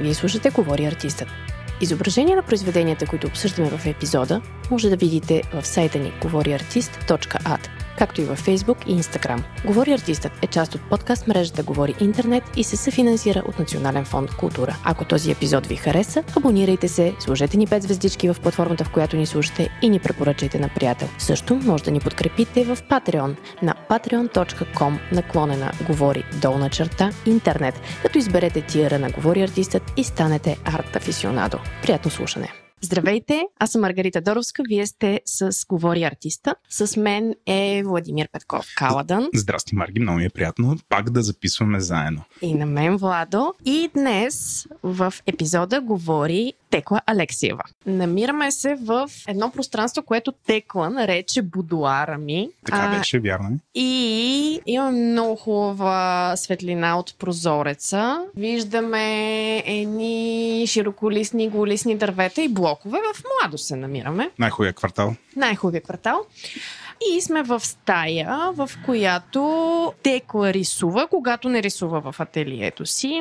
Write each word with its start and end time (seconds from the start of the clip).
Вие 0.00 0.14
слушате 0.14 0.50
Говори 0.50 0.84
артистът. 0.84 1.28
Изображение 1.80 2.36
на 2.36 2.42
произведенията, 2.42 3.06
които 3.06 3.26
обсъждаме 3.26 3.68
в 3.70 3.86
епизода, 3.86 4.42
може 4.70 4.90
да 4.90 4.96
видите 4.96 5.42
в 5.52 5.66
сайта 5.66 5.98
ни 5.98 6.12
говориартист.at 6.22 7.68
както 7.98 8.20
и 8.20 8.24
във 8.24 8.46
Facebook 8.46 8.86
и 8.86 9.02
Instagram. 9.02 9.42
Говори 9.64 9.92
артистът 9.92 10.32
е 10.42 10.46
част 10.46 10.74
от 10.74 10.80
подкаст 10.90 11.26
мрежата 11.26 11.62
Говори 11.62 11.94
Интернет 12.00 12.44
и 12.56 12.64
се 12.64 12.76
съфинансира 12.76 13.42
от 13.48 13.58
Национален 13.58 14.04
фонд 14.04 14.30
Култура. 14.34 14.76
Ако 14.84 15.04
този 15.04 15.30
епизод 15.30 15.66
ви 15.66 15.76
хареса, 15.76 16.22
абонирайте 16.36 16.88
се, 16.88 17.14
сложете 17.20 17.56
ни 17.56 17.66
5 17.66 17.78
звездички 17.80 18.28
в 18.28 18.36
платформата, 18.42 18.84
в 18.84 18.90
която 18.90 19.16
ни 19.16 19.26
слушате 19.26 19.68
и 19.82 19.88
ни 19.88 19.98
препоръчайте 19.98 20.58
на 20.58 20.68
приятел. 20.68 21.08
Също 21.18 21.54
може 21.54 21.84
да 21.84 21.90
ни 21.90 22.00
подкрепите 22.00 22.64
в 22.64 22.76
Patreon 22.76 23.36
на 23.62 23.74
patreon.com 23.90 24.98
наклонена 25.12 25.72
Говори 25.86 26.24
долна 26.42 26.70
черта 26.70 27.10
интернет, 27.26 27.80
като 28.02 28.18
изберете 28.18 28.60
тиера 28.60 28.98
на 28.98 29.10
Говори 29.10 29.42
артистът 29.42 29.92
и 29.96 30.04
станете 30.04 30.58
арт 30.64 30.96
афисионадо. 30.96 31.58
Приятно 31.82 32.10
слушане! 32.10 32.63
Здравейте, 32.84 33.42
аз 33.58 33.70
съм 33.70 33.80
Маргарита 33.80 34.20
Доровска, 34.20 34.62
вие 34.68 34.86
сте 34.86 35.20
с 35.24 35.66
Говори 35.68 36.02
артиста. 36.02 36.54
С 36.68 36.96
мен 36.96 37.34
е 37.46 37.82
Владимир 37.84 38.28
Петков 38.32 38.66
Каладън. 38.76 39.28
Здрасти, 39.34 39.74
Марги, 39.74 40.00
много 40.00 40.18
ми 40.18 40.24
е 40.24 40.30
приятно 40.30 40.76
пак 40.88 41.10
да 41.10 41.22
записваме 41.22 41.80
заедно. 41.80 42.22
И 42.42 42.54
на 42.54 42.66
мен, 42.66 42.96
Владо. 42.96 43.54
И 43.64 43.90
днес 43.94 44.66
в 44.82 45.14
епизода 45.26 45.80
говори 45.80 46.52
Текла 46.70 47.00
Алексиева. 47.06 47.62
Намираме 47.86 48.52
се 48.52 48.74
в 48.74 49.10
едно 49.28 49.50
пространство, 49.50 50.02
което 50.02 50.32
Текла 50.32 50.90
нарече 50.90 51.42
будуара 51.42 52.18
ми. 52.18 52.48
Така 52.64 52.90
а, 52.92 52.98
беше, 52.98 53.20
вярно. 53.20 53.48
Е. 53.48 53.80
И 53.80 54.60
имаме 54.66 54.98
много 54.98 55.36
хубава 55.36 56.32
светлина 56.36 56.98
от 56.98 57.14
прозореца. 57.18 58.24
Виждаме 58.36 59.58
едни 59.66 60.64
широколисни, 60.66 61.48
голисни 61.48 61.96
дървета 61.96 62.42
и 62.42 62.48
блокове. 62.74 62.98
В 63.14 63.22
Младо 63.42 63.58
се 63.58 63.76
намираме. 63.76 64.30
Най-хубавия 64.38 64.72
квартал. 64.72 65.14
Най-хубавия 65.36 65.80
квартал. 65.80 66.20
И 67.12 67.20
сме 67.20 67.42
в 67.42 67.60
стая, 67.60 68.50
в 68.52 68.70
която 68.84 69.92
Текла 70.02 70.52
рисува, 70.52 71.06
когато 71.06 71.48
не 71.48 71.62
рисува 71.62 72.12
в 72.12 72.20
ателието 72.20 72.86
си. 72.86 73.20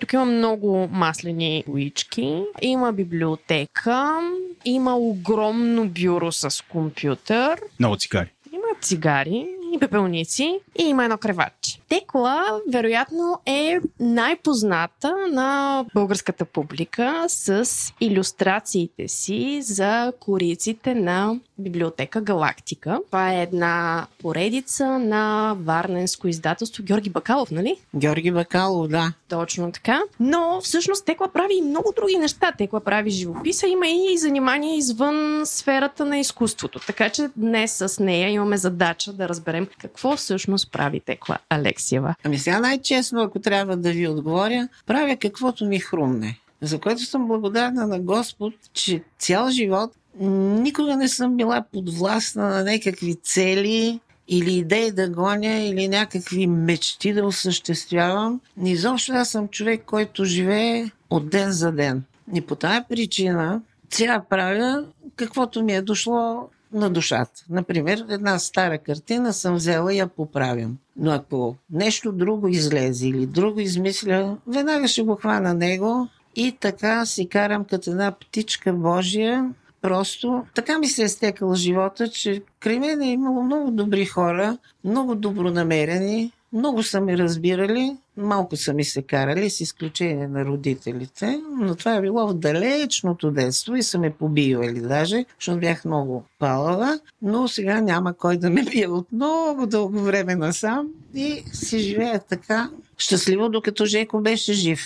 Тук 0.00 0.12
има 0.12 0.24
много 0.24 0.88
маслени 0.92 1.64
боички, 1.68 2.42
има 2.62 2.92
библиотека, 2.92 4.20
има 4.64 4.96
огромно 4.96 5.88
бюро 5.88 6.32
с 6.32 6.64
компютър. 6.68 7.60
Много 7.78 7.96
цигари. 7.96 8.32
Има 8.52 8.80
цигари 8.80 9.46
и 9.72 9.78
пепелници 9.78 10.60
и 10.78 10.82
има 10.82 11.04
едно 11.04 11.18
креватче. 11.18 11.80
Текла, 11.88 12.60
вероятно, 12.72 13.40
е 13.46 13.78
най-позната 14.00 15.14
на 15.32 15.84
българската 15.94 16.44
публика 16.44 17.24
с 17.28 17.68
иллюстрациите 18.00 19.08
си 19.08 19.62
за 19.62 20.12
кориците 20.20 20.94
на 20.94 21.40
библиотека 21.62 22.20
Галактика. 22.20 23.00
Това 23.06 23.32
е 23.32 23.42
една 23.42 24.06
поредица 24.18 24.98
на 24.98 25.54
Варненско 25.60 26.28
издателство 26.28 26.82
Георги 26.84 27.10
Бакалов, 27.10 27.50
нали? 27.50 27.76
Георги 27.96 28.30
Бакалов, 28.30 28.88
да. 28.88 29.12
Точно 29.28 29.72
така. 29.72 30.02
Но 30.20 30.60
всъщност 30.60 31.04
Текла 31.04 31.28
прави 31.28 31.54
и 31.58 31.62
много 31.62 31.92
други 31.96 32.16
неща. 32.16 32.52
Текла 32.58 32.80
прави 32.80 33.10
живописа, 33.10 33.66
има 33.66 33.86
и 33.88 34.18
занимания 34.18 34.76
извън 34.76 35.42
сферата 35.44 36.04
на 36.04 36.18
изкуството. 36.18 36.80
Така 36.86 37.08
че 37.08 37.28
днес 37.36 37.72
с 37.72 38.02
нея 38.02 38.28
имаме 38.28 38.56
задача 38.56 39.12
да 39.12 39.28
разберем 39.28 39.68
какво 39.80 40.16
всъщност 40.16 40.72
прави 40.72 41.00
Текла 41.00 41.38
Алексиева. 41.50 42.14
Ами 42.24 42.38
сега 42.38 42.60
най-честно, 42.60 43.22
ако 43.22 43.38
трябва 43.38 43.76
да 43.76 43.90
ви 43.90 44.08
отговоря, 44.08 44.68
правя 44.86 45.16
каквото 45.16 45.64
ми 45.64 45.78
хрумне 45.78 46.38
за 46.62 46.78
което 46.78 47.04
съм 47.04 47.28
благодарна 47.28 47.86
на 47.86 48.00
Господ, 48.00 48.54
че 48.72 49.02
цял 49.18 49.50
живот 49.50 49.90
Никога 50.20 50.96
не 50.96 51.08
съм 51.08 51.36
била 51.36 51.64
подвластна 51.72 52.48
на 52.48 52.64
някакви 52.64 53.14
цели 53.14 54.00
или 54.28 54.52
идеи 54.52 54.90
да 54.90 55.08
гоня, 55.08 55.60
или 55.60 55.88
някакви 55.88 56.46
мечти 56.46 57.12
да 57.12 57.24
осъществявам. 57.24 58.40
Изобщо 58.64 59.12
аз 59.12 59.28
съм 59.28 59.48
човек, 59.48 59.82
който 59.86 60.24
живее 60.24 60.90
от 61.10 61.30
ден 61.30 61.52
за 61.52 61.72
ден. 61.72 62.02
И 62.34 62.40
по 62.40 62.54
тази 62.54 62.80
причина 62.88 63.60
сега 63.90 64.22
правя 64.30 64.84
каквото 65.16 65.64
ми 65.64 65.72
е 65.72 65.82
дошло 65.82 66.48
на 66.72 66.90
душата. 66.90 67.44
Например, 67.50 68.04
една 68.10 68.38
стара 68.38 68.78
картина 68.78 69.32
съм 69.32 69.54
взела 69.54 69.94
и 69.94 69.98
я 69.98 70.06
поправям. 70.06 70.76
Но 70.96 71.10
ако 71.10 71.56
нещо 71.70 72.12
друго 72.12 72.48
излезе 72.48 73.08
или 73.08 73.26
друго 73.26 73.60
измисля, 73.60 74.36
веднага 74.46 74.88
ще 74.88 75.02
го 75.02 75.16
хвана 75.16 75.54
него 75.54 76.08
и 76.36 76.56
така 76.60 77.06
си 77.06 77.28
карам 77.28 77.64
като 77.64 77.90
една 77.90 78.12
птичка 78.12 78.72
Божия 78.72 79.50
Просто 79.82 80.44
така 80.54 80.78
ми 80.78 80.88
се 80.88 81.02
е 81.02 81.08
стекал 81.08 81.54
живота, 81.54 82.08
че 82.08 82.42
край 82.60 82.78
мен 82.78 83.02
е 83.02 83.12
имало 83.12 83.42
много 83.42 83.70
добри 83.70 84.04
хора, 84.04 84.58
много 84.84 85.14
добронамерени, 85.14 86.32
много 86.52 86.82
са 86.82 87.00
ми 87.00 87.18
разбирали, 87.18 87.96
малко 88.16 88.56
са 88.56 88.74
ми 88.74 88.84
се 88.84 89.02
карали, 89.02 89.50
с 89.50 89.60
изключение 89.60 90.28
на 90.28 90.44
родителите, 90.44 91.40
но 91.60 91.74
това 91.74 91.94
е 91.94 92.00
било 92.00 92.28
в 92.28 92.34
далечното 92.34 93.30
детство 93.30 93.76
и 93.76 93.82
са 93.82 93.98
ме 93.98 94.10
побивали 94.10 94.80
даже, 94.80 95.24
защото 95.38 95.60
бях 95.60 95.84
много 95.84 96.24
палава, 96.38 97.00
но 97.22 97.48
сега 97.48 97.80
няма 97.80 98.14
кой 98.14 98.36
да 98.36 98.50
ме 98.50 98.62
бие 98.62 98.88
от 98.88 99.12
много 99.12 99.66
дълго 99.66 99.98
време 100.00 100.34
насам 100.34 100.88
и 101.14 101.44
си 101.52 101.78
живея 101.78 102.20
така 102.28 102.70
щастливо, 103.02 103.48
докато 103.48 103.86
Жеко 103.86 104.20
беше 104.20 104.52
жив. 104.52 104.80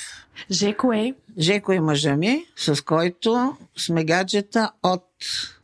Жеко 0.50 0.93
е? 0.93 1.15
Жеко 1.38 1.72
е 1.72 1.81
мъжа 1.81 2.16
ми, 2.16 2.44
с 2.56 2.84
който 2.84 3.56
сме 3.77 4.04
гаджета 4.04 4.71
от 4.82 5.04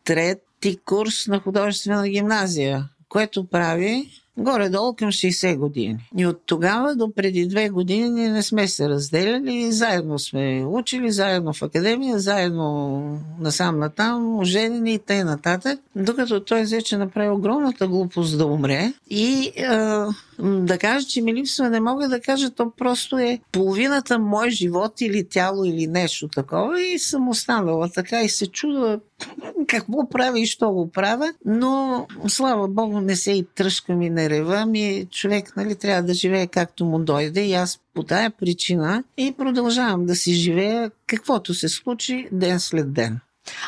трети 0.05 0.77
курс 0.85 1.27
на 1.27 1.41
художествена 1.41 2.09
гимназия, 2.09 2.89
което 3.09 3.47
прави 3.47 4.11
горе-долу 4.37 4.95
към 4.95 5.09
60 5.09 5.57
години. 5.57 5.99
И 6.19 6.27
от 6.27 6.41
тогава 6.47 6.97
до 6.97 7.15
преди 7.15 7.47
две 7.47 7.69
години 7.69 8.11
ние 8.11 8.31
не 8.31 8.43
сме 8.43 8.69
се 8.69 8.89
разделяли, 8.89 9.73
заедно 9.73 10.19
сме 10.19 10.65
учили, 10.67 11.11
заедно 11.11 11.53
в 11.53 11.63
академия, 11.63 12.19
заедно 12.19 13.21
насам 13.41 13.79
натам, 13.79 14.39
оженени 14.39 14.95
и 14.95 14.99
т.н. 14.99 15.25
нататък, 15.25 15.81
докато 15.97 16.45
той 16.45 16.63
взе, 16.63 16.83
че 16.83 16.97
направи 16.97 17.31
огромната 17.31 17.89
глупост 17.89 18.39
да 18.39 18.47
умре 18.47 18.93
и 19.11 19.53
е, 19.57 19.69
да 20.39 20.79
кажа, 20.79 21.07
че 21.07 21.23
ми 21.23 21.35
липсва, 21.35 21.71
не 21.71 21.81
мога 21.81 22.09
да 22.09 22.21
кажа, 22.21 22.51
то 22.51 22.71
просто 22.71 23.19
е 23.19 23.39
половината 23.53 24.19
мой 24.19 24.51
живот 24.51 25.01
или 25.01 25.29
тяло 25.29 25.65
или 25.65 25.87
нещо 25.87 26.29
такова 26.29 26.83
и 26.83 26.99
съм 26.99 27.29
останала 27.29 27.89
така 27.89 28.23
и 28.23 28.29
се 28.29 28.47
чудва 28.47 29.01
какво 29.67 30.09
прави 30.09 30.41
и 30.41 30.47
що 30.47 30.71
го 30.71 30.91
правя, 30.91 31.33
но 31.45 32.07
слава 32.29 32.69
Богу 32.69 33.01
не 33.01 33.17
се 33.17 33.33
и 33.33 33.47
тръжкам 33.55 34.03
и 34.03 34.11
не 34.11 34.31
ревам 34.31 34.75
и 34.75 35.07
човек 35.11 35.57
нали, 35.57 35.75
трябва 35.75 36.03
да 36.03 36.15
живее 36.15 36.47
както 36.47 36.85
му 36.85 36.99
дойде 36.99 37.45
и 37.45 37.53
аз 37.53 37.81
по 37.95 38.03
тая 38.03 38.31
причина 38.31 39.05
и 39.17 39.35
продължавам 39.39 40.07
да 40.07 40.17
си 40.17 40.35
живея 40.35 40.91
каквото 41.07 41.55
се 41.55 41.69
случи 41.69 42.29
ден 42.33 42.61
след 42.61 42.93
ден. 42.93 43.21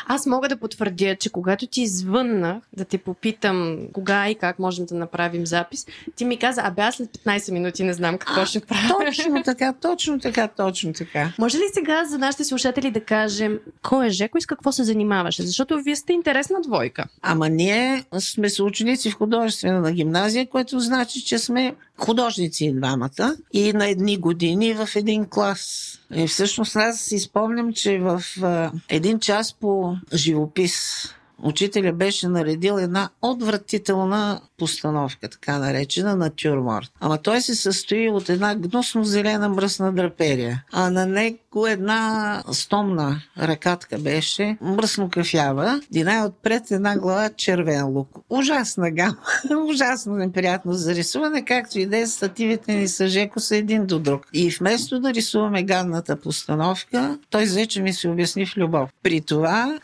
Аз 0.07 0.25
мога 0.25 0.49
да 0.49 0.57
потвърдя, 0.57 1.15
че 1.15 1.29
когато 1.29 1.67
ти 1.67 1.81
извъннах 1.81 2.63
да 2.73 2.85
те 2.85 2.97
попитам 2.97 3.77
кога 3.93 4.29
и 4.29 4.35
как 4.35 4.59
можем 4.59 4.85
да 4.85 4.95
направим 4.95 5.45
запис, 5.45 5.85
ти 6.15 6.25
ми 6.25 6.37
каза, 6.37 6.61
абе 6.61 6.81
аз 6.81 6.95
след 6.95 7.09
15 7.09 7.51
минути 7.51 7.83
не 7.83 7.93
знам 7.93 8.17
какво 8.17 8.41
а, 8.41 8.45
ще 8.45 8.59
правя. 8.59 9.05
Точно 9.05 9.43
така, 9.43 9.73
точно 9.73 10.19
така, 10.19 10.47
точно 10.47 10.93
така. 10.93 11.33
Може 11.39 11.57
ли 11.57 11.63
сега 11.73 12.05
за 12.05 12.17
нашите 12.17 12.43
слушатели 12.43 12.91
да 12.91 13.01
кажем 13.01 13.59
кой 13.81 14.07
е 14.07 14.09
Жеко 14.09 14.37
и 14.37 14.41
с 14.41 14.45
какво 14.45 14.71
се 14.71 14.83
занимаваше? 14.83 15.43
Защото 15.43 15.81
вие 15.83 15.95
сте 15.95 16.13
интересна 16.13 16.61
двойка. 16.61 17.05
Ама 17.21 17.49
ние 17.49 18.03
сме 18.19 18.49
съученици 18.49 19.11
в 19.11 19.15
художествена 19.15 19.91
гимназия, 19.91 20.49
което 20.49 20.79
значи, 20.79 21.25
че 21.25 21.37
сме 21.39 21.75
художници 21.97 22.73
двамата 22.75 23.35
и 23.53 23.73
на 23.73 23.87
едни 23.87 24.17
години 24.17 24.73
в 24.73 24.89
един 24.95 25.25
клас. 25.29 25.91
И 26.15 26.27
всъщност 26.27 26.75
аз 26.75 26.99
си 26.99 27.19
спомням, 27.19 27.73
че 27.73 27.99
в 27.99 28.21
един 28.89 29.19
час 29.19 29.53
по 29.53 29.95
живопис 30.13 31.05
учителя 31.43 31.93
беше 31.93 32.27
наредил 32.27 32.73
една 32.73 33.09
отвратителна 33.21 34.41
постановка, 34.57 35.29
така 35.29 35.57
наречена 35.59 36.15
натюрморт. 36.15 36.91
Ама 36.99 37.17
той 37.17 37.41
се 37.41 37.55
състои 37.55 38.09
от 38.09 38.29
една 38.29 38.55
гносно 38.55 39.03
зелена 39.03 39.49
мръсна 39.49 39.93
драперия, 39.93 40.63
а 40.71 40.89
на 40.89 41.05
него 41.55 41.67
една 41.67 42.43
стомна 42.51 43.21
ръкатка 43.39 43.97
беше 43.97 44.57
мръсно 44.61 45.09
кафява 45.09 45.81
и 45.93 46.03
най-отпред 46.03 46.71
една 46.71 46.97
глава 46.97 47.29
червен 47.37 47.87
лук. 47.87 48.09
Ужасна 48.29 48.91
гама, 48.91 49.17
ужасно 49.69 50.15
неприятно 50.15 50.73
за 50.73 50.95
рисуване, 50.95 51.45
както 51.45 51.79
и 51.79 51.85
да 51.85 51.97
е 51.97 52.07
стативите 52.07 52.73
ни 52.73 52.87
с 52.87 53.07
Жеко 53.07 53.39
са 53.39 53.55
един 53.55 53.85
до 53.85 53.99
друг. 53.99 54.27
И 54.33 54.49
вместо 54.49 54.99
да 54.99 55.13
рисуваме 55.13 55.63
гадната 55.63 56.15
постановка, 56.15 57.17
той 57.29 57.43
взе, 57.43 57.65
че 57.65 57.81
ми 57.81 57.93
се 57.93 58.09
обясни 58.09 58.45
в 58.45 58.57
любов. 58.57 58.89
При 59.03 59.21
това 59.21 59.79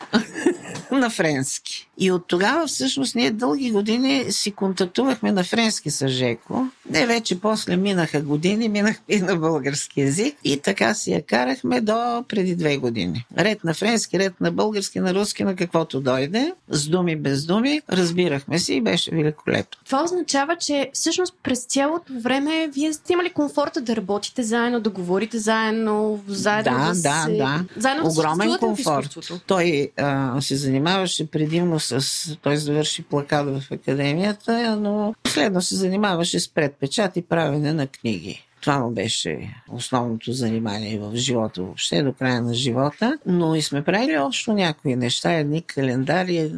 на 0.92 1.10
френски. 1.10 1.88
И 1.98 2.12
от 2.12 2.26
тогава 2.26 2.66
всъщност 2.66 3.14
ние 3.14 3.30
дълги 3.30 3.70
години 3.70 4.24
си 4.30 4.52
контактувахме 4.52 5.32
на 5.32 5.44
френски 5.44 5.90
с 5.90 6.08
Жеко. 6.08 6.66
Не 6.90 7.06
вече 7.06 7.40
после 7.40 7.76
минаха 7.76 8.20
години, 8.20 8.68
минахме 8.68 9.04
и 9.08 9.20
на 9.20 9.36
български 9.36 10.00
язик 10.00 10.36
и 10.44 10.60
така 10.60 10.94
си 10.94 11.12
я 11.12 11.26
карахме 11.62 11.80
до 11.80 12.24
преди 12.28 12.56
две 12.56 12.76
години. 12.76 13.26
Ред 13.38 13.64
на 13.64 13.74
френски, 13.74 14.18
ред 14.18 14.40
на 14.40 14.52
български, 14.52 15.00
на 15.00 15.14
руски, 15.14 15.44
на 15.44 15.56
каквото 15.56 16.00
дойде. 16.00 16.52
С 16.68 16.88
думи, 16.88 17.16
без 17.16 17.46
думи. 17.46 17.80
Разбирахме 17.90 18.58
си 18.58 18.74
и 18.74 18.80
беше 18.80 19.10
великолепно. 19.10 19.80
Това 19.84 20.04
означава, 20.04 20.56
че 20.56 20.90
всъщност 20.92 21.34
през 21.42 21.64
цялото 21.64 22.12
време 22.20 22.68
вие 22.74 22.92
сте 22.92 23.12
имали 23.12 23.30
комфорта 23.30 23.80
да 23.80 23.96
работите 23.96 24.42
заедно, 24.42 24.80
да 24.80 24.90
говорите 24.90 25.38
заедно, 25.38 26.20
заедно 26.28 26.72
Да, 26.72 26.78
да, 26.78 27.00
да, 27.02 27.24
се... 27.26 27.36
да. 27.36 27.64
Заедно 27.76 28.08
Огромен 28.08 28.48
да 28.48 28.52
се 28.52 28.58
комфорт. 28.58 29.16
Той 29.46 29.90
а, 29.96 30.40
се 30.40 30.56
занимаваше 30.56 31.26
предимно 31.26 31.80
с... 31.80 32.36
Той 32.42 32.56
завърши 32.56 33.02
плакат 33.02 33.46
в 33.46 33.72
академията, 33.72 34.76
но 34.80 35.14
последно 35.22 35.62
се 35.62 35.76
занимаваше 35.76 36.40
с 36.40 36.48
предпечат 36.48 37.16
и 37.16 37.22
правене 37.22 37.72
на 37.72 37.86
книги. 37.86 38.44
Това 38.62 38.78
му 38.78 38.90
беше 38.90 39.54
основното 39.72 40.32
занимание 40.32 40.98
в 40.98 41.16
живота 41.16 41.62
въобще, 41.62 42.02
до 42.02 42.12
края 42.12 42.42
на 42.42 42.54
живота. 42.54 43.18
Но 43.26 43.54
и 43.54 43.62
сме 43.62 43.84
правили 43.84 44.18
още 44.18 44.52
някои 44.52 44.96
неща, 44.96 45.32
едни 45.32 45.62
календари. 45.62 46.52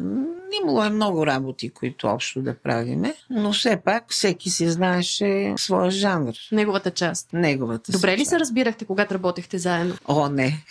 Имало 0.61 0.83
е 0.83 0.89
много 0.89 1.25
работи, 1.25 1.69
които 1.69 2.07
общо 2.07 2.41
да 2.41 2.55
правиме, 2.55 3.15
но 3.29 3.53
все 3.53 3.81
пак 3.85 4.03
всеки 4.09 4.49
си 4.49 4.69
знаеше 4.69 5.53
своя 5.57 5.91
жанр, 5.91 6.33
Неговата 6.51 6.91
част. 6.91 7.33
неговата 7.33 7.91
Добре 7.91 8.17
ли 8.17 8.25
се 8.25 8.39
разбирахте, 8.39 8.85
когато 8.85 9.13
работехте 9.13 9.57
заедно? 9.57 9.95
О, 10.07 10.29
не. 10.29 10.63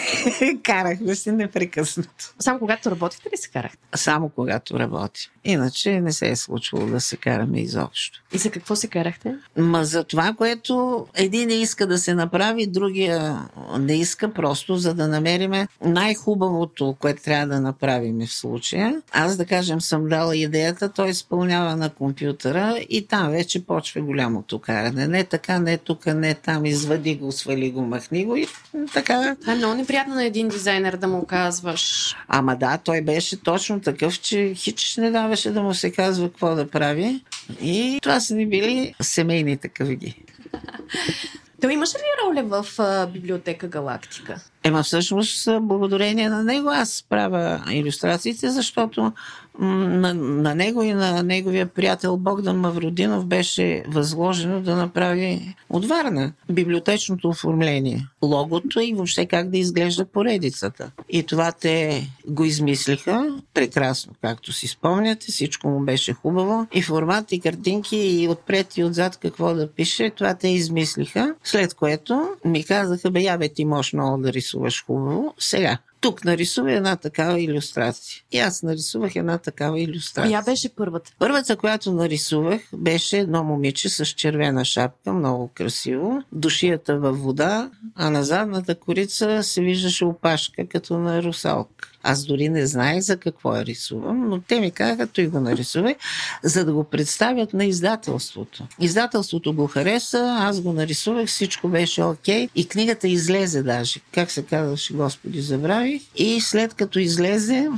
Карахме 0.62 1.14
се 1.14 1.32
непрекъснато. 1.32 2.34
Само 2.40 2.58
когато 2.58 2.90
работихте 2.90 3.28
ли 3.32 3.36
се 3.36 3.50
карахте? 3.50 3.78
Само 3.94 4.28
когато 4.28 4.78
работим. 4.78 5.30
Иначе 5.44 6.00
не 6.00 6.12
се 6.12 6.28
е 6.28 6.36
случвало 6.36 6.86
да 6.86 7.00
се 7.00 7.16
караме 7.16 7.60
изобщо. 7.60 8.22
И 8.32 8.38
за 8.38 8.50
какво 8.50 8.76
се 8.76 8.88
карахте? 8.88 9.34
Ма 9.56 9.84
за 9.84 10.04
това, 10.04 10.34
което 10.38 11.06
един 11.14 11.48
не 11.48 11.54
иска 11.54 11.86
да 11.86 11.98
се 11.98 12.14
направи, 12.14 12.66
другия 12.66 13.48
не 13.78 13.96
иска, 13.96 14.32
просто 14.32 14.76
за 14.76 14.94
да 14.94 15.08
намериме 15.08 15.68
най-хубавото, 15.84 16.96
което 17.00 17.22
трябва 17.22 17.46
да 17.46 17.60
направим 17.60 18.26
в 18.26 18.32
случая. 18.32 19.02
Аз, 19.18 19.36
да 19.36 19.44
кажем, 19.44 19.80
съм 19.80 20.08
дала 20.08 20.36
идеята, 20.36 20.88
той 20.88 21.08
изпълнява 21.08 21.76
на 21.76 21.90
компютъра 21.90 22.78
и 22.88 23.06
там 23.06 23.30
вече 23.30 23.66
почва 23.66 24.00
голямото 24.00 24.58
каране. 24.58 25.08
Не 25.08 25.24
така, 25.24 25.58
не 25.58 25.78
тук, 25.78 26.06
не 26.06 26.34
там, 26.34 26.66
извади 26.66 27.14
го, 27.14 27.32
свали 27.32 27.70
го, 27.70 27.82
махни 27.82 28.24
го 28.24 28.36
и 28.36 28.46
така. 28.94 29.36
Това 29.40 29.52
е 29.52 29.56
много 29.56 29.74
неприятно 29.74 30.14
на 30.14 30.24
един 30.24 30.48
дизайнер 30.48 30.96
да 30.96 31.08
му 31.08 31.26
казваш. 31.26 32.16
Ама 32.28 32.56
да, 32.56 32.78
той 32.78 33.00
беше 33.00 33.42
точно 33.42 33.80
такъв, 33.80 34.20
че 34.20 34.54
хич 34.54 34.96
не 34.96 35.10
даваше 35.10 35.50
да 35.50 35.62
му 35.62 35.74
се 35.74 35.92
казва 35.92 36.28
какво 36.28 36.54
да 36.54 36.68
прави. 36.70 37.24
И 37.62 37.98
това 38.02 38.20
са 38.20 38.34
ни 38.34 38.46
били 38.46 38.94
семейните 39.00 39.68
къвги. 39.68 40.22
Той 41.60 41.72
имаше 41.72 41.98
ли 41.98 42.02
роля 42.26 42.42
в 42.42 42.66
а, 42.78 43.06
библиотека 43.06 43.68
Галактика? 43.68 44.40
Ема 44.64 44.82
всъщност 44.82 45.48
благодарение 45.60 46.28
на 46.28 46.44
него 46.44 46.68
аз 46.70 47.04
правя 47.08 47.64
иллюстрациите, 47.70 48.50
защото 48.50 49.12
на, 49.58 50.14
на 50.14 50.54
него 50.54 50.82
и 50.82 50.94
на 50.94 51.22
неговия 51.22 51.66
приятел 51.66 52.16
Богдан 52.16 52.56
Мавродинов 52.56 53.26
беше 53.26 53.84
възложено 53.88 54.60
да 54.60 54.76
направи 54.76 55.54
от 55.70 55.84
Варна 55.84 56.32
библиотечното 56.50 57.28
оформление, 57.28 58.06
логото 58.22 58.80
и 58.80 58.94
въобще 58.94 59.26
как 59.26 59.50
да 59.50 59.58
изглежда 59.58 60.04
поредицата. 60.04 60.90
И 61.08 61.22
това 61.22 61.52
те 61.52 62.08
го 62.28 62.44
измислиха 62.44 63.36
прекрасно, 63.54 64.12
както 64.22 64.52
си 64.52 64.68
спомняте, 64.68 65.32
всичко 65.32 65.68
му 65.68 65.80
беше 65.80 66.12
хубаво. 66.12 66.66
И 66.72 66.82
формат, 66.82 67.32
и 67.32 67.40
картинки, 67.40 67.96
и 67.96 68.28
отпред 68.28 68.76
и 68.76 68.84
отзад 68.84 69.16
какво 69.16 69.54
да 69.54 69.72
пише, 69.72 70.10
това 70.10 70.34
те 70.34 70.48
измислиха. 70.48 71.34
След 71.44 71.74
което 71.74 72.28
ми 72.44 72.64
казаха, 72.64 73.10
бе, 73.10 73.20
я 73.20 73.38
бе, 73.38 73.48
ти 73.48 73.64
можеш 73.64 73.92
много 73.92 74.22
да 74.22 74.32
рисуваш 74.32 74.84
хубаво. 74.86 75.34
Сега, 75.38 75.78
тук 76.06 76.24
нарисува 76.24 76.72
една 76.72 76.96
такава 76.96 77.40
иллюстрация. 77.40 78.22
И 78.32 78.38
аз 78.38 78.62
нарисувах 78.62 79.16
една 79.16 79.38
такава 79.38 79.80
иллюстрация. 79.80 80.30
Коя 80.30 80.42
беше 80.42 80.74
първата? 80.74 81.12
Първата, 81.18 81.56
която 81.56 81.92
нарисувах, 81.92 82.60
беше 82.72 83.18
едно 83.18 83.44
момиче 83.44 83.88
с 83.88 84.06
червена 84.06 84.64
шапка, 84.64 85.12
много 85.12 85.50
красиво, 85.54 86.22
душията 86.32 86.98
във 86.98 87.18
вода, 87.18 87.70
а 87.94 88.10
на 88.10 88.24
задната 88.24 88.74
корица 88.74 89.42
се 89.42 89.60
виждаше 89.60 90.04
опашка, 90.04 90.66
като 90.68 90.98
на 90.98 91.22
русалка. 91.22 91.88
Аз 92.08 92.24
дори 92.24 92.48
не 92.48 92.66
знаех 92.66 93.00
за 93.00 93.16
какво 93.16 93.56
я 93.56 93.64
рисувам, 93.64 94.28
но 94.28 94.40
те 94.40 94.60
ми 94.60 94.70
казаха, 94.70 95.06
той 95.06 95.26
го 95.26 95.40
нарисувай, 95.40 95.94
за 96.42 96.64
да 96.64 96.72
го 96.72 96.84
представят 96.84 97.52
на 97.52 97.64
издателството. 97.64 98.66
Издателството 98.80 99.52
го 99.52 99.66
хареса, 99.66 100.36
аз 100.40 100.60
го 100.60 100.72
нарисувах, 100.72 101.28
всичко 101.28 101.68
беше 101.68 102.02
окей 102.02 102.48
и 102.54 102.68
книгата 102.68 103.08
излезе 103.08 103.62
даже. 103.62 104.00
Как 104.14 104.30
се 104.30 104.42
казваше, 104.42 104.94
Господи, 104.94 105.40
забравих. 105.40 106.02
И 106.16 106.40
след 106.40 106.74
като 106.74 106.98
излезе, 106.98 107.68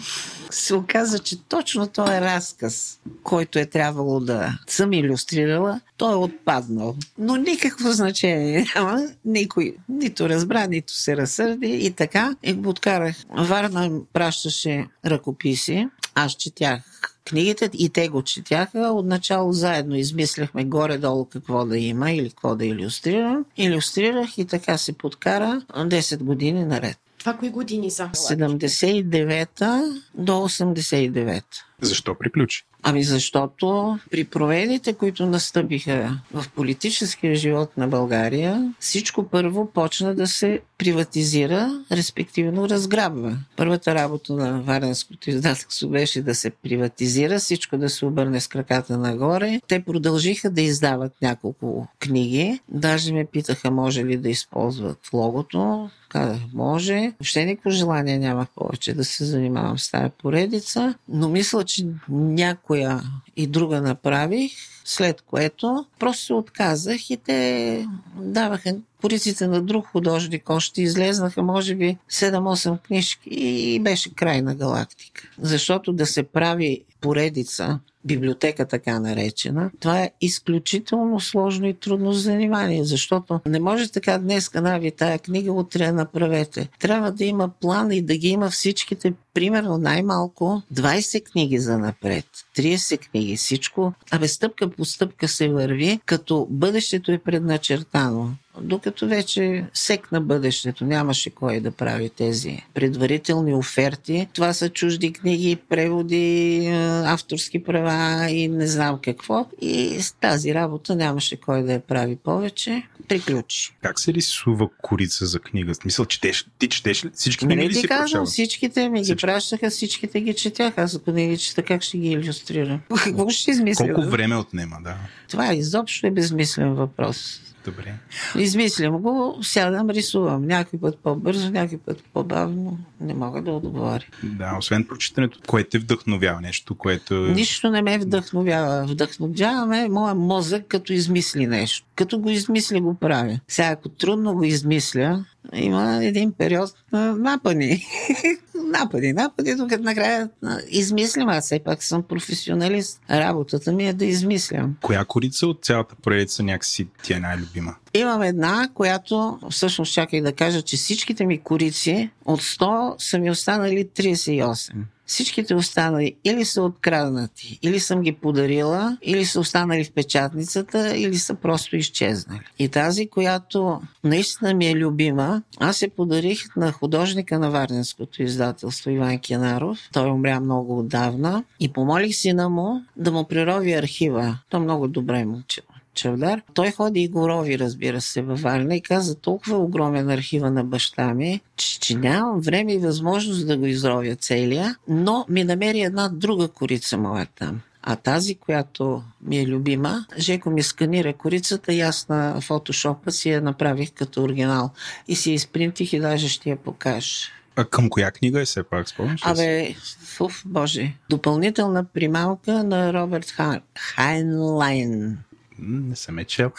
се 0.51 0.75
оказа, 0.75 1.19
че 1.19 1.43
точно 1.43 1.87
този 1.87 2.13
разказ, 2.13 2.99
който 3.23 3.59
е 3.59 3.67
трябвало 3.67 4.21
да 4.21 4.59
съм 4.67 4.93
иллюстрирала, 4.93 5.81
той 5.97 6.13
е 6.13 6.17
отпаднал. 6.17 6.97
Но 7.19 7.37
никакво 7.37 7.93
значение 7.93 8.67
няма. 8.75 9.09
Никой 9.25 9.75
нито 9.89 10.29
разбра, 10.29 10.67
нито 10.67 10.93
се 10.93 11.17
разсърди 11.17 11.69
и 11.69 11.91
така. 11.91 12.37
И 12.43 12.53
го 12.53 12.69
откарах. 12.71 13.17
Варна 13.39 13.91
пращаше 14.19 14.87
ръкописи. 15.07 15.89
Аз 16.15 16.33
четях 16.33 16.83
книгите 17.25 17.71
и 17.75 17.89
те 17.89 18.09
го 18.09 18.23
четяха. 18.23 18.79
Отначало 18.79 19.53
заедно 19.53 19.97
измисляхме 19.97 20.65
горе-долу 20.65 21.25
какво 21.25 21.67
да 21.67 21.79
има 21.79 22.11
или 22.11 22.29
какво 22.29 22.57
да 22.57 22.67
иллюстрирам. 22.67 23.45
Иллюстрирах 23.57 24.39
и 24.39 24.45
така 24.45 24.79
се 24.79 24.93
подкара 24.93 25.63
10 25.75 26.23
години 26.23 26.65
наред. 26.65 26.99
Това 27.19 27.37
кои 27.37 27.51
години 27.51 27.91
са? 27.91 28.11
79-та 28.15 29.83
до 30.15 30.33
89-та. 30.33 31.59
Защо 31.81 32.15
приключи? 32.15 32.65
Ами 32.83 33.03
защото 33.03 33.99
при 34.11 34.25
промените, 34.25 34.93
които 34.93 35.27
настъпиха 35.27 36.19
в 36.35 36.45
политическия 36.55 37.37
живот 37.37 37.77
на 37.77 37.89
България, 37.89 38.75
всичко 38.81 39.23
първо 39.23 39.71
почна 39.71 40.15
да 40.15 40.27
се 40.27 40.61
приватизира, 40.79 41.85
респективно 41.93 42.69
разграбва. 42.69 43.37
Първата 43.57 43.95
работа 43.95 44.33
на 44.33 44.63
Варенското 44.63 45.31
издателство 45.31 45.89
беше 45.89 46.23
да 46.23 46.35
се 46.35 46.51
приватизира, 46.51 47.39
всичко 47.39 47.79
да 47.79 47.89
се 47.89 48.07
обърне 48.07 48.41
с 48.41 48.49
краката 48.49 48.99
нагоре. 48.99 49.61
Те 49.69 49.85
продължиха 49.85 50.51
да 50.51 50.61
издават 50.61 51.13
няколко 51.23 51.89
книги. 52.01 52.61
Даже 52.69 53.13
ме 53.13 53.25
питаха, 53.25 53.71
може 53.71 54.05
ли 54.05 54.17
да 54.17 54.29
използват 54.29 54.99
логото. 55.13 55.91
Казах, 56.09 56.41
може. 56.55 57.13
Въобще 57.21 57.45
никакво 57.45 57.71
желание 57.71 58.19
нямах 58.19 58.49
повече 58.55 58.95
да 58.95 59.05
се 59.05 59.25
занимавам 59.25 59.79
с 59.79 59.91
тази 59.91 60.11
поредица, 60.19 60.95
но 61.09 61.29
мисля, 61.29 61.65
че 61.65 61.87
някоя 62.09 63.03
и 63.37 63.47
друга 63.47 63.81
направих, 63.81 64.53
след 64.85 65.23
което 65.23 65.87
просто 65.99 66.25
се 66.25 66.33
отказах 66.33 67.11
и 67.11 67.17
те 67.17 67.87
даваха 68.17 68.77
пориците 69.01 69.47
на 69.47 69.63
друг 69.63 69.87
художник, 69.87 70.51
още 70.51 70.83
излезнаха 70.83 71.43
може 71.43 71.75
би 71.75 71.97
7-8 72.11 72.83
книжки 72.83 73.31
и 73.31 73.81
беше 73.81 74.15
край 74.15 74.43
на 74.43 74.55
галактика. 74.55 75.29
Защото 75.39 75.93
да 75.93 76.07
се 76.07 76.23
прави 76.23 76.85
поредица, 77.01 77.79
библиотека 78.09 78.67
така 78.67 79.01
наречена, 79.01 79.71
това 79.81 80.01
е 80.01 80.11
изключително 80.21 81.21
сложно 81.21 81.67
и 81.67 81.75
трудно 81.75 82.13
занимание, 82.13 82.85
защото 82.85 83.41
не 83.47 83.61
може 83.61 83.93
така 83.93 84.19
днес 84.19 84.49
канави 84.49 84.91
тая 84.91 85.19
книга, 85.19 85.53
утре 85.53 85.93
направете. 85.93 86.69
Трябва 86.79 87.13
да 87.13 87.25
има 87.25 87.49
план 87.61 87.93
и 87.93 88.03
да 88.03 88.17
ги 88.17 88.29
има 88.29 88.51
всичките, 88.51 89.13
примерно 89.35 89.79
най-малко 89.79 90.63
20 90.75 91.33
книги 91.33 91.59
за 91.59 91.79
напред, 91.79 92.25
30 92.57 92.99
книги, 93.11 93.37
всичко. 93.37 93.93
Абе 94.11 94.29
стъпка 94.29 94.71
по 94.71 94.85
стъпка 94.85 95.29
се 95.29 95.49
върви, 95.49 96.01
като 96.07 96.47
бъдещето 96.51 97.13
е 97.13 97.19
предначертано 97.19 98.35
докато 98.63 99.09
вече 99.09 99.65
секна 99.75 100.21
бъдещето, 100.21 100.85
нямаше 100.85 101.31
кой 101.31 101.61
да 101.61 101.71
прави 101.71 102.11
тези 102.11 102.63
предварителни 102.75 103.55
оферти. 103.55 104.29
Това 104.33 104.53
са 104.53 104.69
чужди 104.69 105.13
книги, 105.13 105.57
преводи, 105.69 106.67
авторски 107.05 107.63
права 107.63 108.31
и 108.31 108.49
не 108.49 108.67
знам 108.67 108.99
какво. 109.03 109.47
И 109.61 110.03
с 110.03 110.13
тази 110.13 110.55
работа 110.55 110.97
нямаше 110.97 111.37
кой 111.37 111.63
да 111.63 111.73
я 111.73 111.81
прави 111.81 112.17
повече. 112.17 112.83
Приключи. 113.09 113.75
Как 113.83 114.01
се 114.01 114.15
рисува 114.15 114.69
корица 114.83 115.27
за 115.27 115.39
книга? 115.39 115.73
Мисъл, 115.85 116.05
четеш, 116.05 116.47
ти 116.59 116.69
четеш 116.69 117.05
ли? 117.05 117.11
Всички 117.15 117.47
книги 117.47 117.57
Нали 117.57 117.69
ли 117.69 117.73
ти 117.73 117.81
си 117.81 117.89
казвам, 117.89 118.27
всичките 118.27 118.89
ми 118.89 118.99
ги 118.99 119.05
Всички. 119.05 119.21
пращаха, 119.27 119.71
всичките 119.71 120.21
ги 120.21 120.35
четях. 120.35 120.79
Аз 120.79 120.95
ако 120.95 121.13
не 121.13 121.29
ги 121.29 121.39
чета, 121.39 121.63
как 121.63 121.83
ще 121.83 121.99
ги 121.99 122.09
иллюстрирам? 122.09 122.81
Какво 123.05 123.31
ще 123.31 123.51
измисля? 123.51 123.95
Колко 123.95 124.11
време 124.11 124.37
отнема, 124.37 124.77
да. 124.85 124.97
Това 125.29 125.55
изобщо 125.55 126.07
е 126.07 126.11
безмислен 126.11 126.75
въпрос. 126.75 127.41
Добре. 127.71 127.95
Измислям 128.39 128.99
го, 128.99 129.39
сядам, 129.43 129.91
рисувам. 129.91 130.47
Някой 130.47 130.81
път 130.81 130.99
по-бързо, 131.03 131.51
някой 131.51 131.79
път 131.79 132.05
по-бавно. 132.13 132.79
Не 133.01 133.15
мога 133.15 133.43
да 133.43 133.51
отговоря. 133.51 134.05
Да, 134.23 134.57
освен 134.59 134.85
прочитането, 134.85 135.39
което 135.47 135.71
те 135.71 135.79
вдъхновява 135.79 136.41
нещо, 136.41 136.75
което... 136.75 137.15
Нищо 137.15 137.71
не 137.71 137.83
ме 137.83 137.99
вдъхновява. 137.99 138.87
Вдъхновява 138.87 139.67
ме 139.67 139.89
моя 139.89 140.15
мозък, 140.15 140.65
като 140.69 140.93
измисли 140.93 141.47
нещо. 141.47 141.87
Като 141.95 142.19
го 142.19 142.31
измисля, 142.31 142.81
го 142.81 142.95
правя. 142.95 143.41
Сега, 143.49 143.69
ако 143.69 143.89
трудно 143.89 144.35
го 144.35 144.45
измисля, 144.45 145.25
има 145.55 146.05
един 146.05 146.33
период 146.33 146.71
на 146.93 147.17
напъни. 147.17 147.87
напъди, 148.65 149.13
напъди, 149.13 149.55
докато 149.55 149.83
накрая 149.83 150.29
измислям. 150.69 151.29
Аз 151.29 151.45
все 151.45 151.59
пак 151.59 151.83
съм 151.83 152.03
професионалист. 152.03 153.01
Работата 153.11 153.73
ми 153.73 153.89
е 153.89 153.93
да 153.93 154.05
измислям. 154.05 154.77
Коя 154.83 155.05
корица 155.05 155.47
от 155.47 155.65
цялата 155.65 155.95
поредица 155.95 156.43
някакси 156.43 156.87
ти 157.03 157.13
е 157.13 157.19
най-любима? 157.19 157.75
Имам 157.95 158.23
една, 158.23 158.69
която 158.75 159.39
всъщност 159.51 159.95
чакай 159.95 160.21
да 160.21 160.33
кажа, 160.33 160.63
че 160.63 160.77
всичките 160.77 161.27
ми 161.27 161.39
корици 161.39 162.11
от 162.25 162.41
100 162.41 162.95
са 162.99 163.19
ми 163.19 163.31
останали 163.31 163.85
38. 163.85 164.73
Всичките 165.09 165.55
останали 165.55 166.15
или 166.25 166.45
са 166.45 166.63
откраднати, 166.63 167.59
или 167.63 167.81
съм 167.81 168.03
ги 168.03 168.13
подарила, 168.13 168.99
или 169.03 169.25
са 169.25 169.41
останали 169.41 169.85
в 169.85 169.93
печатницата, 169.93 170.97
или 170.97 171.17
са 171.17 171.35
просто 171.35 171.77
изчезнали. 171.77 172.41
И 172.59 172.69
тази, 172.69 173.09
която 173.09 173.81
наистина 174.05 174.55
ми 174.55 174.67
е 174.67 174.75
любима, 174.75 175.43
аз 175.61 175.83
я 175.83 175.91
подарих 175.91 176.57
на 176.57 176.73
художника 176.73 177.39
на 177.39 177.51
Варненското 177.51 178.23
издателство 178.23 178.91
Иван 178.91 179.19
Кенаров. 179.19 179.79
Той 179.93 180.11
умря 180.11 180.41
много 180.41 180.79
отдавна 180.79 181.45
и 181.61 181.73
помолих 181.73 182.17
сина 182.17 182.49
му 182.49 182.83
да 182.97 183.13
му 183.13 183.25
прирови 183.25 183.73
архива. 183.73 184.39
То 184.51 184.61
много 184.61 184.89
добре 184.89 185.25
му 185.25 185.37
учил. 185.37 185.65
Чавдар. 185.99 186.43
Той 186.55 186.71
ходи 186.71 187.01
и 187.01 187.09
го 187.09 187.29
рови, 187.29 187.59
разбира 187.59 188.01
се, 188.01 188.23
във 188.23 188.41
Варна 188.41 188.77
и 188.77 188.81
каза 188.81 189.15
толкова 189.15 189.57
огромен 189.57 190.11
архива 190.11 190.51
на 190.51 190.65
баща 190.65 191.15
ми, 191.15 191.41
че, 191.57 191.81
че 191.81 191.95
нямам 191.95 192.41
време 192.41 192.73
и 192.73 192.79
възможност 192.79 193.47
да 193.47 193.57
го 193.57 193.67
изровя 193.67 194.17
целия, 194.17 194.77
но 194.89 195.25
ми 195.29 195.45
намери 195.45 195.81
една 195.81 196.09
друга 196.09 196.49
корица 196.49 196.99
моя 196.99 197.27
там. 197.39 197.61
А 197.83 197.97
тази, 197.97 198.35
която 198.35 199.03
ми 199.23 199.39
е 199.39 199.47
любима, 199.47 200.07
Жеко 200.19 200.51
ми 200.51 200.63
сканира 200.63 201.13
корицата 201.13 201.73
и 201.73 201.81
аз 201.81 202.09
на 202.09 202.41
фотошопа 202.41 203.13
си 203.13 203.31
я 203.31 203.41
направих 203.41 203.93
като 203.93 204.23
оригинал. 204.23 204.71
И 205.09 205.17
си 205.17 205.31
я 205.31 205.35
изпринтих 205.35 205.93
и 205.93 206.01
даже 206.01 206.29
ще 206.29 206.51
я 206.51 206.57
покажа. 206.57 207.29
А 207.57 207.65
към 207.65 207.89
коя 207.89 208.11
книга 208.11 208.41
е 208.41 208.45
все 208.45 208.63
пак, 208.63 208.89
спомняш? 208.89 209.21
Абе, 209.25 209.75
фуф, 210.05 210.43
боже. 210.47 210.93
Допълнителна 211.11 211.85
прималка 211.85 212.65
на 212.65 212.93
Роберт 212.93 213.31
Ха... 213.31 213.61
Хайнлайн. 213.79 215.19
Не 215.59 215.97
съм 215.97 216.19
е 216.19 216.25
чел. 216.25 216.51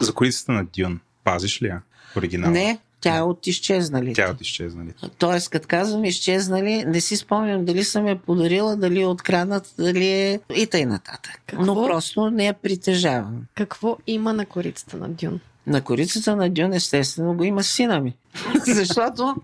За 0.00 0.12
корицата 0.12 0.52
на 0.52 0.64
Дюн. 0.64 1.00
Пазиш 1.24 1.62
ли 1.62 1.66
я? 1.66 1.82
Оригинал. 2.16 2.50
Не, 2.50 2.78
тя 3.00 3.16
е 3.16 3.22
от 3.22 3.46
изчезналите. 3.46 4.14
Тя 4.14 4.28
е 4.28 4.30
от 4.30 4.40
изчезналите. 4.40 5.10
Тоест, 5.18 5.48
като 5.50 5.68
казвам 5.68 6.04
изчезнали, 6.04 6.84
не 6.84 7.00
си 7.00 7.16
спомням 7.16 7.64
дали 7.64 7.84
съм 7.84 8.06
я 8.06 8.16
подарила, 8.16 8.76
дали 8.76 9.00
е 9.00 9.06
откраднат, 9.06 9.74
дали 9.78 10.06
е 10.06 10.40
и 10.56 10.66
тъй 10.66 10.86
нататък. 10.86 11.40
Какво? 11.46 11.64
Но 11.64 11.86
просто 11.86 12.30
не 12.30 12.46
я 12.46 12.54
притежавам. 12.54 13.42
Какво 13.54 13.98
има 14.06 14.32
на 14.32 14.46
корицата 14.46 14.96
на 14.96 15.08
Дюн? 15.08 15.40
На 15.66 15.80
корицата 15.80 16.36
на 16.36 16.50
Дюн 16.50 16.72
естествено 16.72 17.34
го 17.34 17.44
има 17.44 17.62
сина 17.62 18.00
ми. 18.00 18.14
Защото 18.66 19.34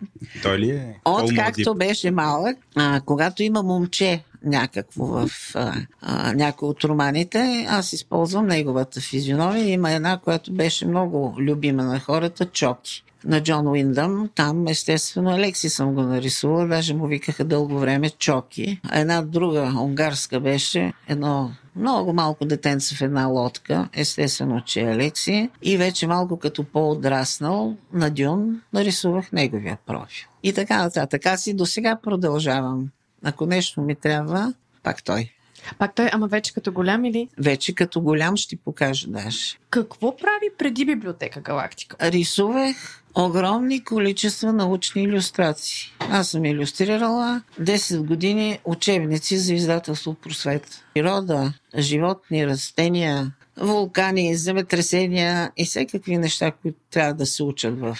Той 0.42 0.58
ли 0.58 0.70
е? 0.70 0.96
Откакто 1.04 1.64
Колмодип? 1.64 1.88
беше 1.88 2.10
малък, 2.10 2.56
а, 2.76 3.00
когато 3.00 3.42
има 3.42 3.62
момче 3.62 4.22
някакво 4.44 5.04
в 5.04 5.30
а, 5.54 5.74
а, 6.02 6.32
някои 6.32 6.68
от 6.68 6.84
романите, 6.84 7.66
аз 7.68 7.92
използвам 7.92 8.46
неговата 8.46 9.00
физиономия. 9.00 9.68
Има 9.68 9.92
една, 9.92 10.18
която 10.18 10.52
беше 10.52 10.86
много 10.86 11.34
любима 11.38 11.84
на 11.84 12.00
хората, 12.00 12.46
Чоки 12.46 13.04
на 13.24 13.42
Джон 13.42 13.68
Уиндъм. 13.68 14.30
Там, 14.34 14.68
естествено, 14.68 15.30
Алекси 15.30 15.68
съм 15.68 15.94
го 15.94 16.02
нарисувала, 16.02 16.66
даже 16.66 16.94
му 16.94 17.06
викаха 17.06 17.44
дълго 17.44 17.78
време 17.78 18.10
Чоки. 18.10 18.80
Една 18.92 19.22
друга, 19.22 19.72
унгарска 19.80 20.40
беше, 20.40 20.92
едно 21.08 21.50
много 21.76 22.12
малко 22.12 22.44
детенце 22.44 22.94
в 22.94 23.02
една 23.02 23.26
лодка, 23.26 23.88
естествено, 23.92 24.60
че 24.64 24.80
е 24.80 24.92
Алекси. 24.92 25.50
И 25.62 25.76
вече 25.76 26.06
малко 26.06 26.36
като 26.36 26.64
по-отраснал 26.64 27.76
на 27.92 28.10
Дюн, 28.10 28.60
нарисувах 28.72 29.32
неговия 29.32 29.78
профил. 29.86 30.28
И 30.42 30.52
така 30.52 30.82
нататък. 30.82 31.26
Аз 31.26 31.46
и 31.46 31.54
до 31.54 31.66
сега 31.66 31.96
продължавам. 32.02 32.88
Ако 33.24 33.46
нещо 33.46 33.80
ми 33.80 33.94
трябва, 33.94 34.54
пак 34.82 35.04
той. 35.04 35.32
Пак 35.78 35.94
той, 35.94 36.08
ама 36.12 36.26
вече 36.28 36.54
като 36.54 36.72
голям 36.72 37.04
или? 37.04 37.28
Вече 37.38 37.74
като 37.74 38.00
голям 38.00 38.36
ще 38.36 38.48
ти 38.48 38.56
покажа 38.56 39.08
даже. 39.08 39.56
Какво 39.70 40.16
прави 40.16 40.50
преди 40.58 40.84
библиотека 40.84 41.40
Галактика? 41.40 41.96
Рисувах 42.10 43.02
огромни 43.14 43.84
количества 43.84 44.52
научни 44.52 45.02
иллюстрации. 45.02 45.92
Аз 46.10 46.28
съм 46.28 46.44
иллюстрирала 46.44 47.42
10 47.60 48.06
години 48.06 48.58
учебници 48.64 49.38
за 49.38 49.54
издателство 49.54 50.14
Просвет. 50.14 50.84
Природа, 50.94 51.52
животни, 51.78 52.46
растения, 52.46 53.32
вулкани, 53.56 54.36
земетресения 54.36 55.50
и 55.56 55.64
всякакви 55.64 56.18
неща, 56.18 56.50
които 56.50 56.78
трябва 56.90 57.14
да 57.14 57.26
се 57.26 57.42
учат 57.42 57.80
в 57.80 57.96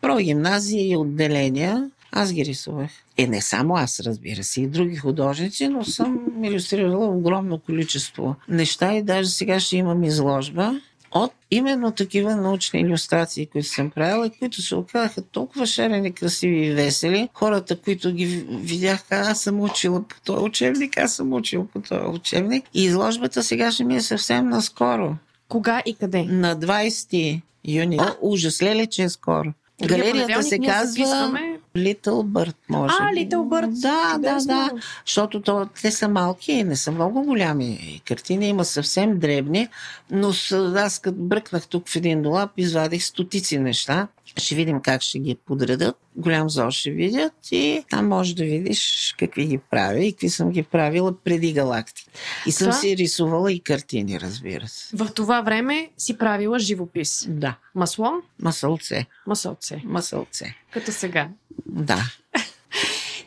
прогимназии 0.00 0.90
и 0.90 0.96
отделения. 0.96 1.90
Аз 2.16 2.32
ги 2.32 2.44
рисувах. 2.44 2.90
Е, 3.16 3.26
не 3.26 3.40
само 3.40 3.76
аз, 3.76 4.00
разбира 4.00 4.44
се, 4.44 4.60
и 4.60 4.66
други 4.66 4.96
художници, 4.96 5.68
но 5.68 5.84
съм 5.84 6.20
иллюстрирала 6.42 7.06
огромно 7.06 7.58
количество 7.58 8.36
неща 8.48 8.94
и 8.94 9.02
даже 9.02 9.28
сега 9.28 9.60
ще 9.60 9.76
имам 9.76 10.04
изложба 10.04 10.80
от 11.14 11.32
именно 11.50 11.90
такива 11.92 12.36
научни 12.36 12.80
иллюстрации, 12.80 13.46
които 13.46 13.68
съм 13.68 13.90
правила, 13.90 14.30
които 14.38 14.62
се 14.62 14.74
оказаха 14.74 15.22
толкова 15.22 15.66
шарени, 15.66 16.12
красиви 16.12 16.66
и 16.66 16.72
весели. 16.72 17.28
Хората, 17.34 17.76
които 17.76 18.12
ги 18.12 18.26
видях, 18.50 19.04
аз 19.10 19.40
съм 19.40 19.60
учила 19.60 20.02
по 20.02 20.20
този 20.24 20.44
учебник, 20.44 20.98
аз 20.98 21.14
съм 21.14 21.32
учил 21.32 21.66
по 21.66 21.80
този 21.80 22.06
учебник. 22.06 22.64
И 22.74 22.84
изложбата 22.84 23.42
сега 23.42 23.72
ще 23.72 23.84
ми 23.84 23.96
е 23.96 24.00
съвсем 24.00 24.48
наскоро. 24.48 25.16
Кога 25.48 25.82
и 25.86 25.94
къде? 25.94 26.24
На 26.24 26.56
20 26.56 27.42
юни. 27.64 27.98
О, 28.00 28.06
ужас, 28.20 28.62
леле, 28.62 28.86
че 28.86 29.02
е 29.02 29.08
скоро. 29.08 29.52
Галерията 29.82 30.42
се 30.42 30.58
казва 30.58 30.86
записваме. 30.86 31.58
Little 31.76 32.24
Bird, 32.24 32.54
може. 32.68 32.94
А. 33.00 33.12
Little 33.12 33.28
Bird. 33.28 33.80
Да, 33.80 34.18
да, 34.18 34.28
Чудесно. 34.28 34.46
да. 34.46 34.70
Защото 35.06 35.42
то, 35.42 35.68
те 35.82 35.90
са 35.90 36.08
малки, 36.08 36.64
не 36.64 36.76
са 36.76 36.90
много 36.90 37.22
голями 37.22 38.02
картини, 38.06 38.48
има 38.48 38.64
съвсем 38.64 39.18
дребни, 39.18 39.68
но 40.10 40.32
с, 40.32 40.74
аз 40.76 40.98
като 40.98 41.18
бръкнах 41.18 41.66
тук 41.66 41.88
в 41.88 41.96
един 41.96 42.22
долап, 42.22 42.50
извадих 42.56 43.04
стотици 43.04 43.58
неща. 43.58 44.08
Ще 44.36 44.54
видим 44.54 44.80
как 44.80 45.02
ще 45.02 45.18
ги 45.18 45.36
подредат. 45.46 45.96
Голям 46.16 46.50
зор 46.50 46.70
ще 46.72 46.90
видят 46.90 47.32
и 47.50 47.84
там 47.90 48.08
може 48.08 48.34
да 48.34 48.44
видиш 48.44 49.14
какви 49.18 49.46
ги 49.46 49.58
правя 49.58 50.04
и 50.04 50.12
какви 50.12 50.30
съм 50.30 50.50
ги 50.50 50.62
правила 50.62 51.14
преди 51.24 51.52
галактика. 51.52 52.10
И 52.46 52.52
съм 52.52 52.68
Това- 52.68 52.80
си 52.80 52.96
рисувала 52.96 53.52
и 53.52 53.60
картини, 53.60 54.20
разбира 54.20 54.68
се. 54.68 54.96
В 54.96 55.08
това 55.14 55.40
време 55.40 55.90
си 55.96 56.18
правила 56.18 56.58
живопис. 56.58 57.26
Да, 57.28 57.56
Масло, 57.74 58.12
масълце, 58.42 59.06
масълце. 59.26 59.82
масълце. 59.84 60.54
Като 60.70 60.92
сега. 60.92 61.28
Да. 61.66 62.02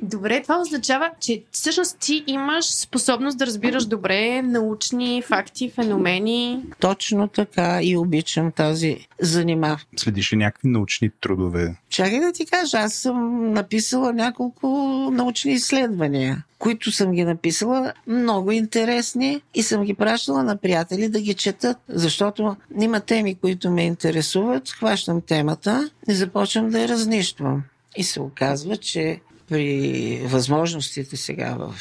Добре, 0.02 0.42
това 0.42 0.62
означава, 0.62 1.10
че 1.20 1.44
всъщност 1.52 1.98
ти 2.00 2.24
имаш 2.28 2.66
способност 2.66 3.38
да 3.38 3.46
разбираш 3.46 3.86
добре 3.86 4.42
научни 4.42 5.22
факти, 5.22 5.70
феномени. 5.70 6.64
Точно 6.80 7.28
така 7.28 7.80
и 7.82 7.98
обичам 7.98 8.52
тази 8.52 9.08
занимавка. 9.22 9.88
Следиш 9.98 10.34
ли 10.34 10.38
някакви 10.38 10.68
научни 10.68 11.10
трудове? 11.22 11.76
Чакай 11.90 12.20
да 12.20 12.32
ти 12.32 12.46
кажа, 12.46 12.78
аз 12.78 12.94
съм 12.94 13.52
написала 13.54 14.14
няколко 14.14 14.68
научни 15.14 15.54
изследвания, 15.54 16.44
които 16.60 16.92
съм 16.92 17.12
ги 17.12 17.24
написала 17.24 17.94
много 18.08 18.52
интересни 18.52 19.42
и 19.54 19.64
съм 19.64 19.84
ги 19.84 19.94
пращала 19.94 20.44
на 20.44 20.58
приятели 20.58 21.10
да 21.10 21.22
ги 21.22 21.34
четат, 21.34 21.78
защото 21.90 22.56
има 22.82 23.00
теми, 23.00 23.36
които 23.36 23.72
ме 23.72 23.86
интересуват, 23.86 24.70
хващам 24.70 25.22
темата 25.22 25.90
и 26.10 26.14
започвам 26.14 26.70
да 26.70 26.82
я 26.82 26.88
разнищвам. 26.88 27.64
И 27.98 28.04
се 28.04 28.22
оказва, 28.22 28.78
че 28.78 29.20
при 29.50 30.22
възможностите 30.26 31.18
сега 31.18 31.58
в 31.60 31.76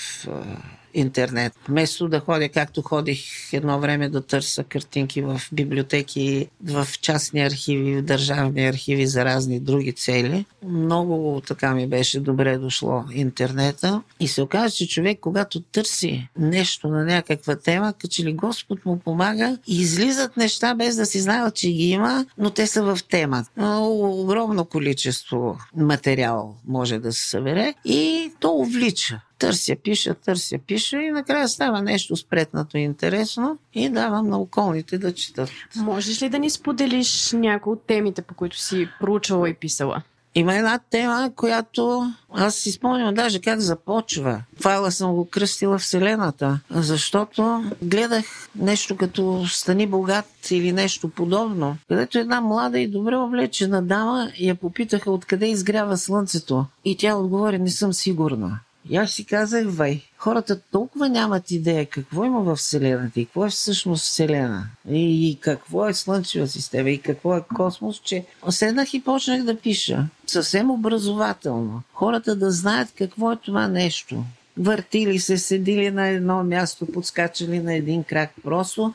интернет, 0.97 1.53
вместо 1.69 2.09
да 2.09 2.21
ходя 2.21 2.49
както 2.49 2.83
ходих 2.83 3.53
едно 3.53 3.81
време 3.81 4.09
да 4.09 4.21
търся 4.21 4.65
картинки 4.65 5.23
в 5.23 5.41
библиотеки, 5.53 6.49
в 6.65 6.89
частни 7.01 7.43
архиви, 7.43 7.97
в 7.97 8.03
държавни 8.03 8.67
архиви 8.67 9.07
за 9.07 9.25
разни 9.25 9.61
други 9.61 9.93
цели, 9.93 10.45
много 10.65 11.43
така 11.47 11.75
ми 11.75 11.87
беше 11.87 12.21
добре 12.21 12.59
дошло 12.59 13.05
интернета. 13.13 14.03
И 14.21 14.29
се 14.29 14.43
оказа, 14.43 14.77
че 14.77 14.89
човек, 14.89 15.19
когато 15.21 15.61
търси 15.61 16.29
нещо 16.39 16.89
на 16.89 17.05
някаква 17.05 17.57
тема, 17.57 17.93
като 17.93 18.09
че 18.09 18.25
ли 18.25 18.33
Господ 18.33 18.85
му 18.85 18.99
помага 18.99 19.59
и 19.67 19.81
излизат 19.81 20.37
неща 20.37 20.75
без 20.75 20.97
да 20.97 21.07
си 21.07 21.21
знаят, 21.21 21.55
че 21.55 21.69
ги 21.69 21.89
има, 21.89 22.27
но 22.39 22.51
те 22.51 22.67
са 22.67 22.83
в 22.83 22.99
тема. 23.11 23.45
Огромно 23.59 24.65
количество 24.65 25.59
материал 25.77 26.57
може 26.67 26.99
да 26.99 27.13
се 27.13 27.29
събере 27.29 27.75
и 27.85 28.33
то 28.41 28.53
увлича. 28.53 29.21
Търся, 29.39 29.77
пиша, 29.85 30.15
търся, 30.15 30.59
пиша 30.67 31.03
и 31.03 31.11
накрая 31.11 31.49
става 31.49 31.83
нещо 31.83 32.17
спретнато 32.17 32.79
и 32.79 32.81
интересно 32.81 33.59
и 33.75 33.89
давам 33.89 34.29
на 34.29 34.39
околните 34.39 34.99
да 34.99 35.15
четат. 35.15 35.51
Можеш 35.77 36.23
ли 36.23 36.29
да 36.29 36.39
ни 36.39 36.51
споделиш 36.51 37.33
някои 37.33 37.73
от 37.73 37.87
темите, 37.87 38.23
по 38.23 38.35
които 38.35 38.59
си 38.59 38.89
проучвала 39.01 39.49
и 39.49 39.55
писала? 39.55 40.03
Има 40.35 40.55
една 40.55 40.79
тема, 40.91 41.31
която 41.37 42.13
аз 42.33 42.55
си 42.55 42.73
спомням 42.73 43.15
даже 43.15 43.41
как 43.41 43.61
започва. 43.61 44.43
Файла 44.61 44.93
съм 44.93 45.15
го 45.15 45.29
кръстила 45.31 45.79
Вселената, 45.79 46.61
защото 46.71 47.65
гледах 47.83 48.25
нещо 48.57 48.97
като 48.97 49.45
Стани 49.49 49.87
богат 49.87 50.51
или 50.51 50.73
нещо 50.73 51.09
подобно, 51.09 51.77
където 51.89 52.19
една 52.19 52.41
млада 52.41 52.79
и 52.79 52.89
добре 52.89 53.17
облечена 53.17 53.83
дама 53.83 54.31
я 54.39 54.55
попитаха 54.55 55.11
откъде 55.11 55.47
изгрява 55.47 55.97
слънцето. 55.97 56.67
И 56.85 56.97
тя 56.97 57.17
отговори, 57.17 57.59
не 57.59 57.71
съм 57.71 57.93
сигурна. 57.93 58.59
И 58.91 58.97
аз 58.97 59.11
си 59.11 59.25
казах, 59.25 59.65
вай, 59.67 60.03
хората 60.19 60.61
толкова 60.61 61.09
нямат 61.09 61.51
идея 61.51 61.87
какво 61.87 62.25
има 62.25 62.41
в 62.41 62.57
Вселената 62.57 63.21
и 63.21 63.25
какво 63.25 63.47
е 63.47 63.51
всъщност 63.51 64.05
Вселена. 64.05 64.67
И, 64.91 65.39
какво 65.41 65.89
е 65.89 65.95
Слънчева 65.95 66.47
система 66.47 66.91
и 66.91 66.99
какво 66.99 67.37
е 67.37 67.45
космос, 67.55 68.01
че 68.05 68.25
седнах 68.51 68.95
и 68.95 69.05
почнах 69.05 69.43
да 69.43 69.57
пиша. 69.57 70.07
Съвсем 70.27 70.71
образователно. 70.71 71.83
Хората 71.93 72.37
да 72.37 72.51
знаят 72.51 72.93
какво 72.99 73.33
е 73.33 73.37
това 73.37 73.69
нещо 73.69 74.25
въртили 74.59 75.19
се, 75.19 75.39
седили 75.39 75.91
на 75.91 76.09
едно 76.09 76.45
място, 76.45 76.87
подскачали 76.87 77.59
на 77.59 77.75
един 77.75 78.05
крак. 78.05 78.31
Просто 78.45 78.95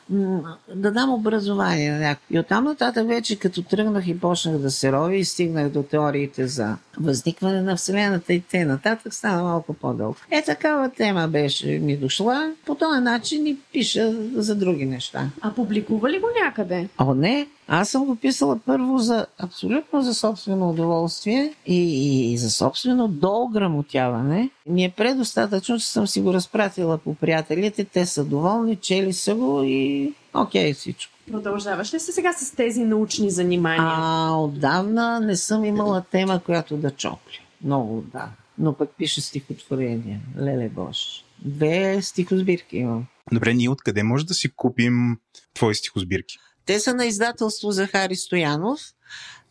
да 0.74 0.90
дам 0.90 1.14
образование. 1.14 2.16
И 2.30 2.38
оттам 2.38 2.64
нататък 2.64 3.08
вече, 3.08 3.38
като 3.38 3.62
тръгнах 3.62 4.06
и 4.06 4.20
почнах 4.20 4.58
да 4.58 4.70
се 4.70 4.92
рови 4.92 5.18
и 5.18 5.24
стигнах 5.24 5.68
до 5.68 5.82
теориите 5.82 6.46
за 6.46 6.76
възникване 7.00 7.62
на 7.62 7.76
Вселената 7.76 8.32
и 8.32 8.40
те 8.40 8.64
нататък, 8.64 9.14
стана 9.14 9.42
малко 9.42 9.74
по-дълго. 9.74 10.16
Е, 10.30 10.42
такава 10.42 10.90
тема 10.90 11.28
беше 11.28 11.66
ми 11.66 11.96
дошла. 11.96 12.52
По 12.66 12.74
този 12.74 13.00
начин 13.00 13.46
и 13.46 13.56
пиша 13.72 14.14
за 14.34 14.54
други 14.54 14.86
неща. 14.86 15.30
А 15.40 15.54
публикува 15.54 16.10
ли 16.10 16.18
го 16.18 16.26
някъде? 16.44 16.88
О, 16.98 17.14
не. 17.14 17.46
Аз 17.68 17.88
съм 17.88 18.04
го 18.04 18.16
писала 18.16 18.58
първо 18.66 18.98
за 18.98 19.26
абсолютно 19.38 20.02
за 20.02 20.14
собствено 20.14 20.70
удоволствие 20.70 21.54
и, 21.66 22.32
и 22.32 22.38
за 22.38 22.50
собствено 22.50 23.08
доограмотяване. 23.08 24.50
Ми 24.66 24.84
е 24.84 24.90
предостатъчно, 24.96 25.78
че 25.78 25.86
съм 25.86 26.06
си 26.06 26.20
го 26.20 26.34
разпратила 26.34 26.98
по 26.98 27.14
приятелите. 27.14 27.84
Те 27.84 28.06
са 28.06 28.24
доволни, 28.24 28.76
чели 28.76 29.12
са 29.12 29.34
го 29.34 29.62
и 29.62 30.12
окей 30.34 30.72
okay, 30.72 30.74
всичко. 30.74 31.12
Продължаваш 31.30 31.94
ли 31.94 32.00
се 32.00 32.12
сега 32.12 32.32
с 32.32 32.50
тези 32.50 32.84
научни 32.84 33.30
занимания? 33.30 33.82
А, 33.86 34.36
отдавна 34.36 35.20
не 35.20 35.36
съм 35.36 35.64
имала 35.64 36.04
тема, 36.10 36.40
която 36.44 36.76
да 36.76 36.90
чопли. 36.90 37.40
Много 37.64 37.98
отдавна. 37.98 38.32
Но 38.58 38.72
пък 38.72 38.90
пише 38.98 39.20
стихотворение. 39.20 40.20
Леле 40.38 40.68
Боже. 40.68 41.24
Две 41.44 42.02
стихосбирки 42.02 42.76
имам. 42.76 43.06
Добре, 43.32 43.54
ние 43.54 43.68
откъде 43.68 44.02
може 44.02 44.26
да 44.26 44.34
си 44.34 44.48
купим 44.56 45.16
твои 45.54 45.74
стихосбирки? 45.74 46.38
Те 46.66 46.80
са 46.80 46.94
на 46.94 47.06
издателство 47.06 47.70
Захари 47.70 48.16
Стоянов. 48.16 48.80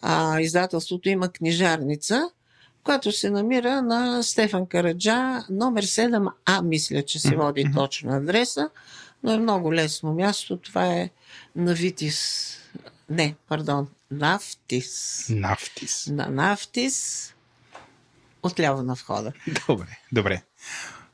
А, 0.02 0.40
издателството 0.40 1.10
има 1.10 1.30
книжарница, 1.30 2.30
която 2.84 3.12
се 3.12 3.30
намира 3.30 3.82
на 3.82 4.24
Стефан 4.24 4.66
Караджа, 4.66 5.46
номер 5.50 5.86
7А, 5.86 6.62
мисля, 6.64 7.04
че 7.04 7.20
се 7.20 7.36
води 7.36 7.66
mm-hmm. 7.66 7.76
точно 7.76 8.14
адреса, 8.14 8.70
но 9.24 9.34
е 9.34 9.38
много 9.38 9.74
лесно 9.74 10.14
място. 10.14 10.58
Това 10.58 10.88
е 10.88 11.10
Навитис. 11.56 12.48
Не, 13.10 13.36
пардон, 13.48 13.88
Нафтис. 14.12 15.26
Нафтис. 15.30 16.08
На 16.08 16.28
Нафтис. 16.28 17.28
Отляво 18.44 18.84
на 18.84 18.96
входа. 18.96 19.34
Добре, 19.68 19.98
добре 20.12 20.44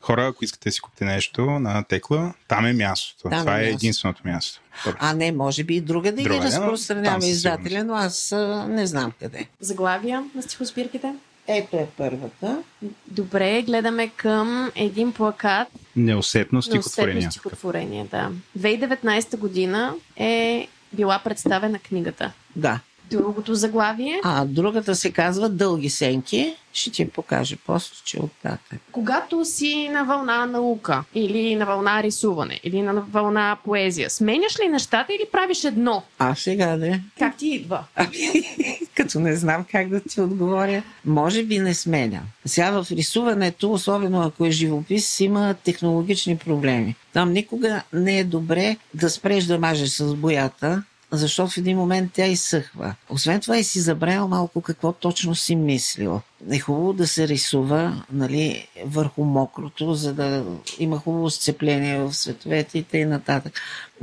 хора, 0.08 0.28
ако 0.28 0.46
искате 0.46 0.70
да 0.70 0.74
си 0.74 0.82
купите 0.82 1.06
нещо 1.06 1.46
на 1.46 1.84
Текла, 1.84 2.34
там 2.48 2.66
е 2.66 2.74
мястото. 2.74 3.30
Там 3.30 3.40
Това 3.40 3.60
е, 3.60 3.66
е 3.66 3.70
единственото 3.70 4.22
място. 4.26 4.62
Добре. 4.86 4.98
А 5.02 5.14
не, 5.14 5.32
може 5.32 5.64
би 5.64 5.76
и 5.76 5.82
друга 5.82 6.12
да 6.12 6.22
ги 6.22 6.30
разпространява 6.30 7.26
издателя, 7.26 7.84
но 7.84 7.94
аз 7.94 8.32
а, 8.32 8.66
не 8.70 8.88
знам 8.88 9.12
къде. 9.20 9.48
Заглавия 9.60 10.24
на 10.36 10.42
стихосбирките? 10.42 11.14
Ето 11.48 11.76
е 11.78 11.88
първата. 11.98 12.64
Добре, 13.08 13.62
гледаме 13.62 14.08
към 14.08 14.72
един 14.76 15.14
плакат. 15.14 15.68
Неусетно 15.96 16.62
стихотворение. 16.62 17.14
Неусетно 17.14 17.32
стихотворение, 17.32 18.08
да. 18.12 18.32
2019 18.60 19.38
година 19.38 19.94
е 20.16 20.68
била 20.94 21.20
представена 21.24 21.80
книгата. 21.80 22.32
Да. 22.56 22.80
Другото 23.10 23.56
заглавие. 23.56 24.20
А 24.24 24.46
другата 24.46 24.96
се 24.96 25.12
казва 25.12 25.50
Дълги 25.50 25.90
сенки. 25.90 26.56
Ще 26.74 26.92
ти 26.92 27.10
покажа 27.10 27.56
после, 27.66 27.96
че 28.04 28.20
оттатък. 28.20 28.80
Когато 28.92 29.46
си 29.46 29.90
на 29.90 30.04
вълна 30.04 30.46
наука, 30.46 31.04
или 31.16 31.56
на 31.56 31.66
вълна 31.66 32.04
рисуване, 32.04 32.60
или 32.64 32.82
на 32.82 32.94
вълна 32.94 33.58
поезия, 33.66 34.10
сменяш 34.10 34.60
ли 34.60 34.68
нещата 34.68 35.14
или 35.14 35.26
правиш 35.32 35.64
едно? 35.64 36.04
А 36.20 36.36
сега 36.36 36.78
да. 36.78 37.00
Как 37.20 37.38
ти 37.38 37.48
идва? 37.48 37.84
Ами, 37.96 38.44
като 38.96 39.20
не 39.20 39.36
знам 39.36 39.66
как 39.72 39.90
да 39.90 40.00
ти 40.00 40.22
отговоря, 40.22 40.84
може 41.06 41.44
би 41.44 41.60
не 41.60 41.74
сменя. 41.74 42.22
Сега 42.46 42.82
в 42.82 42.92
рисуването, 42.92 43.72
особено 43.72 44.22
ако 44.22 44.46
е 44.46 44.52
живопис, 44.52 45.20
има 45.20 45.56
технологични 45.64 46.38
проблеми. 46.38 46.96
Там 47.14 47.32
никога 47.34 47.84
не 47.94 48.20
е 48.20 48.24
добре 48.24 48.78
да 48.94 49.10
спреш 49.10 49.44
да 49.44 49.60
мажеш 49.60 49.90
с 49.90 50.16
боята, 50.16 50.84
защото 51.12 51.52
в 51.52 51.58
един 51.58 51.78
момент 51.78 52.12
тя 52.14 52.26
изсъхва. 52.26 52.96
Освен 53.10 53.42
това 53.42 53.58
и 53.58 53.64
си 53.64 53.82
забравял 53.82 54.28
малко 54.28 54.62
какво 54.62 54.92
точно 54.92 55.36
си 55.36 55.56
мислил 55.56 56.22
е 56.52 56.60
хубаво 56.60 56.94
да 56.94 57.08
се 57.08 57.28
рисува 57.28 58.04
нали, 58.12 58.68
върху 58.86 59.24
мокрото, 59.24 59.94
за 59.94 60.14
да 60.14 60.44
има 60.80 60.98
хубаво 60.98 61.30
сцепление 61.30 62.00
в 62.00 62.14
световете 62.14 62.78
и 62.78 62.84
т.н. 62.84 63.42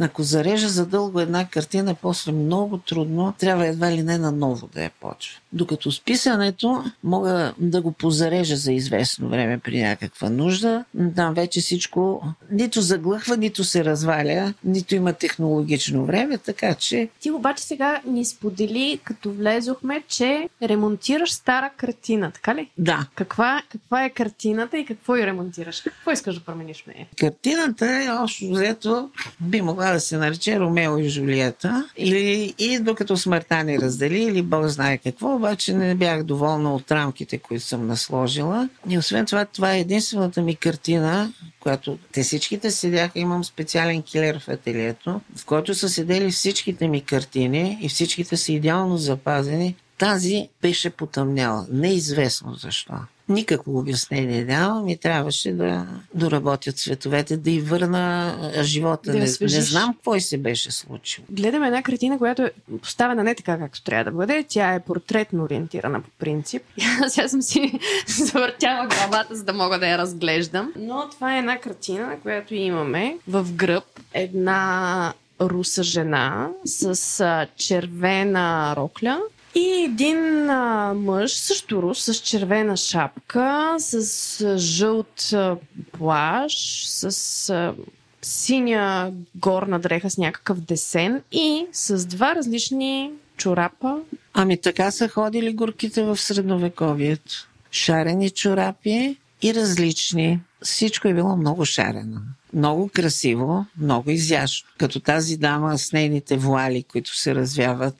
Ако 0.01 0.23
зарежа 0.23 0.69
задълго 0.69 1.21
една 1.21 1.49
картина, 1.49 1.95
после 2.03 2.33
много 2.33 2.79
трудно, 2.79 3.35
трябва 3.39 3.67
едва 3.67 3.93
ли 3.93 4.03
не 4.03 4.19
на 4.19 4.33
ново 4.33 4.67
да 4.67 4.83
я 4.83 4.91
почва. 5.01 5.41
Докато 5.53 5.93
с 5.93 6.01
писането 6.01 6.85
мога 7.05 7.55
да 7.59 7.83
го 7.83 7.93
позарежа 7.93 8.57
за 8.57 8.73
известно 8.73 9.29
време 9.29 9.59
при 9.59 9.83
някаква 9.83 10.31
нужда, 10.31 10.85
там 11.17 11.35
вече 11.35 11.61
всичко 11.61 12.23
нито 12.51 12.81
заглъхва, 12.81 13.37
нито 13.37 13.65
се 13.65 13.85
разваля, 13.85 14.55
нито 14.65 14.95
има 14.95 15.13
технологично 15.13 16.07
време, 16.07 16.39
така 16.39 16.75
че... 16.75 17.09
Ти 17.21 17.31
обаче 17.31 17.65
сега 17.65 18.01
ни 18.07 18.25
сподели, 18.25 19.01
като 19.05 19.33
влезохме, 19.33 20.03
че 20.09 20.49
ремонтираш 20.63 21.33
стара 21.33 21.71
картина 21.77 22.24
картина, 22.25 22.31
така 22.31 22.55
ли? 22.55 22.71
Да. 22.79 23.07
Каква, 23.15 23.63
каква 23.69 24.05
е 24.05 24.11
картината 24.11 24.79
и 24.79 24.85
какво 24.85 25.17
я 25.17 25.27
ремонтираш? 25.27 25.81
Какво 25.81 26.11
искаш 26.11 26.35
да 26.35 26.41
промениш 26.41 26.83
в 26.83 26.87
нея? 26.87 27.07
Картината 27.19 27.87
е 27.87 28.09
още 28.11 28.49
взето 28.51 29.11
би 29.41 29.63
могла 29.63 29.93
да 29.93 30.01
се 30.01 30.17
нарече 30.17 30.61
Ромео 30.61 30.99
и 30.99 31.09
Жулиета 31.09 31.89
или 31.97 32.55
и 32.59 32.79
докато 32.79 33.17
смъртта 33.17 33.65
ни 33.65 33.79
раздели 33.79 34.23
или 34.23 34.43
Бог 34.43 34.67
знае 34.67 34.99
какво, 34.99 35.35
обаче 35.35 35.75
не 35.75 35.95
бях 35.95 36.23
доволна 36.23 36.75
от 36.75 36.93
рамките, 36.93 37.39
които 37.39 37.65
съм 37.65 37.87
насложила. 37.87 38.69
И 38.89 38.99
освен 38.99 39.27
това, 39.27 39.45
това 39.45 39.75
е 39.75 39.81
единствената 39.81 40.43
ми 40.43 40.57
картина, 40.57 41.33
която 41.61 41.99
те 42.13 42.23
всичките 42.23 42.71
седяха, 42.71 43.19
имам 43.19 43.45
специален 43.45 44.03
килер 44.03 44.39
в 44.39 44.49
ателието, 44.49 45.21
в 45.37 45.45
който 45.45 45.75
са 45.75 45.89
седели 45.89 46.31
всичките 46.31 46.89
ми 46.89 47.01
картини 47.01 47.79
и 47.81 47.89
всичките 47.89 48.37
са 48.37 48.53
идеално 48.53 48.97
запазени 48.97 49.77
тази 50.05 50.49
беше 50.63 50.91
потъмняла. 50.91 51.67
Неизвестно 51.71 52.55
защо. 52.55 52.93
Никакво 53.29 53.79
обяснение 53.79 54.45
нямам 54.45 54.89
и 54.89 54.97
трябваше 54.97 55.53
да 55.53 55.87
доработят 56.15 56.79
цветовете, 56.79 57.37
да 57.37 57.51
й 57.51 57.61
върна 57.61 58.37
живота. 58.63 59.13
Да 59.13 59.19
не, 59.19 59.27
не 59.41 59.61
знам 59.61 59.95
какво 59.95 60.21
се 60.21 60.39
беше 60.39 60.71
случило. 60.71 61.27
Гледаме 61.31 61.67
една 61.67 61.83
картина, 61.83 62.19
която 62.19 62.43
е 62.43 62.53
поставена 62.83 63.25
не 63.25 63.35
така, 63.35 63.59
както 63.59 63.83
трябва 63.83 64.05
да 64.05 64.11
бъде. 64.11 64.45
Тя 64.49 64.75
е 64.75 64.81
портретно 64.81 65.45
ориентирана 65.45 66.03
по 66.03 66.11
принцип. 66.19 66.63
Сега 67.09 67.29
съм 67.29 67.43
си 67.43 67.79
завъртяла 68.07 68.87
главата, 68.87 69.37
за 69.37 69.45
да 69.45 69.53
мога 69.53 69.79
да 69.79 69.89
я 69.89 69.99
разглеждам. 69.99 70.73
Но 70.77 71.09
това 71.11 71.37
е 71.37 71.39
една 71.39 71.59
картина, 71.59 72.07
на 72.07 72.21
която 72.21 72.55
имаме 72.55 73.19
в 73.29 73.53
гръб 73.53 73.85
една 74.15 75.13
руса 75.41 75.83
жена 75.83 76.49
с 76.65 77.47
червена 77.57 78.75
рокля 78.77 79.21
и 79.55 79.85
един 79.85 80.51
а, 80.51 80.95
мъж, 80.95 81.37
също 81.37 81.83
рус, 81.83 82.05
с 82.05 82.15
червена 82.15 82.77
шапка, 82.77 83.77
с 83.79 84.41
а, 84.41 84.59
жълт 84.59 85.33
а, 85.33 85.57
плаш, 85.93 86.85
с 86.87 87.51
а, 87.51 87.75
синя 88.23 89.13
горна 89.35 89.79
дреха 89.79 90.11
с 90.11 90.19
някакъв 90.19 90.61
десен 90.61 91.23
и 91.33 91.67
с 91.73 92.07
два 92.07 92.35
различни 92.35 93.11
чорапа. 93.37 93.99
Ами 94.35 94.61
така 94.61 94.91
са 94.91 95.09
ходили 95.09 95.55
горките 95.55 96.03
в 96.03 96.17
средновековието. 96.17 97.49
Шарени 97.71 98.31
чорапи 98.31 99.17
и 99.43 99.55
различни. 99.55 100.41
Всичко 100.63 101.09
е 101.09 101.15
било 101.15 101.37
много 101.37 101.65
шарено. 101.65 102.21
Много 102.55 102.91
красиво, 102.95 103.67
много 103.79 104.11
изящно. 104.11 104.71
Като 104.79 105.01
тази 105.01 105.37
дама 105.37 105.79
с 105.79 105.93
нейните 105.93 106.37
вуали, 106.37 106.83
които 106.83 107.17
се 107.19 107.35
развяват 107.35 107.97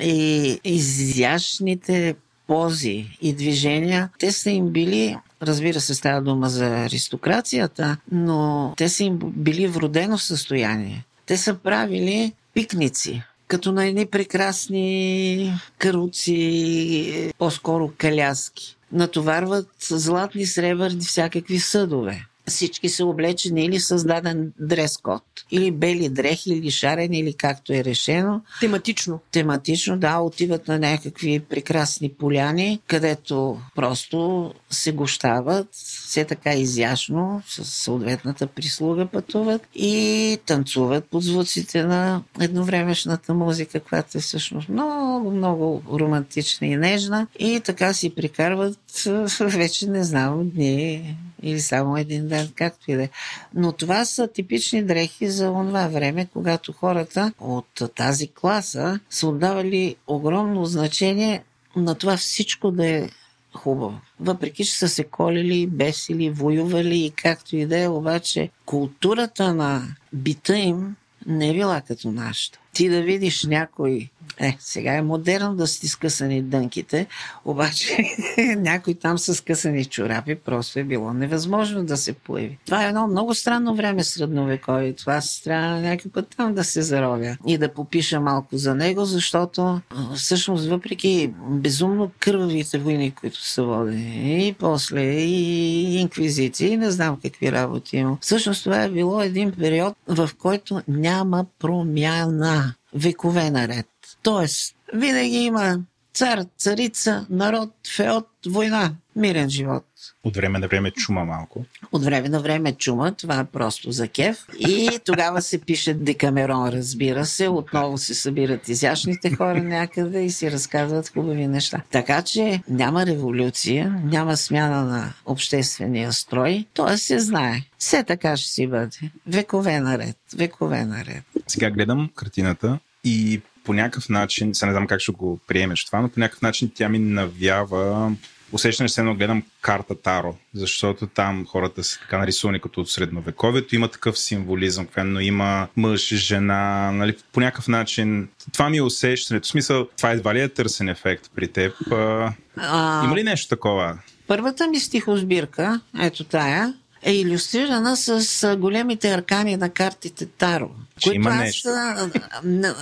и 0.00 0.60
изящните 0.64 2.14
пози 2.46 3.18
и 3.22 3.32
движения, 3.32 4.08
те 4.18 4.32
са 4.32 4.50
им 4.50 4.68
били 4.68 5.16
разбира 5.42 5.80
се, 5.80 5.94
става 5.94 6.22
дума 6.22 6.48
за 6.48 6.66
аристокрацията, 6.66 7.96
но 8.12 8.74
те 8.76 8.88
са 8.88 9.04
им 9.04 9.18
били 9.22 9.66
в 9.66 9.76
родено 9.76 10.18
състояние. 10.18 11.04
Те 11.26 11.36
са 11.36 11.54
правили 11.54 12.32
пикници, 12.54 13.22
като 13.48 13.72
на 13.72 13.86
едни 13.86 14.06
прекрасни 14.06 15.52
каруци, 15.78 17.32
по-скоро 17.38 17.92
каляски. 17.98 18.76
Натоварват 18.92 19.68
златни, 19.80 20.46
сребърни, 20.46 21.00
всякакви 21.00 21.58
съдове 21.58 22.26
всички 22.48 22.88
са 22.88 23.06
облечени 23.06 23.64
или 23.64 23.80
създаден 23.80 24.52
дрес-код, 24.60 25.22
или 25.50 25.70
бели 25.70 26.08
дрехи, 26.08 26.52
или 26.52 26.70
шарени, 26.70 27.18
или 27.18 27.32
както 27.32 27.72
е 27.72 27.84
решено. 27.84 28.42
Тематично. 28.60 29.20
Тематично, 29.32 29.98
да, 29.98 30.18
отиват 30.18 30.68
на 30.68 30.78
някакви 30.78 31.40
прекрасни 31.40 32.08
поляни, 32.08 32.80
където 32.86 33.58
просто 33.74 34.52
се 34.70 34.92
гощават, 34.92 35.68
все 35.72 36.24
така 36.24 36.54
изящно, 36.54 37.42
с 37.48 37.64
съответната 37.64 38.46
прислуга 38.46 39.06
пътуват 39.06 39.68
и 39.74 40.38
танцуват 40.46 41.04
под 41.04 41.22
звуците 41.22 41.84
на 41.84 42.22
едновремешната 42.40 43.34
музика, 43.34 43.80
която 43.80 44.18
е 44.18 44.20
всъщност 44.20 44.68
много, 44.68 45.30
много 45.30 45.82
романтична 45.92 46.66
и 46.66 46.76
нежна. 46.76 47.26
И 47.38 47.60
така 47.64 47.92
си 47.92 48.14
прикарват 48.14 48.78
вече 49.40 49.90
не 49.90 50.04
знам 50.04 50.50
дни 50.50 51.16
или 51.42 51.60
само 51.60 51.96
един 51.96 52.28
ден, 52.28 52.52
както 52.54 52.90
и 52.90 52.94
да 52.94 53.02
е. 53.02 53.08
Но 53.54 53.72
това 53.72 54.04
са 54.04 54.28
типични 54.28 54.82
дрехи 54.82 55.28
за 55.28 55.46
това 55.46 55.88
време, 55.88 56.26
когато 56.32 56.72
хората 56.72 57.32
от 57.40 57.82
тази 57.94 58.28
класа 58.28 59.00
са 59.10 59.28
отдавали 59.28 59.96
огромно 60.06 60.64
значение 60.64 61.42
на 61.76 61.94
това 61.94 62.16
всичко 62.16 62.70
да 62.70 62.86
е 62.86 63.08
хубаво. 63.54 64.00
Въпреки, 64.20 64.64
че 64.64 64.78
са 64.78 64.88
се 64.88 65.04
колили, 65.04 65.66
бесили, 65.66 66.30
воювали 66.30 67.04
и 67.04 67.10
както 67.10 67.56
и 67.56 67.66
да 67.66 67.78
е, 67.78 67.88
обаче 67.88 68.50
културата 68.64 69.54
на 69.54 69.82
бита 70.12 70.58
им 70.58 70.96
не 71.26 71.50
е 71.50 71.52
била 71.52 71.80
като 71.80 72.12
нашата. 72.12 72.58
Ти 72.72 72.88
да 72.88 73.02
видиш 73.02 73.44
някой 73.44 74.10
е, 74.38 74.56
сега 74.60 74.92
е 74.92 75.02
модерно 75.02 75.54
да 75.54 75.66
си 75.66 75.88
скъсани 75.88 76.42
дънките, 76.42 77.06
обаче 77.44 77.96
някой 78.56 78.94
там 78.94 79.18
с 79.18 79.34
скъсани 79.34 79.84
чорапи 79.84 80.34
просто 80.34 80.78
е 80.78 80.84
било 80.84 81.12
невъзможно 81.12 81.84
да 81.84 81.96
се 81.96 82.12
появи. 82.12 82.58
Това 82.66 82.84
е 82.84 82.88
едно 82.88 83.06
много 83.06 83.34
странно 83.34 83.74
време 83.74 84.04
средновековие. 84.04 84.92
Това 84.92 85.20
се 85.20 85.42
трябва 85.42 85.80
някой 85.80 86.10
път 86.10 86.34
там 86.36 86.54
да 86.54 86.64
се 86.64 86.82
заровя 86.82 87.36
и 87.46 87.58
да 87.58 87.74
попиша 87.74 88.20
малко 88.20 88.56
за 88.56 88.74
него, 88.74 89.04
защото 89.04 89.80
всъщност 90.16 90.66
въпреки 90.68 91.32
безумно 91.50 92.10
кървавите 92.20 92.78
войни, 92.78 93.10
които 93.10 93.46
са 93.46 93.62
водени 93.62 94.48
и 94.48 94.52
после 94.52 95.00
и 95.02 96.00
инквизиции, 96.00 96.76
не 96.76 96.90
знам 96.90 97.18
какви 97.22 97.52
работи 97.52 97.96
има. 97.96 98.18
Всъщност 98.20 98.64
това 98.64 98.82
е 98.82 98.90
било 98.90 99.22
един 99.22 99.52
период, 99.52 99.96
в 100.08 100.30
който 100.38 100.82
няма 100.88 101.46
промяна 101.58 102.74
векове 102.94 103.50
наред. 103.50 103.86
Тоест, 104.26 104.74
винаги 104.94 105.36
има 105.36 105.78
цар, 106.14 106.44
царица, 106.58 107.26
народ, 107.30 107.70
феод, 107.96 108.28
война, 108.46 108.92
мирен 109.16 109.50
живот. 109.50 109.84
От 110.24 110.36
време 110.36 110.58
на 110.58 110.68
време 110.68 110.90
чума 110.90 111.24
малко. 111.24 111.64
От 111.92 112.04
време 112.04 112.28
на 112.28 112.40
време 112.40 112.72
чума, 112.72 113.12
това 113.12 113.40
е 113.40 113.44
просто 113.44 113.90
за 113.90 114.08
кеф. 114.08 114.46
И 114.58 114.98
тогава 115.04 115.42
се 115.42 115.58
пише 115.58 115.94
Декамерон, 115.94 116.68
разбира 116.68 117.26
се. 117.26 117.48
Отново 117.48 117.98
се 117.98 118.14
събират 118.14 118.68
изящните 118.68 119.30
хора 119.30 119.62
някъде 119.62 120.24
и 120.24 120.30
си 120.30 120.50
разказват 120.50 121.08
хубави 121.08 121.46
неща. 121.46 121.82
Така 121.90 122.22
че 122.22 122.62
няма 122.68 123.06
революция, 123.06 124.00
няма 124.04 124.36
смяна 124.36 124.84
на 124.84 125.12
обществения 125.26 126.12
строй. 126.12 126.64
Той 126.74 126.98
се 126.98 127.18
знае. 127.18 127.62
Все 127.78 128.04
така 128.04 128.36
ще 128.36 128.50
си 128.50 128.66
бъде. 128.66 128.98
Векове 129.26 129.80
наред. 129.80 130.16
Векове 130.36 130.84
наред. 130.84 131.24
Сега 131.46 131.70
гледам 131.70 132.10
картината 132.14 132.78
и 133.04 133.40
по 133.66 133.74
някакъв 133.74 134.08
начин, 134.08 134.54
сега 134.54 134.66
не 134.66 134.72
знам 134.72 134.86
как 134.86 135.00
ще 135.00 135.12
го 135.12 135.40
приемеш 135.46 135.84
това, 135.84 136.00
но 136.00 136.08
по 136.08 136.20
някакъв 136.20 136.42
начин 136.42 136.70
тя 136.74 136.88
ми 136.88 136.98
навява 136.98 138.12
усещане, 138.52 138.88
се 138.88 139.00
едно 139.00 139.14
гледам 139.14 139.42
карта 139.60 140.02
Таро, 140.02 140.36
защото 140.54 141.06
там 141.06 141.46
хората 141.46 141.84
са 141.84 141.98
така 142.00 142.18
нарисувани 142.18 142.60
като 142.60 142.80
от 142.80 142.90
средновековието, 142.90 143.74
има 143.74 143.88
такъв 143.88 144.18
символизъм, 144.18 144.88
но 144.96 145.20
има 145.20 145.68
мъж, 145.76 146.14
жена, 146.14 146.90
нали, 146.92 147.16
по 147.32 147.40
някакъв 147.40 147.68
начин. 147.68 148.28
Това 148.52 148.70
ми 148.70 148.76
е 148.76 148.82
усещането. 148.82 149.46
В 149.46 149.50
смисъл, 149.50 149.88
това 149.96 150.10
едва 150.10 150.34
ли 150.34 150.40
е 150.40 150.48
търсен 150.48 150.88
ефект 150.88 151.30
при 151.34 151.48
теб? 151.48 151.72
А... 151.90 153.04
Има 153.04 153.16
ли 153.16 153.22
нещо 153.22 153.48
такова? 153.48 153.98
Първата 154.26 154.68
ми 154.68 154.80
стихосбирка, 154.80 155.80
ето 156.00 156.24
тая, 156.24 156.74
е 157.02 157.12
иллюстрирана 157.12 157.96
с 157.96 158.56
големите 158.56 159.12
аркани 159.12 159.56
на 159.56 159.70
картите 159.70 160.26
Таро. 160.26 160.70
Че 161.00 161.08
които 161.08 161.16
има 161.16 161.30
аз, 161.30 161.38
нещо. 161.38 161.68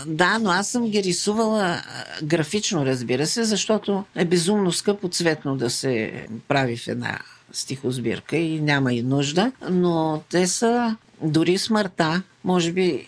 Да, 0.07 0.39
но 0.39 0.51
аз 0.51 0.69
съм 0.69 0.91
ги 0.91 1.03
рисувала 1.03 1.83
графично, 2.23 2.87
разбира 2.87 3.27
се, 3.27 3.45
защото 3.45 4.05
е 4.15 4.25
безумно 4.25 4.73
скъпо 4.73 5.09
цветно 5.09 5.57
да 5.57 5.71
се 5.71 6.27
прави 6.49 6.77
в 6.77 6.89
една 6.89 7.19
стихосбирка 7.53 8.37
и 8.37 8.61
няма 8.61 8.93
и 8.93 9.03
нужда, 9.03 9.53
но 9.71 10.23
те 10.31 10.47
са 10.47 10.97
дори 11.23 11.59
смъртта, 11.59 12.23
може 12.45 12.73
би 12.73 13.07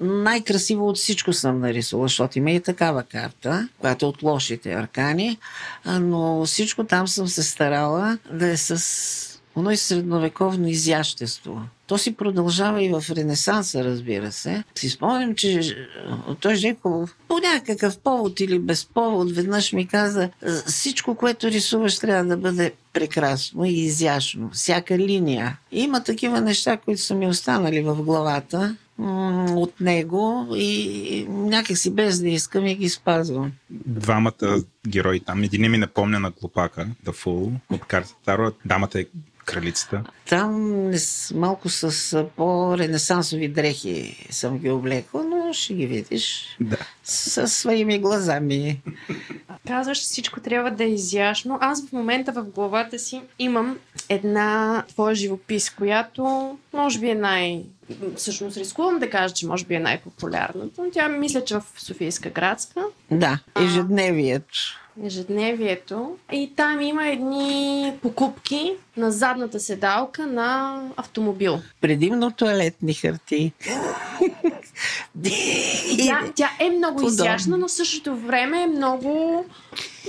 най-красиво 0.00 0.88
от 0.88 0.96
всичко 0.96 1.32
съм 1.32 1.60
нарисувала, 1.60 2.08
защото 2.08 2.38
има 2.38 2.50
и 2.50 2.60
такава 2.60 3.02
карта, 3.02 3.68
която 3.78 4.06
е 4.06 4.08
от 4.08 4.22
лошите 4.22 4.72
аркани, 4.72 5.38
но 5.86 6.46
всичко 6.46 6.84
там 6.84 7.08
съм 7.08 7.28
се 7.28 7.42
старала 7.42 8.18
да 8.32 8.48
е 8.48 8.56
с 8.56 9.40
оно 9.56 9.70
и 9.70 9.76
средновековно 9.76 10.68
изящество. 10.68 11.62
То 11.88 11.98
си 11.98 12.16
продължава 12.16 12.82
и 12.82 12.88
в 12.88 13.04
Ренесанса, 13.10 13.84
разбира 13.84 14.32
се. 14.32 14.64
Си 14.74 14.88
спомням, 14.88 15.34
че 15.34 15.76
той 16.40 16.54
Жеков 16.54 17.16
по 17.28 17.38
някакъв 17.38 17.98
повод 17.98 18.40
или 18.40 18.58
без 18.58 18.84
повод 18.84 19.32
веднъж 19.32 19.72
ми 19.72 19.86
каза 19.86 20.30
всичко, 20.66 21.14
което 21.14 21.46
рисуваш 21.48 21.98
трябва 21.98 22.24
да 22.24 22.36
бъде 22.36 22.72
прекрасно 22.92 23.64
и 23.64 23.72
изящно. 23.72 24.50
Всяка 24.52 24.98
линия. 24.98 25.58
Има 25.72 26.04
такива 26.04 26.40
неща, 26.40 26.76
които 26.76 27.02
са 27.02 27.14
ми 27.14 27.26
останали 27.26 27.80
в 27.80 27.94
главата 28.02 28.76
от 29.48 29.80
него 29.80 30.46
и 30.56 31.26
някакси 31.28 31.90
без 31.90 32.20
да 32.20 32.28
искам 32.28 32.66
и 32.66 32.74
ги 32.74 32.88
спазвам. 32.88 33.52
Двамата 33.70 34.62
герои 34.88 35.20
там. 35.20 35.42
Един 35.42 35.70
ми 35.70 35.78
напомня 35.78 36.20
на 36.20 36.32
Клопака, 36.32 36.86
The 37.06 37.24
Fool, 37.24 37.52
от 37.70 37.84
картата 37.84 38.16
Таро. 38.24 38.52
Дамата 38.64 39.00
е 39.00 39.04
кралицата? 39.48 40.02
Там 40.28 40.90
малко 41.34 41.68
с 41.68 42.24
по-ренесансови 42.36 43.48
дрехи 43.48 44.26
съм 44.30 44.58
ги 44.58 44.70
облекла, 44.70 45.24
но 45.24 45.52
ще 45.52 45.74
ги 45.74 45.86
видиш 45.86 46.56
да. 46.60 46.76
със 47.04 47.52
своими 47.52 47.98
глазами. 47.98 48.80
Казваш, 49.66 49.98
всичко 49.98 50.40
трябва 50.40 50.70
да 50.70 50.84
е 50.84 50.88
изящно. 50.88 51.58
Аз 51.60 51.88
в 51.88 51.92
момента 51.92 52.32
в 52.32 52.44
главата 52.44 52.98
си 52.98 53.22
имам 53.38 53.78
една 54.08 54.84
твоя 54.88 55.14
живопис, 55.14 55.70
която 55.70 56.56
може 56.72 56.98
би 56.98 57.10
е 57.10 57.14
най... 57.14 57.64
Всъщност 58.16 58.56
рискувам 58.56 58.98
да 58.98 59.10
кажа, 59.10 59.34
че 59.34 59.46
може 59.46 59.64
би 59.64 59.74
е 59.74 59.80
най-популярната. 59.80 60.82
Тя 60.92 61.08
мисля, 61.08 61.44
че 61.44 61.54
в 61.54 61.64
Софийска 61.76 62.30
градска. 62.30 62.80
Да, 63.10 63.38
ежедневието 63.60 64.78
ежедневието. 65.04 66.16
И 66.32 66.52
там 66.56 66.80
има 66.80 67.08
едни 67.08 67.92
покупки 68.02 68.72
на 68.96 69.10
задната 69.10 69.60
седалка 69.60 70.26
на 70.26 70.80
автомобил. 70.96 71.58
Предимно 71.80 72.30
туалетни 72.30 72.94
харти. 72.94 73.52
тя, 75.98 76.20
тя 76.34 76.50
е 76.60 76.70
много 76.70 77.06
изящна, 77.06 77.58
но 77.58 77.68
в 77.68 77.72
същото 77.72 78.16
време 78.16 78.62
е 78.62 78.66
много 78.66 79.44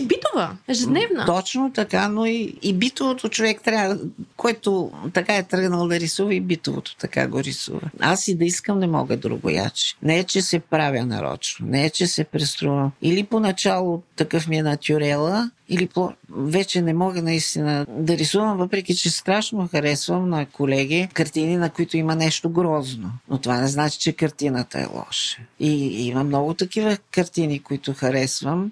битова, 0.01 0.57
ежедневна. 0.67 1.25
Точно 1.25 1.71
така, 1.73 2.07
но 2.07 2.25
и, 2.25 2.57
и 2.62 2.73
битовото 2.73 3.29
човек 3.29 3.62
трябва, 3.63 3.97
който 4.38 4.91
така 5.13 5.35
е 5.35 5.43
тръгнал 5.43 5.88
да 5.88 5.99
рисува 5.99 6.35
и 6.35 6.41
битовото 6.41 6.95
така 6.95 7.27
го 7.27 7.43
рисува. 7.43 7.81
Аз 7.99 8.27
и 8.27 8.35
да 8.35 8.45
искам 8.45 8.79
не 8.79 8.88
мога 8.88 9.17
другояче. 9.17 9.95
Не 10.03 10.19
е, 10.19 10.23
че 10.23 10.41
се 10.41 10.59
правя 10.59 11.05
нарочно, 11.05 11.67
не 11.67 11.85
е, 11.85 11.89
че 11.89 12.07
се 12.07 12.23
преструвам. 12.23 12.91
Или 13.01 13.23
поначало 13.23 14.01
такъв 14.15 14.47
ми 14.47 14.57
е 14.57 14.63
натюрела, 14.63 15.51
или 15.69 15.88
по... 15.88 16.12
вече 16.29 16.81
не 16.81 16.93
мога 16.93 17.21
наистина 17.21 17.85
да 17.89 18.17
рисувам, 18.17 18.57
въпреки 18.57 18.95
че 18.95 19.09
страшно 19.09 19.69
харесвам 19.71 20.29
на 20.29 20.45
колеги 20.45 21.09
картини, 21.13 21.57
на 21.57 21.69
които 21.69 21.97
има 21.97 22.15
нещо 22.15 22.49
грозно. 22.49 23.12
Но 23.29 23.38
това 23.38 23.57
не 23.57 23.67
значи, 23.67 23.99
че 23.99 24.13
картината 24.13 24.79
е 24.79 24.85
лоша. 24.85 25.41
И 25.59 26.07
има 26.07 26.23
много 26.23 26.53
такива 26.53 26.97
картини, 27.12 27.59
които 27.59 27.93
харесвам, 27.93 28.71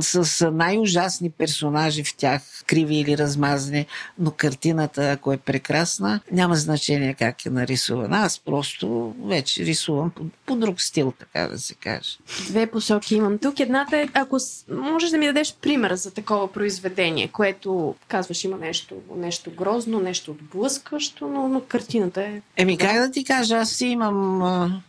с 0.00 0.45
са 0.46 0.50
най-ужасни 0.50 1.30
персонажи 1.30 2.04
в 2.04 2.16
тях, 2.16 2.42
криви 2.66 2.96
или 2.96 3.18
размазани, 3.18 3.86
но 4.18 4.30
картината, 4.30 5.10
ако 5.10 5.32
е 5.32 5.36
прекрасна, 5.36 6.20
няма 6.32 6.56
значение 6.56 7.14
как 7.14 7.46
е 7.46 7.50
нарисувана. 7.50 8.16
Аз 8.16 8.38
просто 8.38 9.14
вече 9.24 9.64
рисувам 9.64 10.10
по, 10.10 10.22
по 10.46 10.56
друг 10.56 10.80
стил, 10.80 11.12
така 11.18 11.48
да 11.48 11.58
се 11.58 11.74
каже. 11.74 12.18
Две 12.48 12.66
посоки 12.66 13.14
имам 13.14 13.38
тук. 13.38 13.60
Едната 13.60 13.96
е, 13.96 14.08
ако 14.14 14.38
можеш 14.68 15.10
да 15.10 15.18
ми 15.18 15.26
дадеш 15.26 15.54
пример 15.62 15.94
за 15.94 16.10
такова 16.10 16.52
произведение, 16.52 17.28
което 17.28 17.94
казваш 18.08 18.44
има 18.44 18.56
нещо, 18.56 18.94
нещо 19.16 19.50
грозно, 19.50 20.00
нещо 20.00 20.30
отблъскващо, 20.30 21.28
но, 21.28 21.48
но 21.48 21.60
картината 21.60 22.22
е... 22.22 22.40
Еми, 22.56 22.78
как 22.78 22.98
да 22.98 23.10
ти 23.10 23.24
кажа, 23.24 23.56
аз 23.56 23.80
имам, 23.80 24.36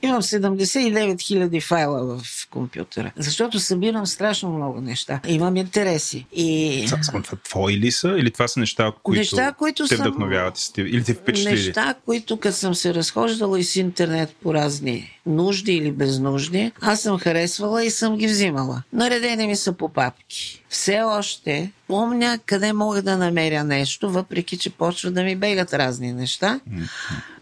имам 0.01 0.21
79 0.21 1.15
000 1.15 1.61
файла 1.61 2.17
в 2.17 2.47
компютъра, 2.51 3.11
защото 3.15 3.59
събирам 3.59 4.05
страшно 4.05 4.49
много 4.49 4.81
неща. 4.81 5.19
Имам 5.27 5.46
интереси. 5.55 6.25
И... 6.33 6.87
Само 7.01 7.23
това 7.23 7.37
твои 7.43 7.77
ли 7.77 7.91
са? 7.91 8.15
Или 8.17 8.31
това 8.31 8.47
са 8.47 8.59
неща, 8.59 8.91
които, 9.03 9.19
неща, 9.19 9.53
които 9.57 9.87
те 9.87 9.95
съм... 9.95 10.07
вдъхновяват 10.07 10.71
или 10.77 11.03
те 11.03 11.13
впечатлили? 11.13 11.65
Неща, 11.65 11.95
които 12.05 12.37
като 12.37 12.57
съм 12.57 12.75
се 12.75 12.93
разхождала 12.93 13.59
и 13.59 13.63
с 13.63 13.75
интернет 13.75 14.35
по 14.43 14.53
разни 14.53 15.19
нужди 15.25 15.73
или 15.73 15.91
безнужди, 15.91 16.71
аз 16.81 17.01
съм 17.01 17.19
харесвала 17.19 17.85
и 17.85 17.89
съм 17.89 18.17
ги 18.17 18.27
взимала. 18.27 18.83
Наредени 18.93 19.47
ми 19.47 19.55
са 19.55 19.73
по 19.73 19.89
папки. 19.89 20.63
Все 20.69 21.01
още 21.01 21.71
помня 21.87 22.39
къде 22.45 22.73
мога 22.73 23.01
да 23.01 23.17
намеря 23.17 23.63
нещо, 23.63 24.09
въпреки 24.09 24.57
че 24.57 24.69
почва 24.69 25.11
да 25.11 25.23
ми 25.23 25.35
бегат 25.35 25.73
разни 25.73 26.13
неща 26.13 26.59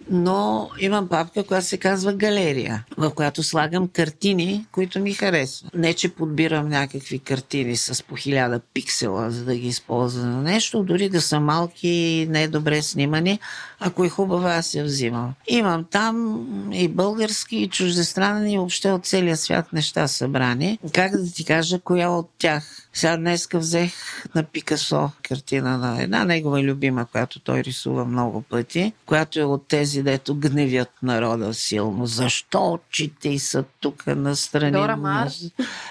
но 0.09 0.69
имам 0.79 1.09
папка, 1.09 1.43
която 1.43 1.67
се 1.67 1.77
казва 1.77 2.13
Галерия, 2.13 2.85
в 2.97 3.11
която 3.11 3.43
слагам 3.43 3.87
картини, 3.87 4.65
които 4.71 4.99
ми 4.99 5.13
харесват. 5.13 5.75
Не, 5.75 5.93
че 5.93 6.09
подбирам 6.09 6.69
някакви 6.69 7.19
картини 7.19 7.77
с 7.77 8.03
по 8.03 8.15
хиляда 8.15 8.59
пиксела, 8.73 9.31
за 9.31 9.45
да 9.45 9.55
ги 9.55 9.67
използвам 9.67 10.31
на 10.31 10.41
нещо, 10.41 10.83
дори 10.83 11.09
да 11.09 11.21
са 11.21 11.39
малки 11.39 11.87
и 11.87 12.27
не 12.29 12.47
добре 12.47 12.81
снимани. 12.81 13.39
Ако 13.79 14.03
е 14.03 14.09
хубава, 14.09 14.53
аз 14.53 14.73
я 14.73 14.83
взимам. 14.83 15.33
Имам 15.47 15.85
там 15.91 16.45
и 16.71 16.88
български, 16.88 17.57
и 17.57 17.69
чуждестранни, 17.69 18.53
и 18.53 18.57
въобще 18.57 18.91
от 18.91 19.05
целия 19.05 19.38
свят 19.38 19.73
неща 19.73 20.07
събрани. 20.07 20.79
Как 20.93 21.11
да 21.11 21.31
ти 21.31 21.45
кажа, 21.45 21.79
коя 21.79 22.09
от 22.09 22.29
тях 22.38 22.88
сега 22.93 23.17
днеска 23.17 23.59
взех 23.59 23.93
на 24.35 24.43
Пикасо 24.43 25.09
картина 25.23 25.77
на 25.77 26.01
една 26.01 26.25
негова 26.25 26.63
любима, 26.63 27.05
която 27.05 27.39
той 27.39 27.59
рисува 27.59 28.05
много 28.05 28.41
пъти, 28.41 28.93
която 29.05 29.39
е 29.39 29.43
от 29.43 29.67
тези, 29.67 30.03
дето 30.03 30.35
гневят 30.35 30.91
народа 31.03 31.53
силно. 31.53 32.05
Защо 32.05 32.71
очите 32.71 33.39
са 33.39 33.63
тук 33.79 34.07
настрани? 34.07 34.71
Дора 34.71 34.97
Мар? 34.97 35.29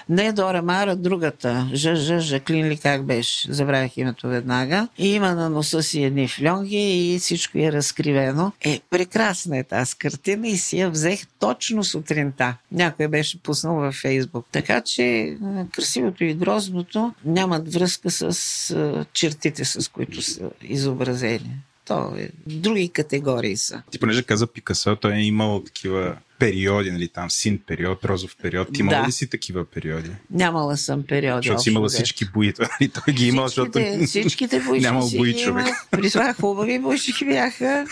Не 0.09 0.31
Дора 0.31 0.61
Мар, 0.61 0.87
а 0.87 0.95
другата. 0.95 1.69
Жъж, 1.73 1.99
Жаклин 2.19 2.67
ли 2.67 2.77
как 2.77 3.05
беше? 3.05 3.53
Забравях 3.53 3.97
името 3.97 4.27
веднага. 4.27 4.87
И 4.97 5.13
има 5.13 5.35
на 5.35 5.49
носа 5.49 5.83
си 5.83 6.03
едни 6.03 6.27
флонги 6.27 7.13
и 7.13 7.19
всичко 7.19 7.57
е 7.57 7.71
разкривено. 7.71 8.51
Е, 8.61 8.81
прекрасна 8.89 9.57
е 9.57 9.63
тази 9.63 9.95
картина 9.95 10.47
и 10.47 10.57
си 10.57 10.79
я 10.79 10.89
взех 10.89 11.27
точно 11.39 11.83
сутринта. 11.83 12.57
Някой 12.71 13.07
беше 13.07 13.39
пуснал 13.39 13.75
във 13.75 13.95
Фейсбук. 13.95 14.45
Така 14.51 14.81
че 14.81 15.37
красивото 15.71 16.23
и 16.23 16.33
грозното 16.33 17.13
нямат 17.25 17.73
връзка 17.73 18.11
с 18.11 19.05
чертите, 19.13 19.65
с 19.65 19.91
които 19.91 20.21
са 20.21 20.49
изобразени. 20.61 21.51
То 21.85 22.13
е, 22.17 22.29
други 22.47 22.89
категории 22.89 23.57
са. 23.57 23.81
Ти 23.91 23.99
понеже 23.99 24.23
каза 24.23 24.47
Пикасо, 24.47 24.95
той 24.95 25.13
е 25.13 25.21
имал 25.21 25.63
такива 25.65 26.17
периоди, 26.39 26.91
нали, 26.91 27.07
там 27.07 27.31
син 27.31 27.59
период, 27.67 28.05
розов 28.05 28.35
период. 28.41 28.73
Ти 28.73 28.81
имала 28.81 29.01
да. 29.01 29.07
ли 29.07 29.11
си 29.11 29.29
такива 29.29 29.65
периоди? 29.65 30.11
Нямала 30.31 30.77
съм 30.77 31.03
периоди. 31.03 31.47
Защото 31.47 31.61
си 31.61 31.69
имала 31.69 31.89
всички 31.89 32.25
бои, 32.25 32.53
нали? 32.59 32.89
той 33.05 33.13
ги 33.13 33.27
имал, 33.27 33.47
защото 33.47 33.79
всичките 34.05 34.59
бои 34.67 34.79
нямал 34.79 35.09
бои 35.17 35.37
човек. 35.43 35.67
При 35.91 36.11
това 36.11 36.33
хубави 36.33 36.79
бойчики 36.79 37.25
бяха 37.25 37.87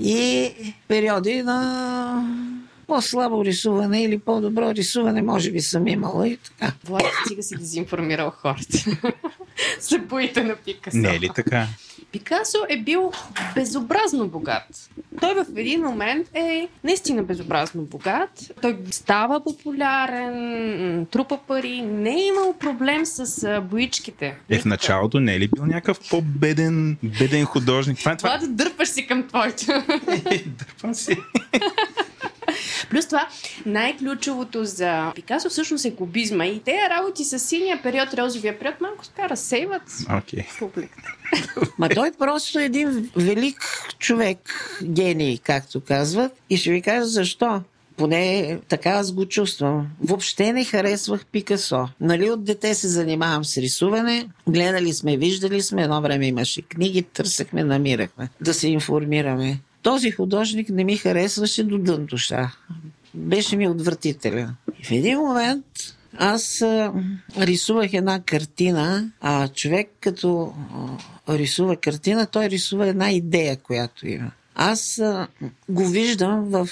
и 0.00 0.50
периоди 0.88 1.42
на 1.42 2.28
по-слабо 2.86 3.44
рисуване 3.44 4.02
или 4.02 4.18
по-добро 4.18 4.74
рисуване, 4.74 5.22
може 5.22 5.50
би 5.50 5.60
съм 5.60 5.88
имала 5.88 6.28
и 6.28 6.36
така. 6.36 6.72
Влад, 6.84 7.02
стига 7.24 7.42
си 7.42 7.56
дезинформирал 7.56 8.30
хората. 8.30 8.78
За 9.80 9.98
боите 9.98 10.44
на 10.44 10.56
Пикасо. 10.56 10.96
Не 10.96 11.16
е 11.16 11.20
ли 11.20 11.30
така? 11.34 11.66
Пикасо 12.14 12.58
е 12.68 12.76
бил 12.76 13.12
безобразно 13.54 14.28
богат. 14.28 14.90
Той 15.20 15.34
в 15.34 15.46
един 15.56 15.80
момент 15.80 16.28
е 16.34 16.68
наистина 16.84 17.22
безобразно 17.22 17.82
богат. 17.82 18.52
Той 18.62 18.78
става 18.90 19.44
популярен, 19.44 21.06
трупа 21.10 21.38
пари, 21.48 21.82
не 21.82 22.10
е 22.10 22.26
имал 22.26 22.54
проблем 22.58 23.06
с 23.06 23.60
боичките. 23.60 24.36
Е, 24.50 24.58
в 24.58 24.64
началото 24.64 25.20
не 25.20 25.34
е 25.34 25.40
ли 25.40 25.48
бил 25.48 25.66
някакъв 25.66 25.98
по-беден 26.10 26.96
беден 27.18 27.44
художник? 27.44 27.98
Това, 27.98 28.16
това... 28.16 28.38
това 28.38 28.46
да 28.46 28.64
дърпаш 28.64 28.88
си 28.88 29.06
към 29.06 29.28
твоето. 29.28 29.66
Дърпам 30.46 30.94
си. 30.94 31.16
Плюс 32.90 33.06
това, 33.06 33.28
най-ключовото 33.66 34.64
за 34.64 35.12
Пикасо 35.14 35.48
всъщност 35.48 35.84
е 35.84 35.94
кубизма. 35.94 36.46
И 36.46 36.60
тези 36.60 36.78
работи 36.90 37.24
с 37.24 37.38
синия 37.38 37.82
период, 37.82 38.14
розовия 38.14 38.58
период, 38.58 38.80
малко 38.80 39.04
така 39.04 39.28
разсейват 39.28 39.88
okay. 39.88 40.58
публиката. 40.58 41.08
Ма 41.78 41.88
той 41.88 42.12
просто 42.18 42.58
е 42.58 42.64
един 42.64 43.10
велик 43.16 43.62
човек, 43.98 44.38
гений, 44.82 45.38
както 45.38 45.80
казват. 45.80 46.32
И 46.50 46.56
ще 46.56 46.70
ви 46.70 46.82
кажа 46.82 47.06
защо. 47.06 47.62
Поне 47.96 48.58
така 48.68 48.90
аз 48.90 49.12
го 49.12 49.26
чувствам. 49.26 49.86
Въобще 50.00 50.52
не 50.52 50.64
харесвах 50.64 51.26
Пикасо. 51.26 51.88
Нали 52.00 52.30
от 52.30 52.44
дете 52.44 52.74
се 52.74 52.88
занимавам 52.88 53.44
с 53.44 53.56
рисуване, 53.56 54.28
гледали 54.48 54.92
сме, 54.92 55.16
виждали 55.16 55.62
сме, 55.62 55.82
едно 55.82 56.02
време 56.02 56.26
имаше 56.26 56.62
книги, 56.62 57.02
търсехме, 57.02 57.64
намирахме 57.64 58.28
да 58.40 58.54
се 58.54 58.68
информираме. 58.68 59.58
Този 59.84 60.10
художник 60.10 60.68
не 60.68 60.84
ми 60.84 60.96
харесваше 60.96 61.64
до 61.64 61.78
дън 61.78 62.06
душа. 62.06 62.52
Беше 63.14 63.56
ми 63.56 63.68
отвратителен. 63.68 64.54
И 64.80 64.84
в 64.84 64.90
един 64.90 65.18
момент 65.18 65.64
аз 66.18 66.62
а, 66.62 66.92
рисувах 67.38 67.92
една 67.92 68.22
картина, 68.22 69.10
а 69.20 69.48
човек 69.48 69.90
като 70.00 70.54
а, 71.28 71.38
рисува 71.38 71.76
картина, 71.76 72.26
той 72.26 72.48
рисува 72.48 72.88
една 72.88 73.10
идея, 73.10 73.56
която 73.56 74.08
има. 74.08 74.30
Аз 74.54 74.98
а, 74.98 75.28
го 75.68 75.88
виждам 75.88 76.44
в 76.44 76.68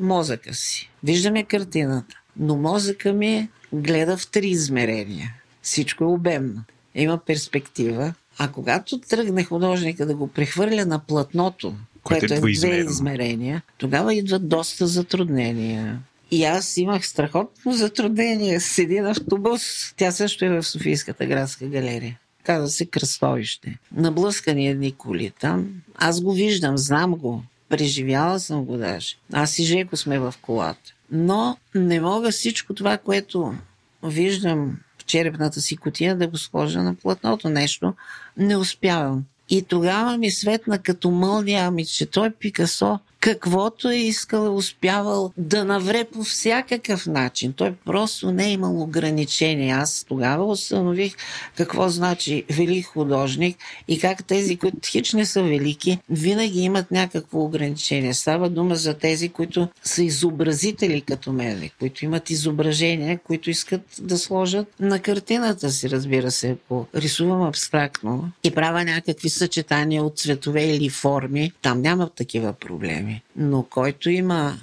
мозъка 0.00 0.54
си. 0.54 0.90
Виждаме 1.04 1.44
картината. 1.44 2.16
Но 2.36 2.56
мозъка 2.56 3.12
ми 3.12 3.48
гледа 3.72 4.16
в 4.16 4.30
три 4.30 4.48
измерения. 4.48 5.34
Всичко 5.62 6.04
е 6.04 6.06
обемно. 6.06 6.62
Има 6.94 7.18
перспектива. 7.18 8.14
А 8.38 8.48
когато 8.48 8.98
тръгне 9.00 9.44
художника 9.44 10.06
да 10.06 10.14
го 10.14 10.28
прехвърля 10.28 10.86
на 10.86 10.98
платното, 10.98 11.74
което, 12.02 12.26
което 12.26 12.48
е 12.48 12.52
две 12.52 12.76
измерения, 12.76 13.62
тогава 13.78 14.14
идват 14.14 14.48
доста 14.48 14.86
затруднения. 14.86 16.00
И 16.30 16.44
аз 16.44 16.76
имах 16.76 17.06
страхотно 17.06 17.72
затруднение 17.72 18.60
с 18.60 18.78
един 18.78 19.06
автобус. 19.06 19.62
Тя 19.96 20.10
също 20.10 20.44
е 20.44 20.48
в 20.48 20.62
Софийската 20.62 21.26
градска 21.26 21.66
галерия. 21.66 22.18
Каза 22.44 22.68
се 22.68 22.86
кръстовище. 22.86 23.78
Наблъскани 23.92 24.68
едни 24.68 24.92
коли 24.92 25.32
там. 25.40 25.68
Аз 25.94 26.20
го 26.20 26.32
виждам, 26.32 26.78
знам 26.78 27.16
го. 27.16 27.42
Преживяла 27.68 28.40
съм 28.40 28.64
го 28.64 28.76
даже. 28.76 29.16
Аз 29.32 29.58
и 29.58 29.64
Жеко 29.64 29.96
сме 29.96 30.18
в 30.18 30.34
колата. 30.42 30.92
Но 31.10 31.56
не 31.74 32.00
мога 32.00 32.30
всичко 32.30 32.74
това, 32.74 32.98
което 32.98 33.54
виждам 34.02 34.76
в 34.98 35.04
черепната 35.04 35.60
си 35.60 35.76
котия, 35.76 36.16
да 36.16 36.26
го 36.26 36.38
сложа 36.38 36.82
на 36.82 36.94
платното 36.94 37.48
нещо. 37.48 37.94
Не 38.36 38.56
успявам. 38.56 39.24
И 39.54 39.62
тогава 39.62 40.18
ми 40.18 40.30
светна 40.30 40.78
като 40.78 41.10
мълния, 41.10 41.64
ами 41.66 41.86
че 41.86 42.06
той 42.06 42.30
Пикасо 42.30 42.98
каквото 43.22 43.90
е 43.90 43.96
искал, 43.96 44.44
е 44.44 44.48
успявал 44.48 45.32
да 45.36 45.64
навре 45.64 46.04
по 46.04 46.22
всякакъв 46.22 47.06
начин. 47.06 47.52
Той 47.52 47.72
просто 47.84 48.32
не 48.32 48.46
е 48.46 48.52
имал 48.52 48.82
ограничения. 48.82 49.76
Аз 49.76 50.04
тогава 50.08 50.44
установих 50.44 51.14
какво 51.56 51.88
значи 51.88 52.44
велик 52.50 52.86
художник 52.86 53.56
и 53.88 53.98
как 53.98 54.24
тези, 54.24 54.56
които 54.56 54.78
хич 54.86 55.12
не 55.12 55.26
са 55.26 55.42
велики, 55.42 55.98
винаги 56.10 56.60
имат 56.60 56.90
някакво 56.90 57.44
ограничение. 57.44 58.14
Става 58.14 58.50
дума 58.50 58.76
за 58.76 58.94
тези, 58.94 59.28
които 59.28 59.68
са 59.84 60.02
изобразители 60.02 61.00
като 61.00 61.32
мен, 61.32 61.70
които 61.78 62.04
имат 62.04 62.30
изображения, 62.30 63.18
които 63.18 63.50
искат 63.50 63.82
да 64.00 64.18
сложат 64.18 64.66
на 64.80 64.98
картината 64.98 65.70
си, 65.70 65.90
разбира 65.90 66.30
се, 66.30 66.50
ако 66.50 66.86
рисувам 66.94 67.42
абстрактно 67.42 68.30
и 68.44 68.50
правя 68.50 68.84
някакви 68.84 69.28
съчетания 69.28 70.02
от 70.04 70.18
цветове 70.18 70.64
или 70.64 70.88
форми, 70.88 71.52
там 71.62 71.80
няма 71.80 72.08
такива 72.08 72.52
проблеми. 72.52 73.11
Но 73.36 73.62
който 73.62 74.10
има 74.10 74.54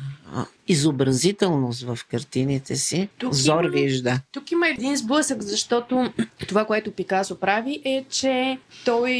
изобразителност 0.69 1.81
в 1.81 1.99
картините 2.11 2.75
си. 2.75 3.09
Тук 3.17 3.33
Зор 3.33 3.63
има- 3.63 3.71
вижда. 3.71 4.19
Тук 4.31 4.51
има 4.51 4.67
един 4.67 4.97
сблъсък, 4.97 5.41
защото 5.41 6.13
това, 6.47 6.65
което 6.65 6.91
Пикасо 6.91 7.35
прави 7.35 7.81
е, 7.85 8.05
че 8.09 8.57
той 8.85 9.11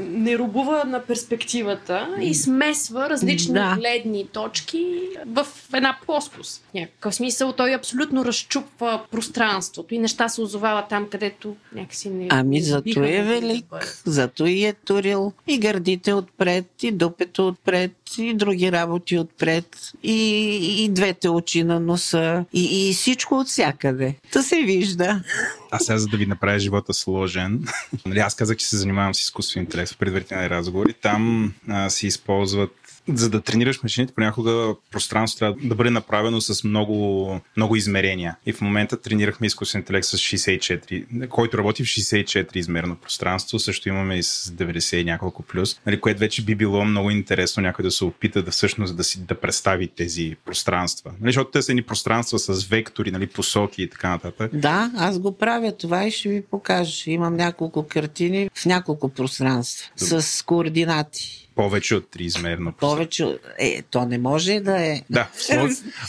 не 0.00 0.38
рубува 0.38 0.84
на 0.84 1.02
перспективата 1.02 2.16
и 2.20 2.34
смесва 2.34 3.10
различни 3.10 3.54
Да. 3.54 3.76
гледни 3.78 4.26
точки 4.26 4.86
в 5.26 5.46
една 5.74 5.98
плоскост. 6.06 6.64
Някакъв 6.74 7.14
смисъл 7.14 7.52
той 7.52 7.74
абсолютно 7.74 8.24
разчупва 8.24 9.00
пространството 9.10 9.94
и 9.94 9.98
неща 9.98 10.28
се 10.28 10.40
озовават 10.40 10.88
там, 10.88 11.08
където 11.10 11.56
някакси 11.74 12.10
не 12.10 12.26
Ами 12.30 12.62
зато 12.62 12.82
е 12.96 13.22
велик, 13.22 14.02
зато 14.06 14.46
и 14.46 14.64
е 14.64 14.72
турил 14.72 15.32
и 15.46 15.58
гърдите 15.58 16.12
отпред, 16.12 16.82
и 16.82 16.92
дупето 16.92 17.48
отпред, 17.48 17.92
и 18.18 18.34
други 18.34 18.72
работи 18.72 19.18
отпред, 19.18 19.76
и, 20.02 20.14
и 20.78 20.88
двете 20.96 21.28
очи 21.28 21.64
на 21.64 21.80
носа, 21.80 22.44
и, 22.52 22.88
и 22.88 22.94
всичко 22.94 23.34
от 23.34 23.46
всякъде. 23.46 24.14
Та 24.32 24.42
се 24.42 24.56
вижда. 24.56 25.22
А 25.70 25.78
сега, 25.78 25.98
за 25.98 26.06
да 26.06 26.16
ви 26.16 26.26
направя 26.26 26.58
живота 26.58 26.94
сложен, 26.94 27.66
нали, 28.06 28.18
аз 28.18 28.34
казах, 28.34 28.56
че 28.56 28.66
се 28.66 28.76
занимавам 28.76 29.14
с 29.14 29.20
изкуствен 29.20 29.62
интелект 29.62 29.92
в 29.92 29.98
предварителни 29.98 30.50
разговори. 30.50 30.92
Там 30.92 31.54
а, 31.68 31.90
се 31.90 32.06
използват 32.06 32.85
за 33.08 33.30
да 33.30 33.40
тренираш 33.40 33.82
машините, 33.82 34.14
понякога 34.14 34.74
пространство 34.90 35.38
трябва 35.38 35.56
да 35.62 35.74
бъде 35.74 35.90
направено 35.90 36.40
с 36.40 36.64
много, 36.64 37.40
много 37.56 37.76
измерения. 37.76 38.36
И 38.46 38.52
в 38.52 38.60
момента 38.60 39.00
тренирахме 39.00 39.46
изкуствен 39.46 39.80
интелект 39.80 40.06
с 40.06 40.18
64, 40.18 41.28
който 41.28 41.58
работи 41.58 41.84
в 41.84 41.86
64 41.86 42.56
измерено 42.56 42.96
пространство. 42.96 43.58
Също 43.58 43.88
имаме 43.88 44.16
и 44.16 44.22
с 44.22 44.50
90 44.50 44.96
и 44.96 45.04
няколко 45.04 45.42
плюс, 45.42 45.80
нали, 45.86 46.00
което 46.00 46.20
вече 46.20 46.44
би 46.44 46.54
било 46.54 46.84
много 46.84 47.10
интересно 47.10 47.62
някой 47.62 47.82
да 47.82 47.90
се 47.90 48.04
опита 48.04 48.42
да 48.42 48.50
всъщност 48.50 48.96
да 48.96 49.04
си 49.04 49.20
да 49.20 49.34
представи 49.34 49.88
тези 49.88 50.36
пространства. 50.44 51.12
Нали, 51.20 51.28
защото 51.28 51.50
те 51.50 51.62
са 51.62 51.74
ни 51.74 51.82
пространства 51.82 52.38
с 52.38 52.64
вектори, 52.64 53.10
нали, 53.10 53.26
посоки 53.26 53.82
и 53.82 53.90
така 53.90 54.08
нататък. 54.08 54.50
Да, 54.56 54.90
аз 54.96 55.18
го 55.18 55.38
правя 55.38 55.72
това 55.72 56.06
и 56.06 56.10
ще 56.10 56.28
ви 56.28 56.42
покажа. 56.42 57.10
Имам 57.10 57.36
няколко 57.36 57.86
картини 57.86 58.50
в 58.54 58.66
няколко 58.66 59.08
пространства 59.08 60.22
с 60.22 60.42
координати. 60.42 61.45
Повече 61.56 61.94
от 61.94 62.10
триизмерно. 62.10 62.72
Повече. 62.72 63.38
Е, 63.58 63.82
то 63.82 64.06
не 64.06 64.18
може 64.18 64.60
да 64.60 64.86
е. 64.86 65.02
Да, 65.10 65.28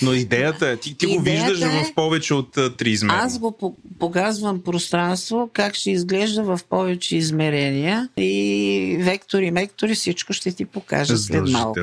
но 0.02 0.14
идеята 0.14 0.70
е, 0.70 0.78
ти, 0.78 0.98
ти 0.98 1.06
го 1.06 1.14
Идеята 1.14 1.52
виждаш 1.52 1.74
е- 1.74 1.84
в 1.84 1.94
повече 1.96 2.34
от 2.34 2.58
а, 2.58 2.76
три 2.76 2.92
измерно. 2.92 3.20
Аз 3.24 3.40
го 3.40 3.58
по- 3.58 3.76
показвам 4.00 4.62
пространство, 4.64 5.50
как 5.54 5.76
ще 5.76 5.92
изглежда 5.92 6.44
в 6.44 6.60
повече 6.70 7.18
измерения 7.18 8.10
и 8.18 8.98
вектори, 9.00 9.52
мектори, 9.52 9.96
всичко 9.96 10.34
ще 10.34 10.52
ти 10.52 10.66
покажа 10.66 11.18
след 11.18 11.50
малко. 11.50 11.80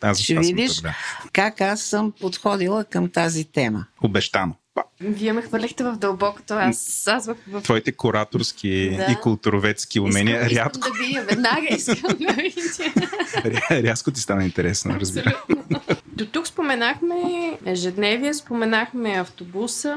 Аз 0.00 0.18
Ще 0.18 0.34
видиш 0.34 0.76
да. 0.76 0.96
как 1.32 1.60
аз 1.60 1.82
съм 1.82 2.12
подходила 2.20 2.84
към 2.84 3.10
тази 3.10 3.44
тема. 3.44 3.86
Обещано. 4.02 4.54
Вие 5.00 5.32
ме 5.32 5.42
хвърлихте 5.42 5.84
в 5.84 5.92
дълбокото. 5.92 6.54
Аз, 6.54 7.08
аз 7.08 7.26
в, 7.26 7.36
в... 7.48 7.62
Твоите 7.62 7.92
кураторски 7.92 8.94
Да. 8.96 9.12
и 9.12 9.16
културоведски 9.16 10.00
умения 10.00 10.40
искам, 10.42 10.56
рядко, 10.56 10.78
искам 10.78 10.92
да 10.92 11.06
видя 11.06 11.22
веднага. 11.22 11.66
Искам 11.70 11.96
да 12.10 12.32
видя. 12.32 12.60
ря- 13.36 13.82
рязко 13.82 14.10
ти 14.10 14.20
стана 14.20 14.44
интересно, 14.44 14.96
разбира. 15.00 15.42
До 16.06 16.26
тук 16.26 16.46
споменахме 16.46 17.16
ежедневие, 17.66 18.34
споменахме 18.34 19.10
автобуса, 19.10 19.96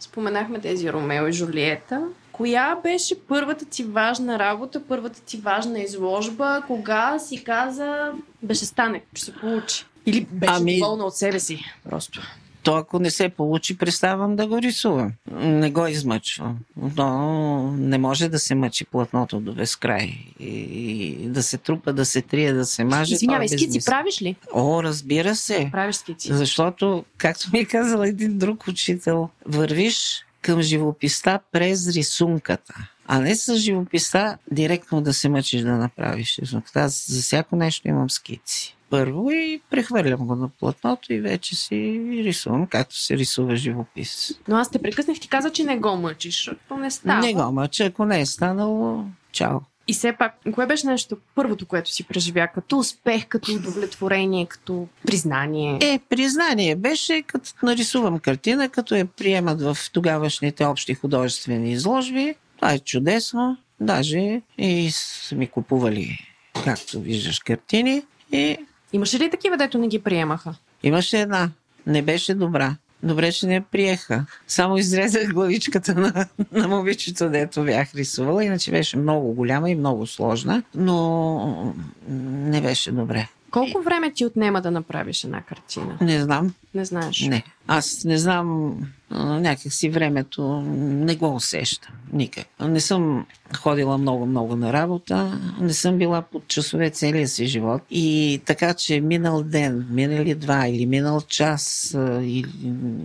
споменахме 0.00 0.60
тези 0.60 0.92
Ромео 0.92 1.26
и 1.26 1.32
Жулиета. 1.32 2.02
Коя 2.32 2.76
беше 2.76 3.20
първата 3.20 3.64
ти 3.64 3.84
важна 3.84 4.38
работа, 4.38 4.82
първата 4.88 5.20
ти 5.20 5.36
важна 5.36 5.78
изложба? 5.80 6.62
Кога 6.66 7.18
си 7.18 7.44
каза, 7.44 8.12
беше 8.42 8.64
стане, 8.64 9.02
ще 9.14 9.24
се 9.24 9.34
получи? 9.34 9.84
Или 10.06 10.26
беше 10.32 10.52
Ами- 10.56 10.78
доволна 10.78 11.04
от 11.04 11.16
себе 11.16 11.40
си? 11.40 11.64
Просто. 11.90 12.22
То 12.66 12.74
ако 12.74 12.98
не 12.98 13.10
се 13.10 13.28
получи, 13.28 13.78
преставам 13.78 14.36
да 14.36 14.46
го 14.46 14.62
рисувам. 14.62 15.12
Не 15.32 15.70
го 15.70 15.86
измъчвам. 15.86 16.58
Но 16.96 17.72
не 17.72 17.98
може 17.98 18.28
да 18.28 18.38
се 18.38 18.54
мъчи 18.54 18.84
платното 18.84 19.40
до 19.40 19.54
безкрай. 19.54 20.18
И, 20.40 20.48
и 20.48 21.28
да 21.28 21.42
се 21.42 21.58
трупа, 21.58 21.92
да 21.92 22.04
се 22.04 22.22
трие, 22.22 22.52
да 22.52 22.64
се 22.66 22.84
маже. 22.84 23.14
Извинявай, 23.14 23.48
скици 23.48 23.84
правиш 23.84 24.22
ли? 24.22 24.36
О, 24.54 24.82
разбира 24.82 25.36
се. 25.36 25.68
Правиш 25.72 25.96
скици. 25.96 26.34
Защото, 26.34 27.04
както 27.18 27.50
ми 27.52 27.58
е 27.58 27.64
казал 27.64 28.02
един 28.02 28.38
друг 28.38 28.68
учител, 28.68 29.28
вървиш 29.46 30.26
към 30.42 30.62
живописта 30.62 31.40
през 31.52 31.88
рисунката. 31.88 32.74
А 33.06 33.20
не 33.20 33.36
с 33.36 33.56
живописта 33.56 34.38
директно 34.50 35.00
да 35.00 35.14
се 35.14 35.28
мъчиш 35.28 35.60
да 35.60 35.72
направиш 35.72 36.38
рисунката. 36.38 36.80
Аз 36.80 37.06
за 37.08 37.22
всяко 37.22 37.56
нещо 37.56 37.88
имам 37.88 38.10
скици. 38.10 38.75
Първо 38.90 39.30
и 39.30 39.60
прехвърлям 39.70 40.26
го 40.26 40.36
на 40.36 40.48
платното 40.48 41.12
и 41.12 41.20
вече 41.20 41.56
си 41.56 42.00
рисувам, 42.24 42.66
както 42.66 42.98
се 42.98 43.16
рисува 43.16 43.56
живопис. 43.56 44.32
Но 44.48 44.56
аз 44.56 44.70
те 44.70 44.78
прекъснах, 44.78 45.20
ти 45.20 45.28
каза, 45.28 45.50
че 45.50 45.64
не 45.64 45.78
го 45.78 45.96
мъчиш, 45.96 46.34
защото 46.34 46.76
не 46.76 46.90
става. 46.90 47.20
Не 47.20 47.34
го 47.34 47.52
мъча, 47.52 47.84
ако 47.84 48.04
не 48.04 48.20
е 48.20 48.26
станало, 48.26 49.04
чао. 49.32 49.60
И 49.88 49.94
все 49.94 50.12
пак, 50.12 50.34
кое 50.54 50.66
беше 50.66 50.86
нещо 50.86 51.16
първото, 51.34 51.66
което 51.66 51.90
си 51.90 52.04
преживя? 52.04 52.48
Като 52.54 52.78
успех, 52.78 53.26
като 53.26 53.52
удовлетворение, 53.52 54.46
като 54.46 54.88
признание? 55.06 55.78
Е, 55.82 56.00
признание 56.08 56.76
беше, 56.76 57.22
като 57.22 57.50
нарисувам 57.62 58.18
картина, 58.18 58.68
като 58.68 58.94
я 58.94 59.06
приемат 59.06 59.62
в 59.62 59.78
тогавашните 59.92 60.64
общи 60.64 60.94
художествени 60.94 61.72
изложби. 61.72 62.34
Това 62.56 62.72
е 62.72 62.78
чудесно. 62.78 63.56
Даже 63.80 64.42
и 64.58 64.90
са 64.92 65.34
ми 65.34 65.46
купували, 65.46 66.18
както 66.64 67.00
виждаш, 67.00 67.38
картини. 67.38 68.02
И 68.32 68.56
Имаше 68.96 69.18
ли 69.18 69.30
такива, 69.30 69.56
дето 69.56 69.78
не 69.78 69.88
ги 69.88 69.98
приемаха? 69.98 70.54
имаше 70.82 71.20
една. 71.20 71.50
Не 71.86 72.02
беше 72.02 72.34
добра. 72.34 72.76
Добре, 73.02 73.32
че 73.32 73.46
не 73.46 73.60
приеха. 73.60 74.24
Само 74.46 74.76
изрезах 74.76 75.32
главичката 75.32 75.94
на, 75.94 76.26
на 76.52 76.68
момичето, 76.68 77.30
дето 77.30 77.64
бях 77.64 77.94
рисувала. 77.94 78.44
Иначе 78.44 78.70
беше 78.70 78.96
много 78.96 79.32
голяма 79.32 79.70
и 79.70 79.74
много 79.74 80.06
сложна, 80.06 80.62
но 80.74 81.74
не 82.08 82.60
беше 82.60 82.92
добре. 82.92 83.28
Колко 83.50 83.82
време 83.82 84.12
ти 84.12 84.26
отнема 84.26 84.62
да 84.62 84.70
направиш 84.70 85.24
една 85.24 85.42
картина? 85.42 85.98
Не 86.00 86.20
знам. 86.20 86.54
Не 86.74 86.84
знаеш. 86.84 87.20
Не. 87.20 87.44
Аз 87.66 88.04
не 88.04 88.18
знам 88.18 88.76
някак 89.10 89.72
си 89.72 89.90
времето, 89.90 90.60
не 90.60 91.16
го 91.16 91.34
усещам 91.34 91.92
никак. 92.12 92.46
Не 92.60 92.80
съм 92.80 93.26
ходила 93.56 93.98
много-много 93.98 94.56
на 94.56 94.72
работа, 94.72 95.40
не 95.60 95.72
съм 95.72 95.98
била 95.98 96.22
под 96.22 96.48
часове 96.48 96.90
целия 96.90 97.28
си 97.28 97.46
живот. 97.46 97.82
И 97.90 98.40
така, 98.46 98.74
че 98.74 99.00
минал 99.00 99.42
ден, 99.42 99.86
минали 99.90 100.34
два 100.34 100.68
или 100.68 100.86
минал 100.86 101.20
час, 101.20 101.90
или 102.22 102.46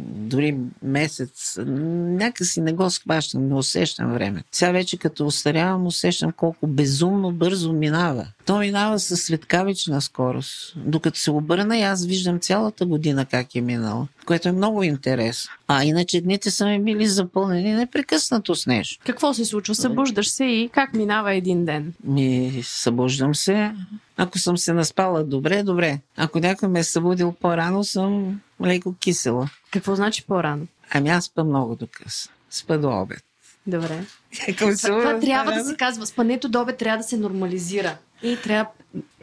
дори 0.07 0.57
месец, 0.83 1.59
някакси 1.67 2.61
не 2.61 2.73
го 2.73 2.89
схващам, 2.89 3.47
не 3.47 3.55
усещам 3.55 4.13
време. 4.13 4.43
Сега 4.51 4.71
вече 4.71 4.97
като 4.97 5.27
устарявам, 5.27 5.87
усещам 5.87 6.31
колко 6.31 6.67
безумно 6.67 7.31
бързо 7.31 7.73
минава. 7.73 8.27
То 8.45 8.59
минава 8.59 8.99
със 8.99 9.21
светкавична 9.21 10.01
скорост. 10.01 10.73
Докато 10.75 11.19
се 11.19 11.31
обърна 11.31 11.77
и 11.77 11.81
аз 11.81 12.05
виждам 12.05 12.39
цялата 12.39 12.85
година 12.85 13.25
как 13.25 13.55
е 13.55 13.60
минала, 13.61 14.07
което 14.25 14.49
е 14.49 14.51
много 14.51 14.83
интересно. 14.83 15.51
А 15.67 15.83
иначе 15.83 16.21
дните 16.21 16.51
са 16.51 16.65
ми 16.65 16.83
били 16.83 17.07
запълнени 17.07 17.73
непрекъснато 17.73 18.55
с 18.55 18.67
нещо. 18.67 19.03
Какво 19.05 19.33
се 19.33 19.45
случва? 19.45 19.75
Събуждаш 19.75 20.29
се 20.29 20.45
и 20.45 20.69
как 20.73 20.93
минава 20.93 21.33
един 21.33 21.65
ден? 21.65 21.93
Ми 22.03 22.61
събуждам 22.63 23.35
се. 23.35 23.71
Ако 24.17 24.39
съм 24.39 24.57
се 24.57 24.73
наспала 24.73 25.23
добре, 25.23 25.63
добре. 25.63 25.99
Ако 26.17 26.39
някой 26.39 26.69
ме 26.69 26.79
е 26.79 26.83
събудил 26.83 27.31
по-рано, 27.41 27.83
съм 27.83 28.41
леко 28.65 28.95
кисела. 28.99 29.49
Какво 29.71 29.95
значи 29.95 30.25
по-рано? 30.25 30.67
Ами 30.91 31.09
аз 31.09 31.25
спа 31.25 31.43
много 31.43 31.75
до 31.75 31.87
късно. 31.91 32.31
Спа 32.49 32.77
до 32.77 33.01
обед. 33.01 33.23
Добре. 33.67 34.03
Се 34.31 34.87
Това 34.87 35.19
трябва 35.19 35.51
да 35.51 35.63
се 35.65 35.75
казва. 35.75 36.05
Спането 36.05 36.49
до 36.49 36.61
обед 36.61 36.77
трябва 36.77 36.97
да 36.97 37.03
се 37.03 37.17
нормализира. 37.17 37.97
И 38.23 38.37
трябва... 38.43 38.71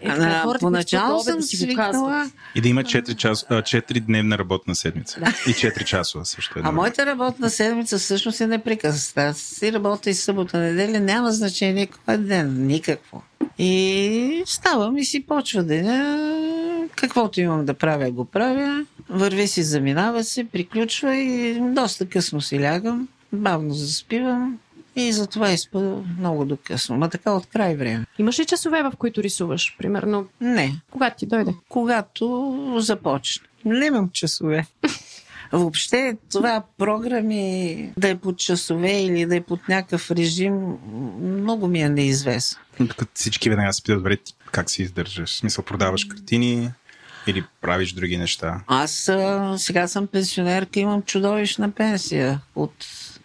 Е, 0.02 0.08
А, 0.08 0.42
хората, 0.42 0.58
Поначало 0.58 1.20
съм 1.20 1.36
да 1.36 1.42
си 1.42 1.56
го 1.56 1.62
свикнала, 1.62 1.92
казват. 1.92 2.32
И 2.54 2.60
да 2.60 2.68
има 2.68 2.82
4, 2.82 3.16
час, 3.16 3.46
а, 3.48 3.62
4 3.62 4.00
дневна 4.00 4.38
работна 4.38 4.74
седмица. 4.74 5.20
И 5.46 5.50
4 5.50 5.84
часова 5.84 6.24
също. 6.24 6.58
Е 6.58 6.62
А 6.64 6.72
моята 6.72 7.06
работна 7.06 7.50
седмица 7.50 7.98
всъщност 7.98 8.40
е 8.40 8.46
непрекъсната. 8.46 9.20
Аз 9.20 9.38
си 9.38 9.72
работя 9.72 10.10
и 10.10 10.14
събота, 10.14 10.58
неделя, 10.58 11.00
няма 11.00 11.32
значение 11.32 11.86
кой 11.86 12.14
е 12.14 12.18
ден, 12.18 12.66
никакво. 12.66 13.22
И 13.58 14.42
ставам 14.46 14.98
и 14.98 15.04
си 15.04 15.26
почва 15.26 15.62
деня. 15.62 16.18
Каквото 16.96 17.40
имам 17.40 17.64
да 17.64 17.74
правя, 17.74 18.10
го 18.10 18.24
правя. 18.24 18.84
Върви 19.08 19.48
си, 19.48 19.62
заминава 19.62 20.24
се, 20.24 20.44
приключва 20.44 21.16
и 21.16 21.60
доста 21.60 22.08
късно 22.08 22.40
си 22.40 22.62
лягам. 22.62 23.08
Бавно 23.32 23.74
заспивам. 23.74 24.58
И 24.96 25.12
затова 25.12 25.50
изпа 25.50 26.02
много 26.18 26.44
до 26.44 26.56
късно. 26.64 26.96
Ма 26.96 27.08
така 27.08 27.32
от 27.32 27.46
край 27.46 27.76
време. 27.76 28.06
Имаш 28.18 28.38
ли 28.38 28.44
часове, 28.44 28.82
в 28.82 28.92
които 28.98 29.22
рисуваш? 29.22 29.76
Примерно, 29.78 30.26
Не. 30.40 30.80
когато 30.90 31.16
ти 31.16 31.26
дойде? 31.26 31.54
Когато 31.68 32.74
започна. 32.78 33.46
Нямам 33.64 34.10
часове. 34.12 34.66
Въобще 35.52 36.16
това 36.32 36.62
програми 36.78 37.92
да 37.96 38.08
е 38.08 38.16
под 38.16 38.38
часове 38.38 39.02
или 39.02 39.26
да 39.26 39.36
е 39.36 39.40
под 39.40 39.68
някакъв 39.68 40.10
режим, 40.10 40.76
много 41.20 41.66
ми 41.68 41.80
е 41.80 41.88
неизвестно. 41.88 42.58
Докато 42.80 43.10
всички 43.14 43.48
веднага 43.50 43.72
се 43.72 43.82
питат, 43.82 43.98
добре, 43.98 44.16
как 44.52 44.70
се 44.70 44.82
издържаш? 44.82 45.30
В 45.30 45.36
смисъл, 45.36 45.64
продаваш 45.64 46.04
картини 46.04 46.70
Или 47.26 47.44
правиш 47.60 47.92
други 47.92 48.16
неща? 48.16 48.60
Аз 48.66 49.08
а, 49.08 49.54
сега 49.58 49.88
съм 49.88 50.06
пенсионерка, 50.06 50.80
имам 50.80 51.02
чудовищна 51.02 51.70
пенсия 51.70 52.40
от 52.56 52.74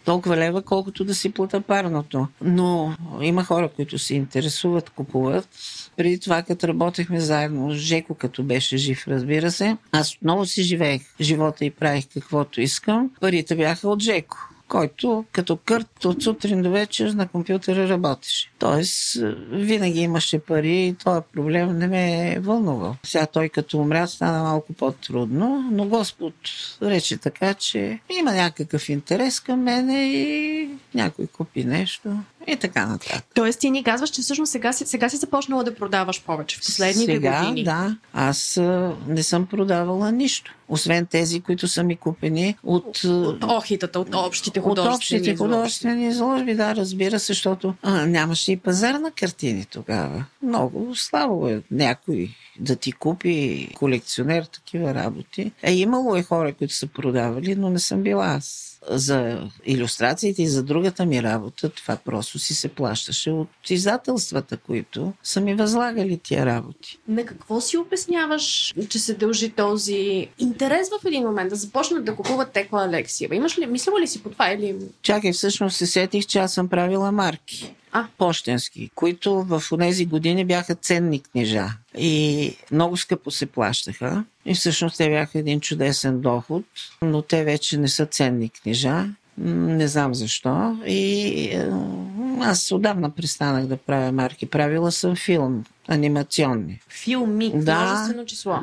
толкова 0.04 0.36
лева, 0.36 0.62
колкото 0.62 1.04
да 1.04 1.14
си 1.14 1.32
плата 1.32 1.60
парното. 1.60 2.26
Но 2.40 2.94
има 3.22 3.44
хора, 3.44 3.68
които 3.68 3.98
се 3.98 4.14
интересуват, 4.14 4.90
купуват. 4.90 5.48
Преди 5.96 6.20
това, 6.20 6.42
като 6.42 6.68
работехме 6.68 7.20
заедно 7.20 7.70
с 7.70 7.74
Жеко, 7.74 8.14
като 8.14 8.42
беше 8.42 8.76
жив, 8.76 9.08
разбира 9.08 9.50
се, 9.50 9.76
аз 9.92 10.14
отново 10.14 10.46
си 10.46 10.62
живеех 10.62 11.02
живота 11.20 11.64
и 11.64 11.70
правих 11.70 12.04
каквото 12.14 12.60
искам. 12.60 13.10
Парите 13.20 13.56
бяха 13.56 13.88
от 13.88 14.02
Жеко 14.02 14.53
който 14.68 15.24
като 15.32 15.56
кърт 15.56 16.04
от 16.04 16.22
сутрин 16.22 16.62
до 16.62 16.70
вечер 16.70 17.10
на 17.10 17.28
компютъра 17.28 17.88
работеше. 17.88 18.50
Тоест, 18.58 19.16
винаги 19.50 20.00
имаше 20.00 20.38
пари 20.38 20.86
и 20.86 20.94
този 21.04 21.20
проблем 21.32 21.78
не 21.78 21.86
ме 21.86 22.32
е 22.32 22.40
вълнувал. 22.40 22.96
Сега 23.02 23.26
той 23.26 23.48
като 23.48 23.78
умря 23.78 24.06
стана 24.06 24.42
малко 24.42 24.72
по-трудно, 24.72 25.68
но 25.72 25.84
Господ 25.84 26.34
рече 26.82 27.18
така, 27.18 27.54
че 27.54 27.98
има 28.18 28.32
някакъв 28.32 28.88
интерес 28.88 29.40
към 29.40 29.62
мене 29.62 30.06
и 30.06 30.68
някой 30.94 31.26
купи 31.26 31.64
нещо 31.64 32.16
и 32.46 32.56
така 32.56 32.86
нататък. 32.86 33.24
Тоест 33.34 33.60
ти 33.60 33.70
ни 33.70 33.84
казваш, 33.84 34.10
че 34.10 34.22
всъщност 34.22 34.52
сега 34.52 34.72
сега 34.72 35.08
си 35.08 35.16
започнала 35.16 35.64
да 35.64 35.74
продаваш 35.74 36.22
повече 36.22 36.56
в 36.56 36.60
последните 36.60 37.12
Сега, 37.12 37.40
години. 37.40 37.64
да. 37.64 37.96
Аз 38.12 38.60
не 39.08 39.22
съм 39.22 39.46
продавала 39.46 40.12
нищо. 40.12 40.54
Освен 40.68 41.06
тези, 41.06 41.40
които 41.40 41.68
са 41.68 41.82
ми 41.84 41.96
купени 41.96 42.56
от, 42.64 43.04
От 43.04 43.44
охитата, 43.44 44.00
от 44.00 44.14
общите 44.14 44.60
от 44.60 44.64
художествени 44.64 44.94
общите 44.96 45.30
изложби. 45.30 45.54
художествени 45.54 46.06
изложби. 46.06 46.54
Да, 46.54 46.76
разбира 46.76 47.18
се, 47.20 47.26
защото 47.26 47.74
а, 47.82 48.06
нямаше 48.06 48.52
и 48.52 48.56
пазар 48.56 48.94
на 48.94 49.10
картини 49.10 49.64
тогава. 49.64 50.24
Много 50.42 50.94
слабо 50.94 51.48
е 51.48 51.62
някой 51.70 52.28
да 52.60 52.76
ти 52.76 52.92
купи 52.92 53.68
колекционер 53.74 54.44
такива 54.44 54.94
работи. 54.94 55.52
Е, 55.62 55.72
имало 55.74 56.16
е 56.16 56.22
хора, 56.22 56.52
които 56.54 56.74
са 56.74 56.86
продавали, 56.86 57.54
но 57.54 57.70
не 57.70 57.78
съм 57.78 58.02
била 58.02 58.26
аз. 58.26 58.73
За 58.90 59.50
иллюстрациите 59.66 60.42
и 60.42 60.46
за 60.46 60.62
другата 60.62 61.06
ми 61.06 61.22
работа, 61.22 61.68
това 61.68 61.96
просто 62.04 62.38
си 62.38 62.54
се 62.54 62.68
плащаше 62.68 63.30
от 63.30 63.48
издателствата, 63.70 64.56
които 64.56 65.12
са 65.22 65.40
ми 65.40 65.54
възлагали 65.54 66.18
тия 66.18 66.46
работи. 66.46 66.98
На 67.08 67.24
какво 67.24 67.60
си 67.60 67.76
обясняваш, 67.76 68.74
че 68.88 68.98
се 68.98 69.14
дължи 69.14 69.50
този 69.50 70.28
интерес 70.38 70.88
в 70.88 71.06
един 71.06 71.22
момент 71.22 71.50
да 71.50 71.56
започнат 71.56 72.04
да 72.04 72.16
купуват 72.16 72.52
Текла 72.52 72.84
Алексиева? 72.84 73.34
Имаш 73.34 73.58
ли, 73.58 73.66
мислила 73.66 74.00
ли 74.00 74.06
си 74.06 74.22
по 74.22 74.30
това 74.30 74.52
или... 74.52 74.76
Чакай, 75.02 75.32
всъщност 75.32 75.76
се 75.76 75.86
сетих, 75.86 76.26
че 76.26 76.38
аз 76.38 76.54
съм 76.54 76.68
правила 76.68 77.12
марки. 77.12 77.74
А. 77.96 78.06
Почтенски, 78.18 78.90
които 78.94 79.42
в 79.42 79.62
тези 79.78 80.06
години 80.06 80.44
бяха 80.44 80.74
ценни 80.74 81.22
книжа 81.22 81.66
и 81.98 82.56
много 82.72 82.96
скъпо 82.96 83.30
се 83.30 83.46
плащаха. 83.46 84.24
И 84.46 84.54
всъщност 84.54 84.96
те 84.96 85.08
бяха 85.08 85.38
един 85.38 85.60
чудесен 85.60 86.20
доход, 86.20 86.64
но 87.02 87.22
те 87.22 87.44
вече 87.44 87.78
не 87.78 87.88
са 87.88 88.06
ценни 88.06 88.50
книжа. 88.50 89.06
Не 89.38 89.88
знам 89.88 90.14
защо. 90.14 90.78
И 90.86 91.28
е, 91.44 91.70
аз 92.40 92.72
отдавна 92.72 93.10
престанах 93.10 93.66
да 93.66 93.76
правя 93.76 94.12
марки. 94.12 94.46
Правила 94.46 94.92
съм 94.92 95.16
филм, 95.16 95.64
анимационни. 95.88 96.80
Филми, 96.90 97.52
Да. 97.54 97.80
множествено 97.80 98.24
число. 98.26 98.58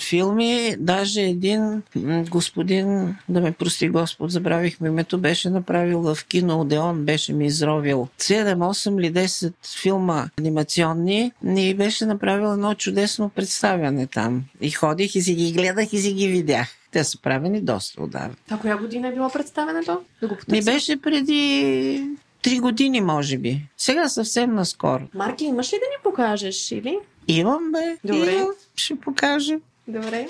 Филми, 0.00 0.76
даже 0.78 1.20
един 1.20 1.82
господин, 2.22 3.16
да 3.28 3.40
ме 3.40 3.52
прости 3.52 3.88
Господ, 3.88 4.30
забравих 4.30 4.80
ми 4.80 4.88
името, 4.88 5.18
беше 5.18 5.50
направил 5.50 6.00
в 6.04 6.24
кино 6.24 6.60
Одеон, 6.60 7.04
беше 7.04 7.32
ми 7.32 7.46
изровил 7.46 8.08
7, 8.18 8.54
8 8.54 8.98
или 8.98 9.12
10 9.14 9.52
филма 9.74 10.28
анимационни 10.38 11.32
и 11.46 11.74
беше 11.74 12.06
направил 12.06 12.52
едно 12.52 12.74
чудесно 12.74 13.28
представяне 13.28 14.06
там. 14.06 14.44
И 14.60 14.70
ходих 14.70 15.14
и 15.14 15.22
си 15.22 15.34
ги 15.34 15.52
гледах 15.52 15.92
и 15.92 15.98
си 15.98 16.12
ги 16.12 16.28
видях. 16.28 16.68
Те 16.90 17.04
са 17.04 17.18
правени 17.18 17.60
доста 17.60 18.02
отдавна. 18.02 18.34
А 18.50 18.58
коя 18.58 18.76
година 18.76 19.08
е 19.08 19.12
било 19.12 19.30
представенето? 19.30 20.00
Да 20.20 20.28
го 20.28 20.34
Ми 20.34 20.40
потърся. 20.40 20.64
беше 20.64 20.96
преди 20.96 22.02
три 22.42 22.58
години, 22.58 23.00
може 23.00 23.38
би. 23.38 23.62
Сега 23.76 24.08
съвсем 24.08 24.54
наскоро. 24.54 25.02
Марки, 25.14 25.44
имаш 25.44 25.72
ли 25.72 25.76
да 25.76 25.86
ни 25.86 26.02
покажеш 26.02 26.70
или? 26.72 26.98
Имам, 27.28 27.72
бе. 27.72 27.96
Добре. 28.04 28.32
Имам. 28.32 28.48
Ще 28.76 28.96
покажа. 28.96 29.54
Добре. 29.88 30.26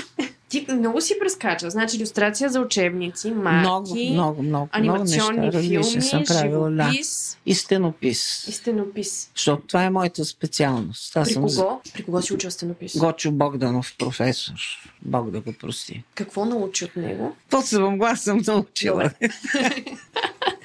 Ти 0.49 0.67
много 0.73 1.01
си 1.01 1.15
прескача. 1.21 1.71
Значи 1.71 1.97
иллюстрация 1.97 2.51
за 2.51 2.61
учебници, 2.61 3.31
марки, 3.31 3.59
Много, 3.61 3.95
много, 4.13 4.43
много. 4.43 4.69
анимационни 4.73 5.39
много 5.41 5.57
неща, 5.57 5.69
филми, 5.91 6.03
съм 6.03 6.25
правила. 6.25 6.71
Да. 6.71 6.83
живопис 6.85 7.39
И 7.47 7.55
стенопис. 7.55 8.47
и 8.49 8.53
стенопис. 8.53 9.31
Защото 9.37 9.67
това 9.67 9.85
е 9.85 9.91
моята 9.91 10.25
специалност. 10.25 11.17
Аз 11.17 11.29
При 11.29 11.33
съм 11.35 11.43
кого? 11.43 11.81
При 11.95 12.05
кого 12.05 12.23
си 12.23 12.35
учил 12.35 12.51
стенопис? 12.51 12.99
Гочо 12.99 13.33
Богданов, 13.33 13.95
професор. 13.99 14.55
Бог 15.03 15.31
да 15.31 15.41
го 15.41 15.53
прости. 15.53 16.05
Какво 16.15 16.45
научи 16.45 16.85
от 16.85 16.97
него? 16.97 17.37
По-съвъм 17.51 17.99
глас 17.99 18.21
съм 18.21 18.41
научила. 18.47 19.11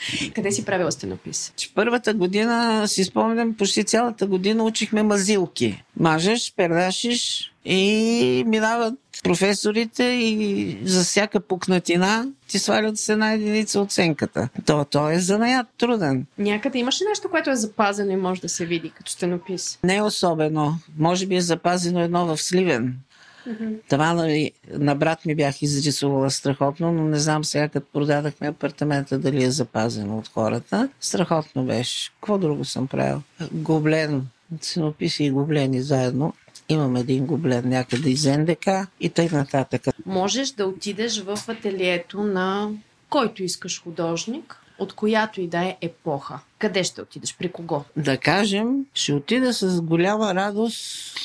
Къде 0.36 0.52
си 0.52 0.66
правила 0.66 0.92
стенопис? 0.92 1.54
Че 1.56 1.74
първата 1.76 2.14
година, 2.14 2.88
си 2.88 3.04
спомням, 3.04 3.54
почти 3.54 3.84
цялата 3.84 4.28
година 4.28 4.64
учихме 4.64 5.04
мазилки. 5.04 5.84
Мажеш, 6.00 6.54
пердашиш 6.58 7.52
и 7.66 8.44
минават 8.48 8.94
професорите 9.24 10.04
и 10.04 10.78
за 10.84 11.04
всяка 11.04 11.40
пукнатина 11.40 12.28
ти 12.48 12.60
свалят 12.60 12.98
с 12.98 13.10
една 13.10 13.34
единица 13.34 13.80
оценката. 13.80 14.50
То, 14.66 14.86
то 14.86 15.10
е 15.10 15.20
занаят 15.20 15.68
труден. 15.78 16.26
Някъде 16.38 16.80
имаш 16.80 17.02
ли 17.02 17.06
нещо, 17.10 17.30
което 17.30 17.50
е 17.50 17.56
запазено 17.56 18.12
и 18.12 18.16
може 18.16 18.42
да 18.42 18.50
се 18.50 18.66
види 18.66 18.90
като 18.90 19.12
стенопис? 19.12 19.80
Не 19.84 20.02
особено. 20.02 20.80
Може 20.98 21.26
би 21.26 21.36
е 21.36 21.42
запазено 21.42 22.02
едно 22.02 22.26
в 22.26 22.38
Сливен. 22.38 22.96
Това 23.90 24.14
на, 24.14 24.50
на 24.72 24.96
брат 24.96 25.26
ми 25.26 25.36
бях 25.36 25.62
изрисувала 25.62 26.32
страхотно, 26.32 26.92
но 26.92 27.04
не 27.04 27.20
знам 27.20 27.46
сега, 27.46 27.70
като 27.70 27.88
продадахме 27.94 28.48
апартамента, 28.48 29.20
дали 29.20 29.44
е 29.44 29.52
запазено 29.52 30.18
от 30.18 30.28
хората. 30.28 30.90
Страхотно 31.02 31.66
беше. 31.66 32.12
Какво 32.12 32.38
друго 32.38 32.66
съм 32.66 32.88
правил? 32.88 33.22
Гоблен. 33.52 34.28
Синописи 34.62 35.24
и 35.24 35.32
гоблени 35.32 35.82
заедно. 35.82 36.34
Имам 36.70 36.96
един 36.96 37.26
гоблен 37.26 37.70
някъде 37.70 38.10
из 38.10 38.26
НДК 38.26 38.68
и 39.00 39.10
тъй 39.10 39.30
нататък. 39.32 39.82
Можеш 40.06 40.52
да 40.52 40.66
отидеш 40.66 41.22
в 41.22 41.40
ателието 41.48 42.24
на 42.24 42.70
който 43.10 43.44
искаш 43.44 43.84
художник, 43.84 44.58
от 44.80 44.94
която 44.94 45.42
и 45.42 45.48
да 45.48 45.60
е 45.64 45.78
епоха. 45.82 46.40
Къде 46.60 46.84
ще 46.84 47.02
отидеш? 47.02 47.36
При 47.38 47.52
кого? 47.52 47.84
Да 47.98 48.18
кажем, 48.18 48.86
ще 48.94 49.14
отида 49.14 49.54
с 49.54 49.82
голяма 49.82 50.36
радост 50.36 51.18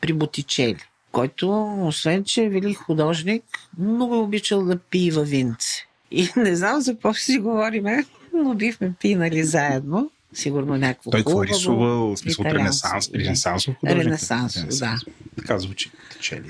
при 0.00 0.12
Ботичели, 0.12 0.84
който, 1.12 1.74
освен 1.86 2.24
че 2.24 2.44
е 2.44 2.48
велик 2.48 2.78
художник, 2.78 3.44
много 3.78 4.14
е 4.14 4.18
обичал 4.18 4.64
да 4.64 4.78
пие 4.78 5.10
във 5.10 5.28
винце. 5.28 5.86
И 6.10 6.28
не 6.36 6.56
знам 6.56 6.80
за 6.80 6.92
какво 6.92 7.14
си 7.14 7.38
говориме, 7.38 8.04
но 8.34 8.54
бихме 8.54 8.92
пинали 9.00 9.44
заедно. 9.44 10.10
Сигурно 10.32 10.76
някакво 10.76 11.10
Той 11.10 11.20
какво 11.20 11.30
хубаво, 11.30 11.46
рисува, 11.46 12.14
в 12.14 12.16
смисъл 12.16 12.44
ренесанс, 12.44 13.10
ренесансов 13.14 13.74
художник? 13.80 14.06
Ренесансов, 14.06 14.66
да. 14.78 15.00
Така 15.36 15.58
звучи, 15.58 15.90
течели. 16.12 16.48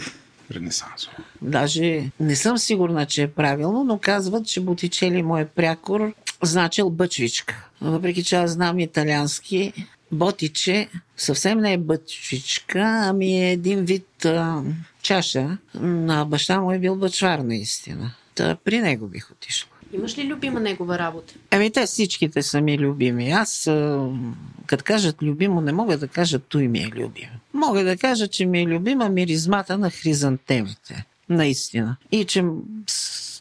Ренесансов. 0.50 1.12
Даже 1.42 2.10
не 2.20 2.36
съм 2.36 2.58
сигурна, 2.58 3.06
че 3.06 3.22
е 3.22 3.28
правилно, 3.28 3.84
но 3.84 3.98
казват, 3.98 4.46
че 4.46 4.60
Ботичели 4.60 5.22
му 5.22 5.36
е 5.36 5.44
прякор 5.44 6.14
значил 6.42 6.90
бъчвичка. 6.90 7.68
Въпреки 7.80 8.24
че 8.24 8.36
аз 8.36 8.50
знам 8.50 8.78
италиански, 8.78 9.72
Ботиче 10.12 10.88
съвсем 11.16 11.58
не 11.58 11.72
е 11.72 11.78
бъчвичка, 11.78 13.00
ами 13.04 13.44
е 13.46 13.52
един 13.52 13.84
вид 13.84 14.24
а, 14.24 14.62
чаша. 15.02 15.58
На 15.74 16.24
баща 16.24 16.60
му 16.60 16.72
е 16.72 16.78
бил 16.78 16.96
бъчвар 16.96 17.38
наистина. 17.38 18.14
Та 18.34 18.56
при 18.64 18.80
него 18.80 19.06
бих 19.06 19.30
отишла. 19.30 19.70
Имаш 19.92 20.18
ли 20.18 20.24
любима 20.24 20.60
негова 20.60 20.98
работа? 20.98 21.34
Ами 21.50 21.70
те 21.70 21.86
всичките 21.86 22.42
са 22.42 22.60
ми 22.60 22.78
любими. 22.78 23.30
Аз, 23.30 23.70
като 24.66 24.84
кажат 24.84 25.22
любимо, 25.22 25.60
не 25.60 25.72
мога 25.72 25.98
да 25.98 26.08
кажа 26.08 26.38
той 26.38 26.68
ми 26.68 26.78
е 26.78 26.90
любим. 26.94 27.28
Мога 27.54 27.84
да 27.84 27.96
кажа, 27.96 28.28
че 28.28 28.46
ми 28.46 28.60
е 28.60 28.66
любима 28.66 29.08
миризмата 29.08 29.78
на 29.78 29.90
хризантемите. 29.90 31.04
Наистина. 31.28 31.96
И 32.12 32.24
че 32.24 32.44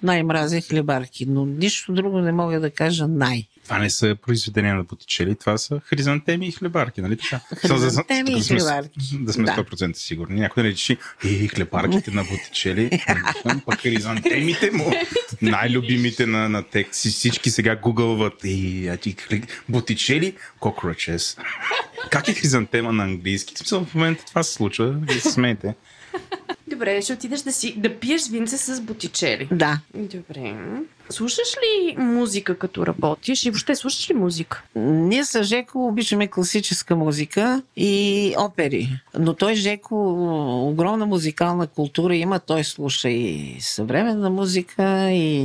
най-мразя 0.03 0.61
хлебарки, 0.61 1.25
но 1.25 1.45
нищо 1.45 1.93
друго 1.93 2.19
не 2.19 2.31
мога 2.31 2.59
да 2.59 2.71
кажа 2.71 3.07
най. 3.07 3.47
Това 3.67 3.79
не 3.79 3.89
са 3.89 4.15
произведения 4.21 4.75
на 4.75 4.83
Ботичели, 4.83 5.35
това 5.35 5.57
са 5.57 5.79
хризантеми 5.79 6.47
и 6.47 6.51
хлебарки, 6.51 7.01
нали 7.01 7.17
така? 7.17 7.39
Хризантеми 7.57 8.31
и 8.31 8.43
сме- 8.43 8.59
хлебарки. 8.59 8.99
Да 9.13 9.33
сме 9.33 9.43
Да. 9.45 9.51
100% 9.53 9.93
сигурни. 9.93 10.39
Някой 10.39 10.63
да 10.63 10.69
речи, 10.69 10.97
и 11.25 11.47
хлебарките 11.47 12.11
на 12.11 12.23
Ботичели, 12.23 12.89
пък 13.65 13.81
хризантемите 13.81 14.71
му, 14.71 14.91
най-любимите 15.41 16.25
на, 16.25 16.49
на 16.49 16.63
текст. 16.63 16.93
Всички 17.01 17.49
сега 17.49 17.75
гугълват 17.75 18.33
и 18.43 18.91
Ботичели, 19.69 20.33
cockroaches. 20.59 21.39
Как 22.11 22.27
е 22.27 22.33
хризантема 22.33 22.93
на 22.93 23.03
английски? 23.03 23.55
В 23.55 23.57
смисъл, 23.57 23.85
в 23.85 23.95
момента 23.95 24.25
това 24.25 24.43
се 24.43 24.53
случва, 24.53 24.95
вие 25.01 25.19
се 25.19 25.31
смеете. 25.31 25.75
Добре, 26.67 27.01
ще 27.01 27.13
отидеш 27.13 27.41
да 27.41 27.51
си 27.51 27.73
да 27.77 27.99
пиеш 27.99 28.29
винце 28.29 28.57
с 28.57 28.81
бутичели. 28.81 29.47
Да. 29.51 29.79
Добре. 29.93 30.55
Слушаш 31.09 31.57
ли 31.57 31.95
музика 31.97 32.57
като 32.57 32.87
работиш 32.87 33.45
и 33.45 33.49
въобще 33.49 33.75
слушаш 33.75 34.09
ли 34.09 34.13
музика? 34.13 34.63
Ние 34.75 35.25
с 35.25 35.43
Жеко 35.43 35.87
обичаме 35.87 36.27
класическа 36.27 36.95
музика 36.95 37.61
и 37.75 38.33
опери. 38.37 38.89
Но 39.19 39.33
той 39.33 39.55
Жеко 39.55 39.95
огромна 40.69 41.05
музикална 41.05 41.67
култура 41.67 42.15
има. 42.15 42.39
Той 42.39 42.63
слуша 42.63 43.09
и 43.09 43.57
съвременна 43.59 44.29
музика, 44.29 45.09
и, 45.11 45.37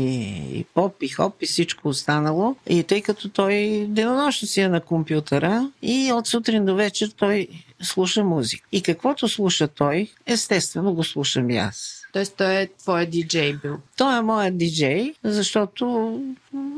и 0.59 0.65
поп, 0.75 1.03
и 1.03 1.09
хоп, 1.09 1.43
и 1.43 1.47
всичко 1.47 1.89
останало. 1.89 2.57
И 2.69 2.83
тъй 2.83 3.03
като 3.03 3.29
той 3.29 3.87
денонощно 3.89 4.49
си 4.49 4.61
е 4.61 4.69
на 4.69 4.81
компютъра 4.81 5.71
и 5.83 6.13
от 6.13 6.27
сутрин 6.27 6.65
до 6.65 6.75
вечер 6.75 7.11
той 7.17 7.49
слуша 7.83 8.25
музика. 8.25 8.69
И 8.73 8.83
каквото 8.83 9.29
слуша 9.29 9.69
той, 9.69 10.11
естествено 10.27 10.95
го 10.95 11.05
слушам 11.05 11.51
и 11.51 11.57
аз. 11.57 12.02
Тоест 12.13 12.37
той 12.37 12.55
е 12.55 12.67
твоя 12.67 13.07
диджей 13.07 13.53
бил. 13.63 13.79
Той 13.97 14.19
е 14.19 14.23
моят 14.23 14.59
диджей, 14.59 15.15
защото 15.25 16.21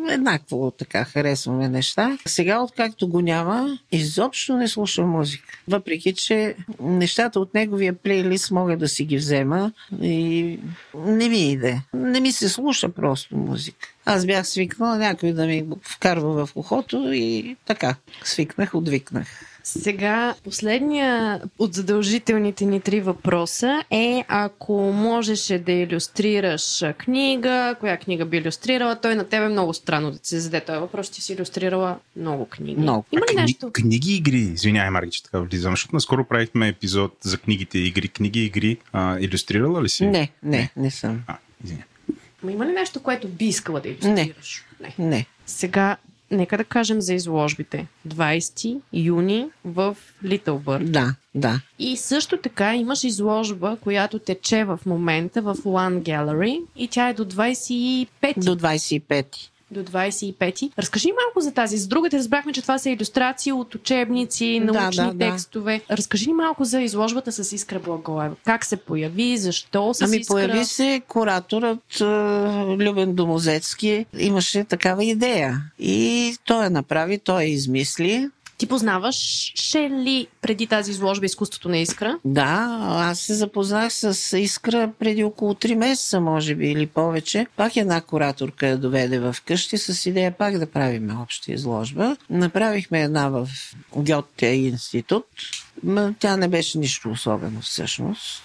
еднакво 0.09 0.70
така 0.70 1.05
харесваме 1.05 1.68
неща. 1.68 2.18
Сега, 2.26 2.61
откакто 2.61 3.09
го 3.09 3.20
няма, 3.20 3.78
изобщо 3.93 4.57
не 4.57 4.68
слушам 4.68 5.09
музика. 5.09 5.59
Въпреки, 5.68 6.14
че 6.14 6.57
нещата 6.80 7.41
от 7.41 7.55
неговия 7.55 7.93
плейлист 7.93 8.51
мога 8.51 8.76
да 8.76 8.89
си 8.89 9.05
ги 9.05 9.16
взема 9.16 9.72
и 10.03 10.59
не 10.95 11.28
ми 11.28 11.53
иде. 11.53 11.80
Не 11.95 12.20
ми 12.20 12.32
се 12.32 12.49
слуша 12.49 12.89
просто 12.89 13.37
музика. 13.37 13.89
Аз 14.05 14.26
бях 14.26 14.49
свикнала 14.49 14.99
някой 14.99 15.32
да 15.32 15.47
ми 15.47 15.64
вкарва 15.82 16.47
в 16.47 16.57
ухото 16.57 17.12
и 17.12 17.57
така, 17.66 17.97
свикнах, 18.24 18.74
отвикнах. 18.74 19.53
Сега, 19.66 20.34
последния 20.44 21.40
от 21.58 21.74
задължителните 21.74 22.64
ни 22.64 22.80
три 22.80 23.00
въпроса 23.00 23.84
е 23.90 24.24
ако 24.28 24.72
можеше 24.92 25.58
да 25.58 25.72
иллюстрираш 25.72 26.84
книга, 26.98 27.76
коя 27.80 27.96
книга 27.96 28.24
би 28.24 28.36
иллюстрирала, 28.36 29.00
той 29.00 29.14
на 29.14 29.24
тебе 29.28 29.44
е 29.44 29.48
много 29.48 29.74
странно 29.74 30.10
да 30.10 30.18
се 30.22 30.40
зададе 30.40 30.64
този 30.64 30.78
въпрос, 30.78 31.08
че 31.08 31.22
си 31.22 31.32
иллюстрирала 31.32 31.98
много 32.16 32.46
книги. 32.46 32.80
Много. 32.80 33.04
Има 33.12 33.26
ли 33.30 33.36
Кни- 33.36 33.40
нещо? 33.40 33.70
Книги 33.72 34.12
и 34.12 34.16
игри. 34.16 34.36
Извинявай, 34.38 34.90
Марги, 34.90 35.10
че 35.10 35.22
така 35.22 35.38
влизам, 35.38 35.72
защото 35.72 35.94
наскоро 35.96 36.24
правихме 36.24 36.68
епизод 36.68 37.12
за 37.20 37.38
книгите 37.38 37.78
и 37.78 37.86
игри. 37.86 38.08
Книги 38.08 38.40
и 38.40 38.44
игри. 38.44 38.78
А, 38.92 39.18
иллюстрирала 39.20 39.82
ли 39.82 39.88
си? 39.88 40.06
Не, 40.06 40.30
не, 40.42 40.70
не 40.76 40.90
съм. 40.90 41.22
А, 41.26 41.36
извиня. 41.64 41.82
Ма 42.42 42.52
има 42.52 42.66
ли 42.66 42.72
нещо, 42.72 43.02
което 43.02 43.28
би 43.28 43.44
искала 43.44 43.80
да 43.80 43.88
иллюстрираш? 43.88 44.64
Не. 44.80 45.06
Не. 45.08 45.26
Сега, 45.46 45.96
нека 46.35 46.57
да 46.57 46.64
кажем 46.64 47.01
за 47.01 47.14
изложбите. 47.14 47.87
20 48.09 48.80
юни 48.93 49.47
в 49.64 49.97
Bird. 50.24 50.85
Да, 50.85 51.14
да. 51.35 51.61
И 51.78 51.97
също 51.97 52.37
така 52.37 52.74
имаш 52.74 53.05
изложба, 53.05 53.76
която 53.80 54.18
тече 54.18 54.64
в 54.64 54.80
момента 54.87 55.43
в 55.43 55.55
One 55.55 56.03
Gallery 56.03 56.61
и 56.76 56.89
тя 56.89 57.09
е 57.09 57.14
до 57.14 57.24
25 57.24 58.09
До 58.37 58.57
25-ти. 58.57 59.51
До 59.74 59.82
25. 59.82 60.70
Разкажи 60.78 61.08
малко 61.08 61.40
за 61.40 61.52
тази. 61.52 61.76
За 61.76 61.88
другата 61.88 62.18
разбрахме, 62.18 62.52
че 62.52 62.62
това 62.62 62.78
са 62.78 62.90
иллюстрации 62.90 63.52
от 63.52 63.74
учебници, 63.74 64.62
Да, 64.62 64.72
научни 64.72 65.04
да, 65.04 65.12
да. 65.12 65.18
текстове. 65.30 65.80
Разкажи 65.90 66.26
ни 66.26 66.32
малко 66.34 66.64
за 66.64 66.80
изложбата 66.80 67.32
с 67.34 67.52
Искра 67.52 67.78
Благоева. 67.78 68.34
Как 68.44 68.64
се 68.64 68.76
появи, 68.76 69.36
защо 69.36 69.94
с 69.94 70.02
Ами 70.02 70.16
Искра? 70.16 70.34
появи 70.34 70.64
се 70.64 71.02
кураторът 71.08 72.00
Любен 72.78 73.14
Домозецки. 73.14 74.06
Имаше 74.18 74.64
такава 74.64 75.04
идея. 75.04 75.62
И 75.78 76.36
той 76.44 76.64
я 76.64 76.70
направи, 76.70 77.18
той 77.18 77.42
я 77.42 77.48
измисли. 77.48 78.30
Ти 78.59 78.66
познаваш 78.66 79.52
ли 79.74 80.26
преди 80.42 80.66
тази 80.66 80.90
изложба 80.90 81.26
изкуството 81.26 81.68
на 81.68 81.78
Искра? 81.78 82.18
Да, 82.24 82.78
аз 82.80 83.20
се 83.20 83.34
запознах 83.34 83.92
с 83.92 84.38
Искра 84.38 84.90
преди 84.98 85.24
около 85.24 85.55
3 85.55 85.74
месеца, 85.74 86.20
може 86.20 86.55
би, 86.55 86.66
или 86.66 86.86
повече. 86.86 87.46
Пак 87.57 87.76
една 87.76 88.00
кураторка 88.00 88.66
я 88.66 88.78
доведе 88.78 89.18
в 89.18 89.36
къщи 89.46 89.78
с 89.78 90.07
идея 90.07 90.32
пак 90.38 90.59
да 90.59 90.66
правим 90.66 91.20
обща 91.20 91.52
изложба. 91.52 92.16
Направихме 92.30 93.02
една 93.02 93.28
в 93.28 93.48
Гьотте 93.96 94.46
институт. 94.46 95.26
Тя 96.18 96.36
не 96.36 96.48
беше 96.48 96.78
нищо 96.78 97.11
особено 97.11 97.61
всъщност. 97.61 98.42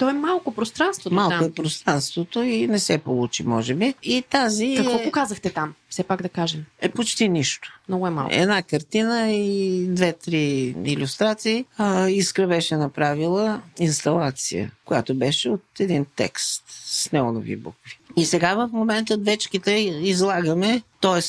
То 0.00 0.08
е 0.08 0.12
малко 0.12 0.54
пространството 0.54 1.14
Малко 1.14 1.30
там. 1.30 1.44
е 1.44 1.52
пространството 1.52 2.42
и 2.42 2.66
не 2.66 2.78
се 2.78 2.98
получи, 2.98 3.42
може 3.42 3.74
би. 3.74 3.94
И 4.02 4.22
тази 4.30 4.74
Какво 4.76 4.96
е, 4.96 5.04
показахте 5.04 5.50
там? 5.50 5.74
Все 5.88 6.02
пак 6.02 6.22
да 6.22 6.28
кажем. 6.28 6.64
е 6.80 6.88
почти 6.88 7.28
нищо. 7.28 7.80
Много 7.88 8.06
е 8.06 8.10
малко. 8.10 8.34
Една 8.34 8.62
картина 8.62 9.30
и 9.30 9.86
две-три 9.88 10.38
иллюстрации. 10.84 11.64
А, 11.78 12.08
Искра 12.08 12.46
беше 12.46 12.76
направила 12.76 13.62
инсталация, 13.78 14.70
която 14.84 15.14
беше 15.14 15.48
от 15.50 15.62
един 15.80 16.06
текст 16.16 16.64
с 16.68 17.12
неонови 17.12 17.56
букви. 17.56 17.98
И 18.16 18.24
сега 18.24 18.54
в 18.54 18.68
момента 18.72 19.16
двечките 19.16 19.70
излагаме, 20.02 20.82
т.е. 21.00 21.20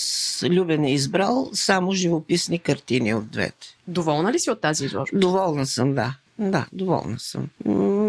Любен 0.49 0.83
е 0.83 0.93
избрал 0.93 1.49
само 1.53 1.91
живописни 1.91 2.59
картини 2.59 3.13
от 3.13 3.29
двете. 3.29 3.67
Доволна 3.87 4.33
ли 4.33 4.39
си 4.39 4.51
от 4.51 4.61
тази 4.61 4.85
изложба? 4.85 5.19
Доволна 5.19 5.65
съм, 5.65 5.95
да. 5.95 6.15
Да, 6.41 6.65
доволна 6.73 7.19
съм. 7.19 7.49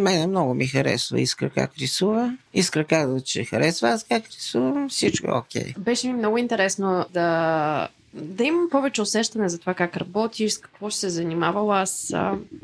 Мене 0.03 0.27
много 0.27 0.55
ми 0.55 0.67
харесва 0.67 1.21
Искра 1.21 1.51
как 1.51 1.71
рисува. 1.79 2.37
Искра 2.55 2.85
казва, 2.85 3.21
че 3.21 3.45
харесва 3.45 3.89
аз 3.89 4.05
как 4.05 4.23
рисувам. 4.27 4.89
Всичко 4.89 5.31
е 5.31 5.35
окей. 5.35 5.75
Беше 5.79 6.07
ми 6.07 6.13
много 6.13 6.39
интересно 6.39 7.07
да, 7.13 7.89
да 8.15 8.45
имам 8.45 8.69
повече 8.71 9.03
усещане 9.03 9.49
за 9.49 9.59
това 9.59 9.75
как 9.75 9.97
работиш, 9.97 10.53
с 10.53 10.59
какво 10.59 10.91
ще 10.91 11.01
се 11.01 11.09
занимавала. 11.09 11.81
Аз 11.81 12.15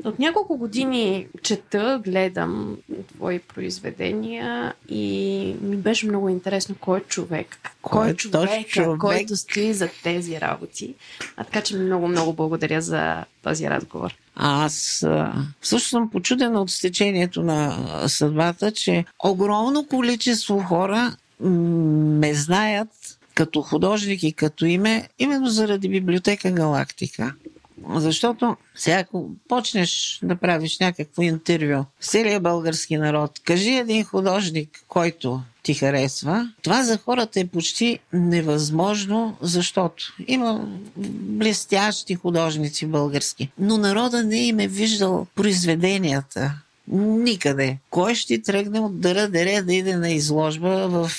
от 0.03 0.19
няколко 0.19 0.57
години 0.57 1.27
чета, 1.41 2.01
гледам 2.03 2.77
твои 3.15 3.39
произведения 3.39 4.73
и 4.89 5.55
ми 5.61 5.75
беше 5.75 6.07
много 6.07 6.29
интересно 6.29 6.75
кой 6.79 6.97
е 6.97 7.01
човек. 7.01 7.57
Кой, 7.81 7.99
Кой 7.99 8.07
е 8.07 8.11
е 8.11 8.15
точно 8.31 8.63
човек, 8.67 8.99
който 8.99 9.35
стои 9.35 9.73
за 9.73 9.89
тези 10.03 10.41
работи. 10.41 10.95
А 11.37 11.43
така 11.43 11.61
че 11.61 11.77
много, 11.77 12.07
много 12.07 12.33
благодаря 12.33 12.81
за 12.81 13.25
този 13.43 13.69
разговор. 13.69 14.15
Аз 14.35 15.05
също 15.61 15.89
съм 15.89 16.09
почудена 16.09 16.61
от 16.61 16.71
стечението 16.71 17.43
на 17.43 17.77
съдбата, 18.07 18.71
че 18.71 19.05
огромно 19.23 19.87
количество 19.87 20.59
хора 20.59 21.15
ме 21.39 22.33
знаят 22.33 22.87
като 23.39 23.61
художник 23.61 24.23
и 24.23 24.33
като 24.33 24.65
име, 24.65 25.07
именно 25.19 25.47
заради 25.47 25.89
библиотека 25.89 26.51
Галактика. 26.51 27.33
Защото 27.95 28.57
сега, 28.75 28.97
ако 28.97 29.29
почнеш 29.47 30.19
да 30.23 30.35
правиш 30.35 30.79
някакво 30.79 31.21
интервю 31.21 31.85
с 31.99 32.09
целия 32.11 32.39
български 32.39 32.97
народ, 32.97 33.39
кажи 33.43 33.69
един 33.69 34.03
художник, 34.03 34.83
който 34.87 35.41
ти 35.63 35.73
харесва, 35.73 36.53
това 36.61 36.83
за 36.83 36.97
хората 36.97 37.39
е 37.39 37.47
почти 37.47 37.99
невъзможно, 38.13 39.37
защото 39.41 40.15
има 40.27 40.67
блестящи 40.97 42.15
художници 42.15 42.85
български, 42.85 43.51
но 43.59 43.77
народа 43.77 44.23
не 44.23 44.39
им 44.39 44.59
е 44.59 44.67
виждал 44.67 45.27
произведенията. 45.35 46.53
Никъде. 46.91 47.77
Кой 47.89 48.15
ще 48.15 48.41
тръгне 48.41 48.79
от 48.79 48.99
дъра 48.99 49.27
дере 49.27 49.61
да 49.61 49.73
иде 49.73 49.95
на 49.95 50.09
изложба 50.09 50.87
в 50.87 51.11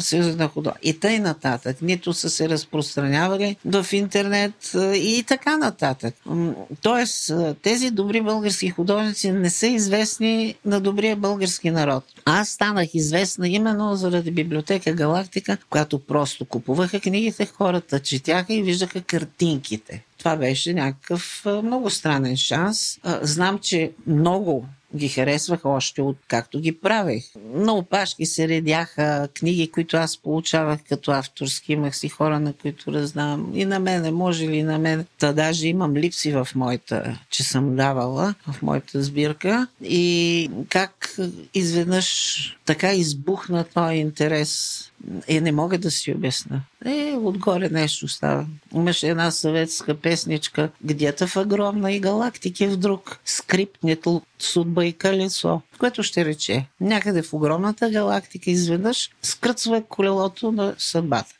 Съюза 0.00 0.36
на 0.36 0.48
худо? 0.48 0.72
И 0.82 1.00
тъй 1.00 1.18
нататък. 1.18 1.76
Нито 1.82 2.12
са 2.12 2.30
се 2.30 2.48
разпространявали 2.48 3.56
в 3.64 3.86
интернет 3.92 4.72
и 4.94 5.24
така 5.28 5.56
нататък. 5.56 6.14
Тоест, 6.82 7.32
тези 7.62 7.90
добри 7.90 8.20
български 8.20 8.70
художници 8.70 9.32
не 9.32 9.50
са 9.50 9.66
известни 9.66 10.54
на 10.64 10.80
добрия 10.80 11.16
български 11.16 11.70
народ. 11.70 12.04
Аз 12.24 12.48
станах 12.48 12.94
известна 12.94 13.48
именно 13.48 13.96
заради 13.96 14.30
библиотека 14.30 14.92
Галактика, 14.92 15.56
която 15.70 15.98
просто 15.98 16.44
купуваха 16.44 17.00
книгите, 17.00 17.46
хората 17.46 18.00
четяха 18.00 18.54
и 18.54 18.62
виждаха 18.62 19.00
картинките. 19.00 20.04
Това 20.18 20.36
беше 20.36 20.74
някакъв 20.74 21.46
много 21.62 21.90
странен 21.90 22.36
шанс. 22.36 22.98
Знам, 23.22 23.58
че 23.58 23.90
много 24.06 24.66
ги 24.96 25.08
харесвах 25.08 25.60
още 25.64 26.02
от 26.02 26.16
както 26.28 26.60
ги 26.60 26.72
правех. 26.72 27.24
На 27.54 27.74
опашки 27.74 28.26
се 28.26 28.48
редяха 28.48 29.28
книги, 29.34 29.70
които 29.70 29.96
аз 29.96 30.16
получавах 30.16 30.80
като 30.88 31.10
авторски. 31.10 31.72
Имах 31.72 31.96
си 31.96 32.08
хора, 32.08 32.40
на 32.40 32.52
които 32.52 32.92
раздавам. 32.92 33.50
И 33.54 33.64
на 33.64 33.78
мене, 33.78 34.10
може 34.10 34.48
ли 34.48 34.62
на 34.62 34.78
мен. 34.78 35.06
Та 35.18 35.32
даже 35.32 35.68
имам 35.68 35.96
липси 35.96 36.32
в 36.32 36.48
моята, 36.54 37.18
че 37.30 37.44
съм 37.44 37.76
давала, 37.76 38.34
в 38.52 38.62
моята 38.62 39.02
сбирка. 39.02 39.66
И 39.82 40.50
как 40.68 41.16
изведнъж 41.54 42.58
така 42.64 42.92
избухна 42.92 43.64
този 43.64 43.96
интерес. 43.96 44.91
Е, 45.28 45.40
не 45.40 45.52
мога 45.52 45.78
да 45.78 45.90
си 45.90 46.12
обясна. 46.12 46.62
Е, 46.84 47.16
отгоре 47.16 47.68
нещо 47.68 48.08
става. 48.08 48.46
Имаше 48.74 49.08
една 49.08 49.30
съветска 49.30 49.94
песничка 49.94 50.70
«Где-то 50.84 51.26
в 51.26 51.36
огромной 51.36 51.98
галактике 51.98 52.68
вдруг 52.68 53.18
скрипнет 53.24 54.06
судьба 54.38 54.84
и 54.84 54.92
колесо», 54.92 55.60
което 55.78 56.02
ще 56.02 56.24
рече 56.24 56.66
някъде 56.80 57.22
в 57.22 57.32
огромната 57.32 57.90
галактика 57.90 58.50
изведнъж 58.50 59.10
скръцва 59.22 59.82
колелото 59.88 60.52
на 60.52 60.74
съдбата. 60.78 61.34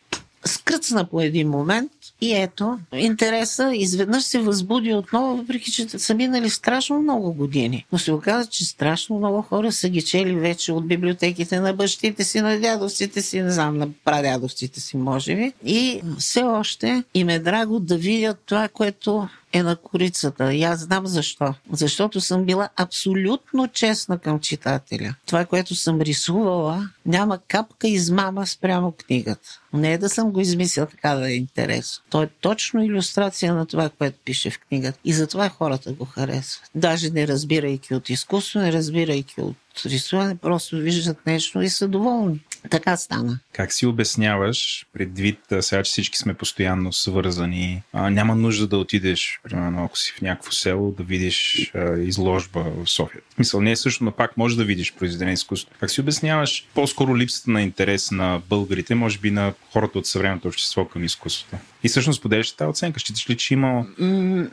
Скръцна 0.44 1.08
по 1.08 1.20
един 1.20 1.48
момент 1.48 1.92
И 2.22 2.34
ето, 2.34 2.78
интереса 2.94 3.72
изведнъж 3.74 4.24
се 4.24 4.38
възбуди 4.38 4.94
отново, 4.94 5.36
въпреки 5.36 5.72
че 5.72 5.88
са 5.88 6.14
минали 6.14 6.50
страшно 6.50 6.98
много 6.98 7.32
години. 7.32 7.86
Но 7.92 7.98
се 7.98 8.12
оказа, 8.12 8.50
че 8.50 8.64
страшно 8.64 9.18
много 9.18 9.42
хора 9.42 9.72
са 9.72 9.88
ги 9.88 10.02
чели 10.02 10.34
вече 10.34 10.72
от 10.72 10.88
библиотеките 10.88 11.60
на 11.60 11.72
бащите 11.72 12.24
си, 12.24 12.40
на 12.40 12.60
дядовците 12.60 13.22
си, 13.22 13.40
не 13.40 13.50
знам, 13.50 13.78
на 13.78 13.88
прадядовците 14.04 14.80
си, 14.80 14.96
може 14.96 15.36
би. 15.36 15.52
И 15.64 16.02
все 16.18 16.42
още 16.42 17.04
им 17.14 17.28
е 17.28 17.38
драго 17.38 17.80
да 17.80 17.96
видят 17.96 18.38
това, 18.46 18.68
което 18.68 19.28
е 19.52 19.62
на 19.62 19.76
корицата. 19.76 20.54
И 20.54 20.62
аз 20.62 20.80
знам 20.80 21.06
защо. 21.06 21.54
Защото 21.72 22.20
съм 22.20 22.44
била 22.44 22.68
абсолютно 22.76 23.68
честна 23.68 24.18
към 24.18 24.40
читателя. 24.40 25.14
Това, 25.26 25.44
което 25.44 25.74
съм 25.74 26.00
рисувала, 26.00 26.88
няма 27.06 27.38
капка 27.48 27.88
измама 27.88 28.46
спрямо 28.46 28.92
книгата. 28.92 29.60
Не 29.72 29.92
е 29.92 29.98
да 29.98 30.08
съм 30.08 30.30
го 30.30 30.40
измислил 30.40 30.86
така 30.86 31.14
да 31.14 31.30
е 31.30 31.34
интересно. 31.34 32.04
То 32.10 32.22
е 32.22 32.28
точно 32.40 32.84
иллюстрация 32.84 33.54
на 33.54 33.66
това, 33.66 33.88
което 33.88 34.18
пише 34.24 34.50
в 34.50 34.60
книгата. 34.60 34.98
И 35.04 35.12
затова 35.12 35.48
хората 35.48 35.92
го 35.92 36.04
харесват. 36.04 36.70
Даже 36.74 37.10
не 37.10 37.28
разбирайки 37.28 37.94
от 37.94 38.10
изкуство, 38.10 38.60
не 38.60 38.72
разбирайки 38.72 39.40
от 39.40 39.56
рисуване, 39.86 40.36
просто 40.36 40.76
виждат 40.76 41.26
нещо 41.26 41.60
и 41.60 41.68
са 41.68 41.88
доволни. 41.88 42.40
Така 42.70 42.96
стана. 42.96 43.38
Как 43.52 43.72
си 43.72 43.86
обясняваш, 43.86 44.86
предвид 44.92 45.38
сега, 45.60 45.82
че 45.82 45.90
всички 45.90 46.18
сме 46.18 46.34
постоянно 46.34 46.92
свързани, 46.92 47.82
а, 47.92 48.10
няма 48.10 48.34
нужда 48.34 48.66
да 48.66 48.78
отидеш, 48.78 49.40
примерно, 49.42 49.84
ако 49.84 49.98
си 49.98 50.12
в 50.18 50.20
някакво 50.20 50.52
село, 50.52 50.90
да 50.90 51.02
видиш 51.02 51.70
а, 51.74 51.98
изложба 51.98 52.60
в 52.60 52.90
София. 52.90 53.20
Мисъл, 53.38 53.60
не 53.60 53.70
е 53.70 53.76
също, 53.76 54.04
но 54.04 54.12
пак 54.12 54.36
може 54.36 54.56
да 54.56 54.64
видиш 54.64 54.94
произведение 54.94 55.34
изкуство. 55.34 55.74
Как 55.80 55.90
си 55.90 56.00
обясняваш 56.00 56.66
по-скоро 56.74 57.16
липсата 57.16 57.50
на 57.50 57.62
интерес 57.62 58.10
на 58.10 58.40
българите, 58.48 58.94
може 58.94 59.18
би 59.18 59.30
на 59.30 59.52
хората 59.72 59.98
от 59.98 60.06
съвременното 60.06 60.48
общество 60.48 60.84
към 60.84 61.04
изкуството? 61.04 61.56
И 61.84 61.88
всъщност 61.88 62.22
поделяш 62.22 62.52
тази 62.52 62.68
оценка. 62.68 63.00
Считаш 63.00 63.30
ли, 63.30 63.36
че 63.36 63.54
има 63.54 63.86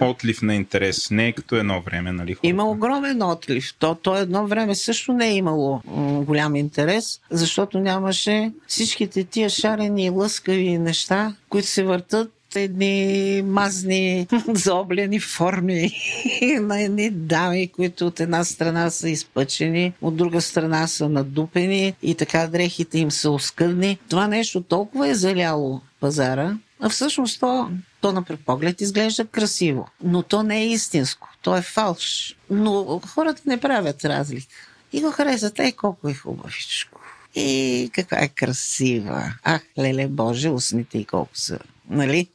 отлив 0.01 0.41
на 0.41 0.55
интерес? 0.55 1.11
Не 1.11 1.27
е 1.27 1.31
като 1.31 1.55
едно 1.55 1.81
време, 1.81 2.11
нали? 2.11 2.33
Хората? 2.33 2.47
Има 2.47 2.69
огромен 2.69 3.21
отлив. 3.21 3.73
То, 3.79 3.95
то 3.95 4.17
едно 4.17 4.47
време 4.47 4.75
също 4.75 5.13
не 5.13 5.27
е 5.27 5.35
имало 5.35 5.81
м- 5.85 6.21
голям 6.21 6.55
интерес, 6.55 7.21
защото 7.31 7.79
нямаше 7.99 8.51
всичките 8.67 9.23
тия 9.23 9.49
шарени 9.49 10.05
и 10.05 10.09
лъскави 10.09 10.77
неща, 10.77 11.35
които 11.49 11.67
се 11.67 11.83
въртат 11.83 12.31
едни 12.55 13.41
мазни 13.45 14.27
заоблени 14.47 15.19
форми 15.19 15.91
на 16.59 16.81
едни 16.81 17.09
дами, 17.09 17.67
които 17.67 18.07
от 18.07 18.19
една 18.19 18.43
страна 18.43 18.89
са 18.89 19.09
изпъчени, 19.09 19.93
от 20.01 20.15
друга 20.15 20.41
страна 20.41 20.87
са 20.87 21.09
надупени 21.09 21.93
и 22.01 22.15
така 22.15 22.47
дрехите 22.47 22.99
им 22.99 23.11
са 23.11 23.31
оскъдни. 23.31 23.99
Това 24.09 24.27
нещо 24.27 24.61
толкова 24.61 25.09
е 25.09 25.15
заляло 25.15 25.81
пазара, 25.99 26.57
а 26.79 26.89
всъщност 26.89 27.39
то, 27.39 27.69
то 28.01 28.11
на 28.11 28.23
предпоглед 28.23 28.81
изглежда 28.81 29.25
красиво, 29.25 29.87
но 30.03 30.23
то 30.23 30.43
не 30.43 30.61
е 30.61 30.67
истинско, 30.67 31.29
то 31.41 31.57
е 31.57 31.61
фалш. 31.61 32.35
Но 32.49 33.01
хората 33.07 33.41
не 33.45 33.57
правят 33.57 34.05
разлика. 34.05 34.55
И 34.93 35.01
го 35.01 35.11
харесат, 35.11 35.59
ей 35.59 35.71
колко 35.71 36.09
е 36.09 36.13
хубавичко. 36.13 36.98
И 37.39 37.89
каква 37.93 38.17
е 38.21 38.27
красива. 38.27 39.33
Ах, 39.43 39.61
леле 39.77 40.07
Боже, 40.07 40.49
устните 40.49 40.97
и 40.97 41.05
колко 41.05 41.31
са. 41.33 41.59
Нали? 41.89 42.27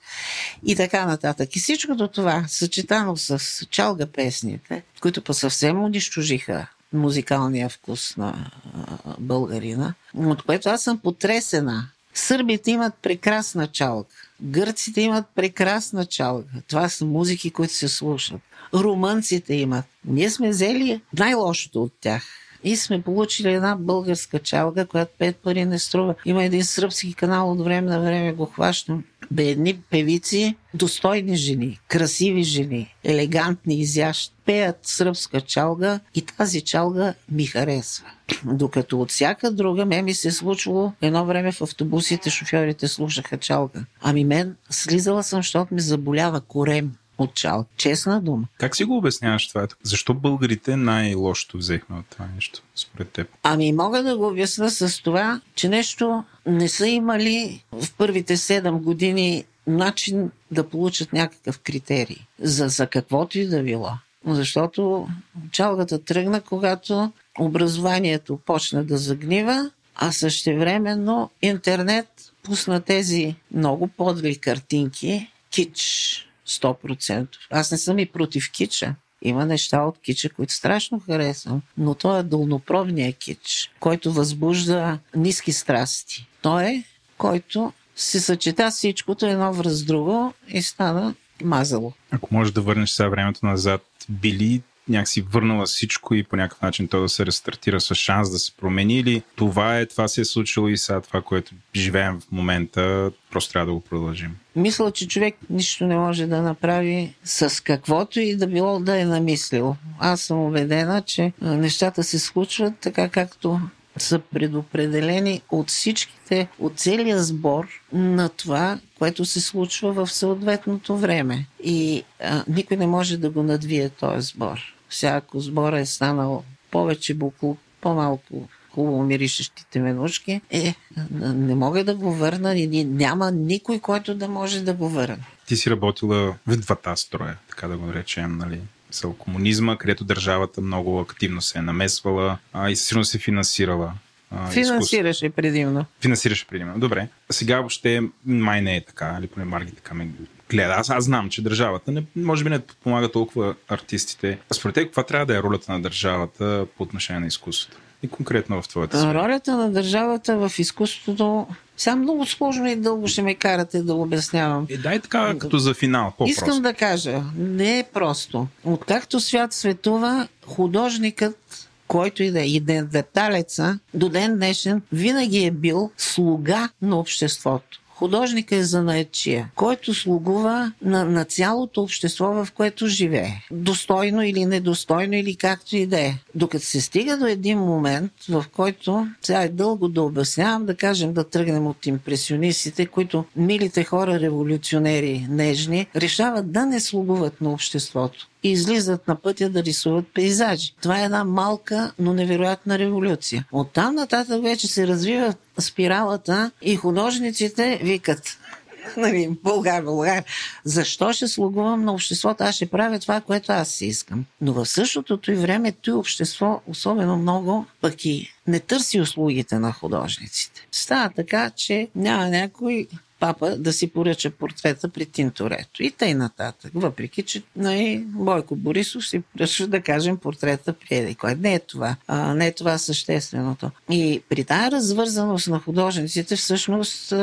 И 0.66 0.76
така 0.76 1.06
нататък. 1.06 1.56
И 1.56 1.58
всичкото 1.58 2.08
това, 2.08 2.44
съчетано 2.48 3.16
с 3.16 3.40
чалга 3.70 4.06
песните, 4.06 4.82
които 5.00 5.22
па 5.22 5.34
съвсем 5.34 5.84
унищожиха 5.84 6.66
музикалния 6.92 7.68
вкус 7.68 8.16
на 8.16 8.50
а, 8.74 9.14
българина, 9.18 9.94
от 10.14 10.42
което 10.42 10.68
аз 10.68 10.82
съм 10.82 10.98
потресена. 10.98 11.88
Сърбите 12.14 12.70
имат 12.70 12.94
прекрасна 13.02 13.66
чалга. 13.66 14.08
Гърците 14.42 15.00
имат 15.00 15.26
прекрасна 15.34 16.06
чалга. 16.06 16.48
Това 16.68 16.88
са 16.88 17.04
музики, 17.04 17.50
които 17.50 17.74
се 17.74 17.88
слушат. 17.88 18.40
Румънците 18.74 19.54
имат. 19.54 19.84
Ние 20.04 20.30
сме 20.30 20.48
взели 20.48 21.00
най-лошото 21.18 21.82
от 21.82 21.92
тях. 22.00 22.22
И 22.64 22.76
сме 22.76 23.02
получили 23.02 23.52
една 23.52 23.76
българска 23.76 24.38
чалга, 24.38 24.86
която 24.86 25.12
пет 25.18 25.36
пари 25.36 25.64
не 25.64 25.78
струва. 25.78 26.14
Има 26.24 26.44
един 26.44 26.64
сръбски 26.64 27.14
канал, 27.14 27.52
от 27.52 27.64
време 27.64 27.90
на 27.90 28.00
време 28.00 28.32
го 28.32 28.46
хващам. 28.46 29.04
Бедни 29.30 29.80
певици, 29.90 30.56
достойни 30.74 31.36
жени, 31.36 31.80
красиви 31.88 32.42
жени, 32.42 32.94
елегантни, 33.04 33.74
изящни, 33.74 34.34
пеят 34.44 34.78
сръбска 34.82 35.40
чалга 35.40 36.00
и 36.14 36.22
тази 36.22 36.60
чалга 36.60 37.14
ми 37.30 37.46
харесва. 37.46 38.06
Докато 38.44 39.00
от 39.00 39.10
всяка 39.10 39.50
друга, 39.50 39.86
ме 39.86 40.02
ми 40.02 40.14
се 40.14 40.28
е 40.28 40.30
случвало 40.30 40.92
едно 41.02 41.24
време 41.24 41.52
в 41.52 41.62
автобусите 41.62 42.30
шофьорите 42.30 42.88
слушаха 42.88 43.38
чалга. 43.38 43.80
Ами 44.00 44.24
мен 44.24 44.56
слизала 44.70 45.22
съм, 45.22 45.38
защото 45.38 45.74
ми 45.74 45.80
заболява 45.80 46.40
корем 46.40 46.92
от 47.18 47.34
чал. 47.34 47.64
Честна 47.76 48.20
дума. 48.20 48.46
Как 48.58 48.76
си 48.76 48.84
го 48.84 48.96
обясняваш 48.96 49.48
това? 49.48 49.68
Защо 49.82 50.14
българите 50.14 50.76
най-лошото 50.76 51.58
взехме 51.58 51.98
от 51.98 52.06
това 52.10 52.26
нещо, 52.34 52.62
според 52.76 53.08
теб? 53.08 53.28
Ами 53.42 53.72
мога 53.72 54.02
да 54.02 54.16
го 54.16 54.28
обясна 54.28 54.70
с 54.70 55.02
това, 55.02 55.40
че 55.54 55.68
нещо 55.68 56.24
не 56.46 56.68
са 56.68 56.88
имали 56.88 57.64
в 57.72 57.92
първите 57.98 58.36
7 58.36 58.72
години 58.82 59.44
начин 59.66 60.30
да 60.50 60.68
получат 60.68 61.12
някакъв 61.12 61.58
критерий 61.58 62.18
за, 62.38 62.68
за 62.68 62.86
каквото 62.86 63.38
и 63.38 63.46
да 63.46 63.62
било. 63.62 63.90
Защото 64.26 65.08
чалгата 65.50 66.04
тръгна, 66.04 66.40
когато 66.40 67.12
образованието 67.38 68.36
почна 68.46 68.84
да 68.84 68.98
загнива, 68.98 69.70
а 69.94 70.12
същевременно 70.12 71.30
интернет 71.42 72.06
пусна 72.42 72.80
тези 72.80 73.34
много 73.54 73.88
подли 73.88 74.36
картинки, 74.36 75.30
кич, 75.50 76.28
100%. 76.48 77.26
Аз 77.50 77.70
не 77.70 77.78
съм 77.78 77.98
и 77.98 78.06
против 78.06 78.52
кича. 78.52 78.94
Има 79.22 79.46
неща 79.46 79.82
от 79.82 79.98
кича, 79.98 80.30
които 80.30 80.52
страшно 80.52 81.00
харесвам, 81.00 81.62
но 81.78 81.94
то 81.94 82.18
е 82.18 82.22
дълнопробният 82.22 83.16
кич, 83.18 83.70
който 83.80 84.12
възбужда 84.12 84.98
ниски 85.16 85.52
страсти. 85.52 86.26
Той 86.42 86.64
е, 86.64 86.84
който 87.18 87.72
се 87.96 88.20
съчета 88.20 88.70
всичкото 88.70 89.26
едно 89.26 89.52
връз 89.52 89.84
друго 89.84 90.34
и 90.48 90.62
стана 90.62 91.14
мазало. 91.44 91.92
Ако 92.10 92.34
можеш 92.34 92.52
да 92.52 92.60
върнеш 92.60 92.90
сега 92.90 93.08
времето 93.08 93.46
назад, 93.46 93.82
били 94.08 94.62
някакси 94.88 95.20
върнала 95.20 95.66
всичко 95.66 96.14
и 96.14 96.24
по 96.24 96.36
някакъв 96.36 96.62
начин 96.62 96.88
то 96.88 97.00
да 97.00 97.08
се 97.08 97.26
рестартира 97.26 97.80
с 97.80 97.94
шанс 97.94 98.30
да 98.30 98.38
се 98.38 98.52
промени 98.56 98.98
или 98.98 99.22
това 99.36 99.78
е, 99.78 99.86
това 99.86 100.08
се 100.08 100.20
е 100.20 100.24
случило 100.24 100.68
и 100.68 100.78
сега 100.78 101.00
това, 101.00 101.22
което 101.22 101.54
живеем 101.76 102.20
в 102.20 102.32
момента, 102.32 103.10
просто 103.30 103.52
трябва 103.52 103.66
да 103.66 103.72
го 103.72 103.80
продължим. 103.80 104.36
Мисля, 104.56 104.90
че 104.90 105.08
човек 105.08 105.36
нищо 105.50 105.86
не 105.86 105.96
може 105.96 106.26
да 106.26 106.42
направи 106.42 107.14
с 107.24 107.62
каквото 107.64 108.20
и 108.20 108.36
да 108.36 108.46
било 108.46 108.80
да 108.80 109.00
е 109.00 109.04
намислил. 109.04 109.76
Аз 109.98 110.20
съм 110.20 110.38
убедена, 110.38 111.02
че 111.02 111.32
нещата 111.40 112.04
се 112.04 112.18
случват 112.18 112.74
така 112.80 113.08
както 113.08 113.60
са 113.96 114.18
предопределени 114.18 115.42
от 115.50 115.68
всичките, 115.68 116.48
от 116.58 116.78
целия 116.78 117.22
сбор 117.22 117.66
на 117.92 118.28
това, 118.28 118.78
което 118.98 119.24
се 119.24 119.40
случва 119.40 119.92
в 119.92 120.12
съответното 120.12 120.96
време. 120.96 121.46
И 121.64 122.04
а, 122.20 122.44
никой 122.48 122.76
не 122.76 122.86
може 122.86 123.16
да 123.16 123.30
го 123.30 123.42
надвие 123.42 123.88
този 123.88 124.26
сбор. 124.26 124.73
Всяко 124.94 125.40
сбора 125.40 125.80
е 125.80 125.86
станал 125.86 126.44
повече 126.70 127.14
буклук, 127.14 127.58
по-малко 127.80 128.48
хубаво 128.70 129.02
миришещите 129.02 129.80
менушки, 129.80 130.40
е, 130.50 130.74
не 131.20 131.54
мога 131.54 131.84
да 131.84 131.94
го 131.94 132.14
върна 132.14 132.56
и 132.56 132.84
няма 132.84 133.30
никой, 133.30 133.78
който 133.78 134.14
да 134.14 134.28
може 134.28 134.60
да 134.60 134.74
го 134.74 134.88
върне. 134.88 135.26
Ти 135.46 135.56
си 135.56 135.70
работила 135.70 136.36
в 136.46 136.56
двата 136.56 136.96
строя, 136.96 137.36
така 137.50 137.68
да 137.68 137.76
го 137.76 137.86
наречем, 137.86 138.38
нали? 138.38 138.60
С 138.90 139.08
комунизма, 139.18 139.78
където 139.78 140.04
държавата 140.04 140.60
много 140.60 141.00
активно 141.00 141.42
се 141.42 141.58
е 141.58 141.62
намесвала 141.62 142.38
а, 142.52 142.70
и 142.70 142.76
сигурно 142.76 143.04
се 143.04 143.18
финансирала. 143.18 143.92
А, 144.30 144.50
Финансираше 144.50 145.30
предимно. 145.30 145.84
Финансираше 146.00 146.46
предимно. 146.46 146.78
Добре. 146.78 147.08
Сега 147.30 147.58
въобще 147.58 148.00
май 148.26 148.62
не 148.62 148.76
е 148.76 148.84
така, 148.84 149.16
или 149.20 149.26
поне 149.26 149.44
Марги 149.44 149.72
така 149.72 149.94
ме 149.94 150.08
гледа. 150.50 150.74
Аз, 150.76 150.90
аз 150.90 151.04
знам, 151.04 151.30
че 151.30 151.42
държавата 151.42 151.92
не, 151.92 152.04
може 152.16 152.44
би 152.44 152.50
не 152.50 152.58
помага 152.58 153.12
толкова 153.12 153.54
артистите. 153.68 154.38
А 154.50 154.54
според 154.54 154.74
теб, 154.74 154.84
каква 154.84 155.02
трябва 155.02 155.26
да 155.26 155.36
е 155.36 155.42
ролята 155.42 155.72
на 155.72 155.82
държавата 155.82 156.66
по 156.76 156.82
отношение 156.82 157.20
на 157.20 157.26
изкуството? 157.26 157.76
И 158.02 158.08
конкретно 158.08 158.62
в 158.62 158.68
твоята 158.68 158.98
сфера. 158.98 159.14
Ролята 159.14 159.56
на 159.56 159.70
държавата 159.70 160.36
в 160.36 160.58
изкуството 160.58 161.46
сега 161.76 161.96
много 161.96 162.26
сложно 162.26 162.68
и 162.68 162.76
дълго 162.76 163.08
ще 163.08 163.22
ме 163.22 163.34
карате 163.34 163.82
да 163.82 163.94
обяснявам. 163.94 164.66
Е, 164.70 164.76
дай 164.76 165.00
така, 165.00 165.38
като 165.38 165.58
за 165.58 165.74
финал, 165.74 166.10
по-просто. 166.10 166.30
Искам 166.30 166.62
да 166.62 166.74
кажа, 166.74 167.22
не 167.36 167.78
е 167.78 167.84
просто. 167.92 168.46
Откакто 168.64 169.20
свят 169.20 169.52
светува, 169.52 170.28
художникът 170.46 171.68
който 171.88 172.22
и 172.22 172.30
да 172.30 172.40
е, 172.40 172.46
и 172.46 172.60
деталеца, 172.60 173.78
до 173.94 174.08
ден 174.08 174.36
днешен 174.36 174.82
винаги 174.92 175.44
е 175.44 175.50
бил 175.50 175.90
слуга 175.96 176.68
на 176.82 176.98
обществото. 176.98 177.80
Художника 177.94 178.56
е 178.56 178.62
занаятчия, 178.62 179.50
който 179.54 179.94
слугува 179.94 180.72
на, 180.82 181.04
на 181.04 181.24
цялото 181.24 181.82
общество, 181.82 182.26
в 182.26 182.48
което 182.54 182.86
живее. 182.86 183.32
Достойно 183.50 184.22
или 184.22 184.46
недостойно, 184.46 185.14
или 185.14 185.36
както 185.36 185.76
и 185.76 185.86
да 185.86 186.00
е. 186.00 186.14
Докато 186.34 186.64
се 186.64 186.80
стига 186.80 187.16
до 187.16 187.26
един 187.26 187.58
момент, 187.58 188.12
в 188.28 188.44
който, 188.52 189.06
сега 189.22 189.42
е 189.42 189.48
дълго 189.48 189.88
да 189.88 190.02
обяснявам, 190.02 190.66
да 190.66 190.76
кажем 190.76 191.12
да 191.12 191.24
тръгнем 191.24 191.66
от 191.66 191.86
импресионистите, 191.86 192.86
които 192.86 193.24
милите 193.36 193.84
хора, 193.84 194.20
революционери, 194.20 195.26
нежни, 195.30 195.86
решават 195.96 196.52
да 196.52 196.66
не 196.66 196.80
слугуват 196.80 197.40
на 197.40 197.52
обществото 197.52 198.28
и 198.44 198.50
излизат 198.50 199.08
на 199.08 199.16
пътя 199.16 199.50
да 199.50 199.62
рисуват 199.62 200.04
пейзажи. 200.14 200.74
Това 200.82 201.00
е 201.00 201.04
една 201.04 201.24
малка, 201.24 201.92
но 201.98 202.14
невероятна 202.14 202.78
революция. 202.78 203.44
Оттам 203.52 203.94
нататък 203.94 204.42
вече 204.42 204.66
се 204.66 204.86
развива 204.86 205.34
спиралата 205.58 206.50
и 206.62 206.76
художниците 206.76 207.80
викат 207.82 208.38
нали, 208.96 209.38
Българ, 209.44 209.82
Българ. 209.82 210.24
Защо 210.64 211.12
ще 211.12 211.28
слугувам 211.28 211.84
на 211.84 211.92
обществото? 211.92 212.44
Аз 212.44 212.54
ще 212.54 212.70
правя 212.70 212.98
това, 212.98 213.20
което 213.20 213.52
аз 213.52 213.68
си 213.68 213.86
искам. 213.86 214.24
Но 214.40 214.52
в 214.52 214.66
същото 214.66 215.32
и 215.32 215.34
време 215.34 215.72
той 215.72 215.94
общество 215.94 216.60
особено 216.66 217.16
много 217.16 217.66
пък 217.80 218.04
и 218.04 218.32
не 218.46 218.60
търси 218.60 219.00
услугите 219.00 219.58
на 219.58 219.72
художниците. 219.72 220.66
Става 220.72 221.10
така, 221.16 221.50
че 221.50 221.88
няма 221.94 222.28
някой 222.28 222.86
папа 223.20 223.56
да 223.56 223.72
си 223.72 223.90
поръча 223.90 224.30
портрета 224.30 224.88
при 224.88 225.06
Тинторето. 225.06 225.82
И 225.82 225.90
тъй 225.90 226.14
нататък. 226.14 226.70
Въпреки, 226.74 227.22
че 227.22 227.42
нали, 227.56 228.04
Бойко 228.06 228.56
Борисов 228.56 229.08
си 229.08 229.20
поръча 229.20 229.66
да 229.66 229.80
кажем 229.80 230.16
портрета 230.16 230.72
при 230.72 230.96
Еди. 230.96 231.14
Кой 231.14 231.34
не 231.34 231.54
е 231.54 231.58
това. 231.58 231.96
А, 232.06 232.34
не 232.34 232.46
е 232.46 232.52
това 232.52 232.78
същественото. 232.78 233.70
И 233.90 234.22
при 234.28 234.44
тази 234.44 234.70
развързаност 234.70 235.48
на 235.48 235.58
художниците 235.58 236.36
всъщност 236.36 237.14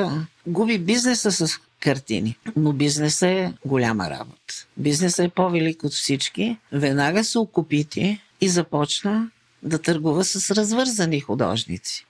губи 0.47 0.79
бизнеса 0.79 1.31
с 1.31 1.59
картини. 1.79 2.37
Но 2.55 2.73
бизнесът 2.73 3.29
е 3.29 3.53
голяма 3.65 4.09
работа. 4.09 4.53
Бизнесът 4.77 5.25
е 5.25 5.29
по-велик 5.29 5.83
от 5.83 5.93
всички. 5.93 6.57
Веднага 6.71 7.23
се 7.23 7.39
окупити 7.39 8.21
и 8.41 8.49
започна 8.49 9.29
да 9.63 9.79
търгува 9.79 10.23
с 10.23 10.51
развързани 10.51 11.19
художници. 11.19 12.05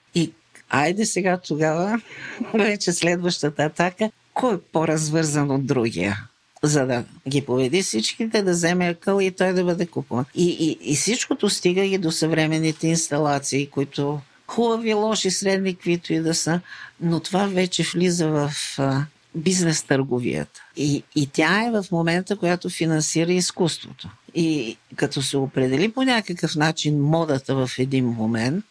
Айде 0.74 1.06
сега 1.06 1.38
тогава, 1.38 2.00
вече 2.54 2.92
следващата 2.92 3.62
атака, 3.62 4.10
кой 4.34 4.54
е 4.54 4.58
по-развързан 4.72 5.50
от 5.50 5.66
другия? 5.66 6.28
за 6.62 6.86
да 6.86 7.04
ги 7.28 7.40
поведи 7.40 7.82
всичките, 7.82 8.42
да 8.42 8.50
вземе 8.50 8.88
акъл 8.88 9.20
и 9.20 9.30
той 9.30 9.52
да 9.52 9.64
бъде 9.64 9.86
купуван. 9.86 10.24
И, 10.34 10.48
и, 10.50 10.92
и 10.92 10.96
всичкото 10.96 11.48
стига 11.48 11.84
и 11.84 11.98
до 11.98 12.10
съвременните 12.10 12.88
инсталации, 12.88 13.66
които 13.66 14.20
хубави, 14.46 14.94
лоши, 14.94 15.30
средни, 15.30 15.74
каквито 15.74 16.12
и 16.12 16.20
да 16.20 16.34
са, 16.34 16.60
но 17.00 17.20
това 17.20 17.46
вече 17.46 17.82
влиза 17.94 18.28
в 18.28 18.52
бизнес 19.34 19.82
търговията. 19.82 20.62
И, 20.76 21.02
и 21.16 21.26
тя 21.26 21.66
е 21.66 21.70
в 21.70 21.84
момента, 21.92 22.36
която 22.36 22.70
финансира 22.70 23.32
изкуството. 23.32 24.08
И 24.34 24.76
като 24.96 25.22
се 25.22 25.36
определи 25.36 25.92
по 25.92 26.02
някакъв 26.02 26.56
начин 26.56 27.00
модата 27.00 27.54
в 27.54 27.70
един 27.78 28.06
момент, 28.06 28.64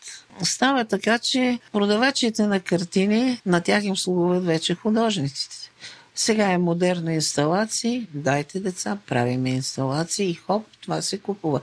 става 0.43 0.86
така, 0.86 1.20
че 1.20 1.59
продавачите 1.72 2.47
на 2.47 2.59
картини, 2.59 3.41
на 3.45 3.62
тях 3.62 3.84
им 3.84 3.97
слугуват 3.97 4.45
вече 4.45 4.76
художниците. 4.76 5.70
Сега 6.16 6.51
е 6.51 6.57
модерна 6.57 7.14
инсталации, 7.14 8.07
дайте 8.14 8.59
деца, 8.59 8.97
правиме 9.07 9.49
инсталации 9.49 10.30
и 10.30 10.34
хоп, 10.34 10.66
това 10.82 11.01
се 11.01 11.18
купува. 11.18 11.62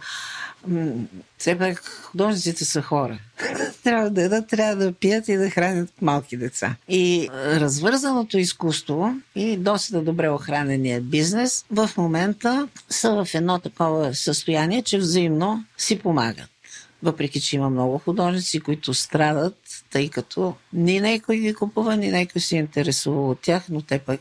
Все 1.38 1.58
пак 1.58 1.84
художниците 2.02 2.64
са 2.64 2.82
хора. 2.82 3.18
трябва 3.84 4.10
да 4.10 4.22
едат, 4.22 4.48
трябва 4.48 4.84
да 4.84 4.92
пият 4.92 5.28
и 5.28 5.36
да 5.36 5.50
хранят 5.50 5.92
малки 6.02 6.36
деца. 6.36 6.76
И 6.88 7.28
развързаното 7.34 8.38
изкуство 8.38 9.14
и 9.34 9.56
доста 9.56 10.02
добре 10.02 10.28
охранения 10.28 11.00
бизнес 11.00 11.64
в 11.70 11.90
момента 11.96 12.68
са 12.90 13.24
в 13.24 13.34
едно 13.34 13.58
такова 13.58 14.14
състояние, 14.14 14.82
че 14.82 14.98
взаимно 14.98 15.64
си 15.78 15.98
помагат 15.98 16.48
въпреки 17.02 17.40
че 17.40 17.56
има 17.56 17.70
много 17.70 17.98
художници, 17.98 18.60
които 18.60 18.94
страдат, 18.94 19.56
тъй 19.90 20.08
като 20.08 20.54
ни 20.72 21.00
някой 21.00 21.36
ги 21.36 21.54
купува, 21.54 21.96
ни 21.96 22.10
някой 22.10 22.40
се 22.40 22.56
интересува 22.56 23.28
от 23.30 23.40
тях, 23.40 23.64
но 23.70 23.82
те 23.82 23.98
пък 23.98 24.20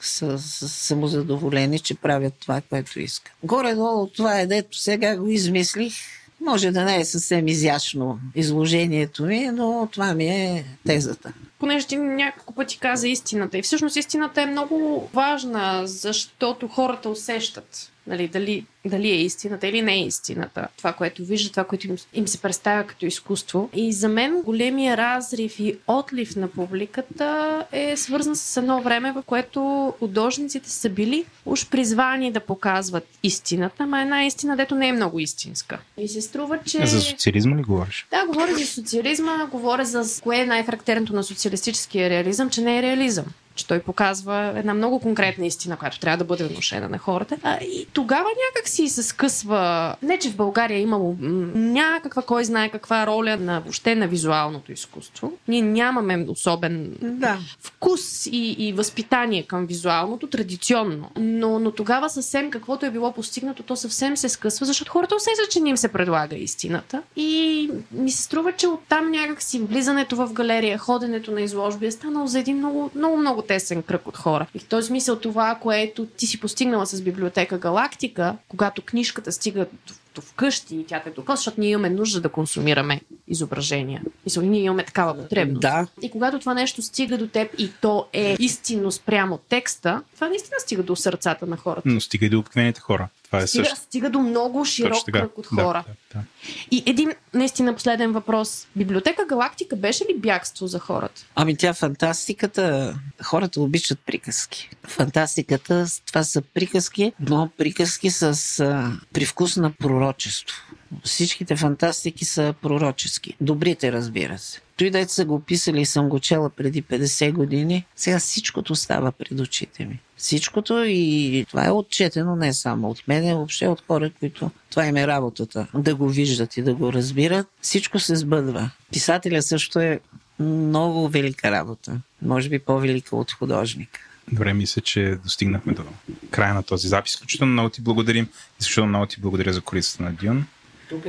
са, 0.00 0.38
са 0.38 0.68
самозадоволени, 0.68 1.78
че 1.78 1.94
правят 1.94 2.34
това, 2.40 2.60
което 2.60 3.00
искат. 3.00 3.32
Горе-долу 3.42 4.06
това 4.06 4.40
е, 4.40 4.46
дето 4.46 4.78
сега 4.78 5.16
го 5.16 5.28
измислих. 5.28 5.94
Може 6.40 6.70
да 6.70 6.84
не 6.84 7.00
е 7.00 7.04
съвсем 7.04 7.48
изящно 7.48 8.18
изложението 8.34 9.24
ми, 9.24 9.46
но 9.46 9.88
това 9.92 10.14
ми 10.14 10.26
е 10.26 10.64
тезата 10.86 11.32
понеже 11.58 11.86
ти 11.86 11.96
няколко 11.96 12.54
пъти 12.54 12.78
каза 12.78 13.08
истината. 13.08 13.58
И 13.58 13.62
всъщност 13.62 13.96
истината 13.96 14.42
е 14.42 14.46
много 14.46 15.08
важна, 15.14 15.82
защото 15.86 16.68
хората 16.68 17.08
усещат 17.08 17.92
нали, 18.08 18.28
дали, 18.28 18.66
дали 18.86 19.08
е 19.08 19.22
истината 19.22 19.66
или 19.66 19.82
не 19.82 19.94
е 19.94 20.06
истината. 20.06 20.68
Това, 20.76 20.92
което 20.92 21.24
вижда, 21.24 21.50
това, 21.50 21.64
което 21.64 21.86
им, 21.86 21.96
им 22.14 22.28
се 22.28 22.38
представя 22.38 22.84
като 22.84 23.06
изкуство. 23.06 23.70
И 23.74 23.92
за 23.92 24.08
мен 24.08 24.42
големия 24.42 24.96
разрив 24.96 25.60
и 25.60 25.78
отлив 25.86 26.36
на 26.36 26.48
публиката 26.48 27.64
е 27.72 27.96
свързан 27.96 28.36
с 28.36 28.56
едно 28.56 28.82
време, 28.82 29.12
в 29.12 29.22
което 29.26 29.94
художниците 29.98 30.70
са 30.70 30.88
били 30.88 31.24
уж 31.46 31.68
призвани 31.68 32.32
да 32.32 32.40
показват 32.40 33.04
истината, 33.22 33.82
ама 33.82 34.02
една 34.02 34.24
истина, 34.24 34.56
дето 34.56 34.74
не 34.74 34.88
е 34.88 34.92
много 34.92 35.20
истинска. 35.20 35.78
И 35.98 36.08
се 36.08 36.20
струва, 36.20 36.58
че... 36.66 36.86
За 36.86 37.00
социализма 37.00 37.56
ли 37.56 37.62
говориш? 37.62 38.06
Да, 38.10 38.26
говоря 38.26 38.54
за 38.54 38.66
социализма, 38.66 39.46
говоря 39.50 39.84
за 39.84 40.22
кое 40.22 40.40
е 40.40 40.46
най-характерното 40.46 41.14
на 41.14 41.24
социалистическия 41.24 42.10
реализъм, 42.10 42.50
че 42.50 42.60
не 42.60 42.78
е 42.78 42.82
реализъм 42.82 43.24
че 43.58 43.66
той 43.66 43.80
показва 43.80 44.52
една 44.56 44.74
много 44.74 45.00
конкретна 45.00 45.46
истина, 45.46 45.76
която 45.76 46.00
трябва 46.00 46.16
да 46.16 46.24
бъде 46.24 46.44
внушена 46.44 46.88
на 46.88 46.98
хората. 46.98 47.36
А, 47.42 47.56
и 47.56 47.86
тогава 47.92 48.28
някак 48.46 48.68
си 48.68 48.88
се 48.88 49.02
скъсва, 49.02 49.94
не 50.02 50.18
че 50.18 50.30
в 50.30 50.36
България 50.36 50.78
е 50.78 50.82
имало 50.82 51.16
някаква, 51.54 52.22
кой 52.22 52.44
знае 52.44 52.68
каква 52.68 53.06
роля 53.06 53.36
на 53.36 53.60
въобще 53.60 53.94
на 53.94 54.08
визуалното 54.08 54.72
изкуство. 54.72 55.32
Ние 55.48 55.62
нямаме 55.62 56.26
особен 56.28 56.96
да. 57.02 57.38
вкус 57.60 58.26
и, 58.26 58.56
и 58.58 58.72
възпитание 58.72 59.42
към 59.42 59.66
визуалното, 59.66 60.26
традиционно. 60.26 61.10
Но, 61.16 61.58
но 61.58 61.70
тогава 61.70 62.10
съвсем 62.10 62.50
каквото 62.50 62.86
е 62.86 62.90
било 62.90 63.12
постигнато, 63.12 63.62
то 63.62 63.76
съвсем 63.76 64.16
се 64.16 64.28
скъсва, 64.28 64.66
защото 64.66 64.92
хората 64.92 65.16
усещат, 65.16 65.50
че 65.50 65.60
не 65.60 65.70
им 65.70 65.76
се 65.76 65.88
предлага 65.88 66.36
истината. 66.36 67.02
И 67.16 67.70
ми 67.92 68.10
се 68.10 68.22
струва, 68.22 68.52
че 68.52 68.66
оттам 68.66 69.10
някак 69.10 69.42
си 69.42 69.58
влизането 69.58 70.16
в 70.16 70.32
галерия, 70.32 70.78
ходенето 70.78 71.30
на 71.30 71.40
изложби 71.40 71.86
е 71.86 71.90
станало 71.90 72.26
за 72.26 72.38
един 72.38 72.56
много, 72.58 72.90
много, 72.94 73.16
много 73.16 73.42
тесен 73.48 73.82
кръг 73.82 74.08
от 74.08 74.16
хора. 74.16 74.46
И 74.54 74.58
в 74.58 74.64
този 74.64 74.86
смисъл 74.86 75.18
това, 75.18 75.58
което 75.62 76.06
ти 76.06 76.26
си 76.26 76.40
постигнала 76.40 76.86
с 76.86 77.02
библиотека 77.02 77.58
Галактика, 77.58 78.36
когато 78.48 78.82
книжката 78.82 79.32
стига 79.32 79.66
до 80.14 80.22
вкъщи 80.22 80.76
и 80.76 80.86
тя 80.86 81.02
те 81.04 81.10
докосва, 81.10 81.36
защото 81.36 81.60
ние 81.60 81.70
имаме 81.70 81.90
нужда 81.90 82.20
да 82.20 82.28
консумираме 82.28 83.00
изображения. 83.28 84.02
Мисля, 84.24 84.42
ние 84.42 84.60
имаме 84.60 84.84
такава 84.84 85.16
потребност. 85.16 85.60
Да. 85.60 85.86
И 86.02 86.10
когато 86.10 86.38
това 86.38 86.54
нещо 86.54 86.82
стига 86.82 87.18
до 87.18 87.26
теб 87.26 87.54
и 87.58 87.70
то 87.80 88.06
е 88.12 88.36
истинно 88.38 88.92
спрямо 88.92 89.38
текста, 89.48 90.02
това 90.14 90.28
наистина 90.28 90.56
стига 90.58 90.82
до 90.82 90.96
сърцата 90.96 91.46
на 91.46 91.56
хората. 91.56 91.88
Но 91.88 92.00
стига 92.00 92.26
и 92.26 92.28
до 92.28 92.38
обикновените 92.38 92.80
хора. 92.80 93.08
Това 93.30 93.42
е 93.42 93.46
стига, 93.46 93.64
също. 93.64 93.80
стига 93.80 94.10
до 94.10 94.18
много 94.18 94.64
широк 94.64 95.04
кръг 95.12 95.38
от 95.38 95.46
хора. 95.46 95.84
Да, 95.88 95.94
да, 96.14 96.20
да. 96.20 96.24
И 96.70 96.82
един 96.86 97.12
наистина 97.34 97.74
последен 97.74 98.12
въпрос. 98.12 98.66
Библиотека 98.76 99.26
Галактика 99.28 99.76
беше 99.76 100.04
ли 100.04 100.18
бягство 100.18 100.66
за 100.66 100.78
хората? 100.78 101.26
Ами 101.34 101.56
тя 101.56 101.74
фантастиката, 101.74 102.94
хората 103.22 103.60
обичат 103.60 103.98
приказки. 104.06 104.70
Фантастиката, 104.86 105.86
това 106.06 106.22
са 106.22 106.42
приказки, 106.42 107.12
но 107.20 107.50
приказки 107.58 108.10
с 108.10 108.22
а, 108.60 108.92
привкус 109.12 109.56
на 109.56 109.72
пророчество. 109.72 110.56
Всичките 111.04 111.56
фантастики 111.56 112.24
са 112.24 112.54
пророчески. 112.62 113.36
Добрите, 113.40 113.92
разбира 113.92 114.38
се. 114.38 114.60
Той 114.76 114.90
дете 114.90 115.12
са 115.12 115.24
го 115.24 115.40
писали 115.40 115.80
и 115.80 115.86
съм 115.86 116.08
го 116.08 116.20
чела 116.20 116.50
преди 116.50 116.82
50 116.82 117.32
години. 117.32 117.86
Сега 117.96 118.18
всичкото 118.18 118.74
става 118.74 119.12
пред 119.12 119.40
очите 119.40 119.84
ми. 119.84 120.00
Всичкото 120.18 120.84
и 120.86 121.46
това 121.48 121.66
е 121.66 121.70
отчетено 121.70 122.36
не 122.36 122.52
само 122.52 122.90
от 122.90 123.08
мен, 123.08 123.28
а 123.28 123.34
въобще 123.34 123.68
от 123.68 123.82
хора, 123.86 124.10
които 124.18 124.50
това 124.70 124.86
им 124.86 124.96
е 124.96 125.06
работата. 125.06 125.66
Да 125.74 125.94
го 125.94 126.08
виждат 126.08 126.56
и 126.56 126.62
да 126.62 126.74
го 126.74 126.92
разбират. 126.92 127.46
Всичко 127.60 127.98
се 127.98 128.16
сбъдва. 128.16 128.70
Писателя 128.92 129.42
също 129.42 129.80
е 129.80 130.00
много 130.40 131.08
велика 131.08 131.50
работа. 131.50 132.00
Може 132.22 132.48
би 132.48 132.58
по-велика 132.58 133.16
от 133.16 133.32
художник. 133.32 134.00
Добре, 134.32 134.54
мисля, 134.54 134.82
че 134.82 135.18
достигнахме 135.24 135.72
до 135.72 135.82
края 136.30 136.54
на 136.54 136.62
този 136.62 136.88
запис. 136.88 137.12
Изключително 137.12 137.52
много 137.52 137.68
ти 137.68 137.80
благодарим. 137.80 138.28
Изключително 138.60 138.88
много 138.88 139.06
ти 139.06 139.20
благодаря 139.20 139.52
за 139.52 139.60
корицата 139.60 140.02
на 140.02 140.12
Дюн. 140.12 140.46
Тук, 140.88 141.04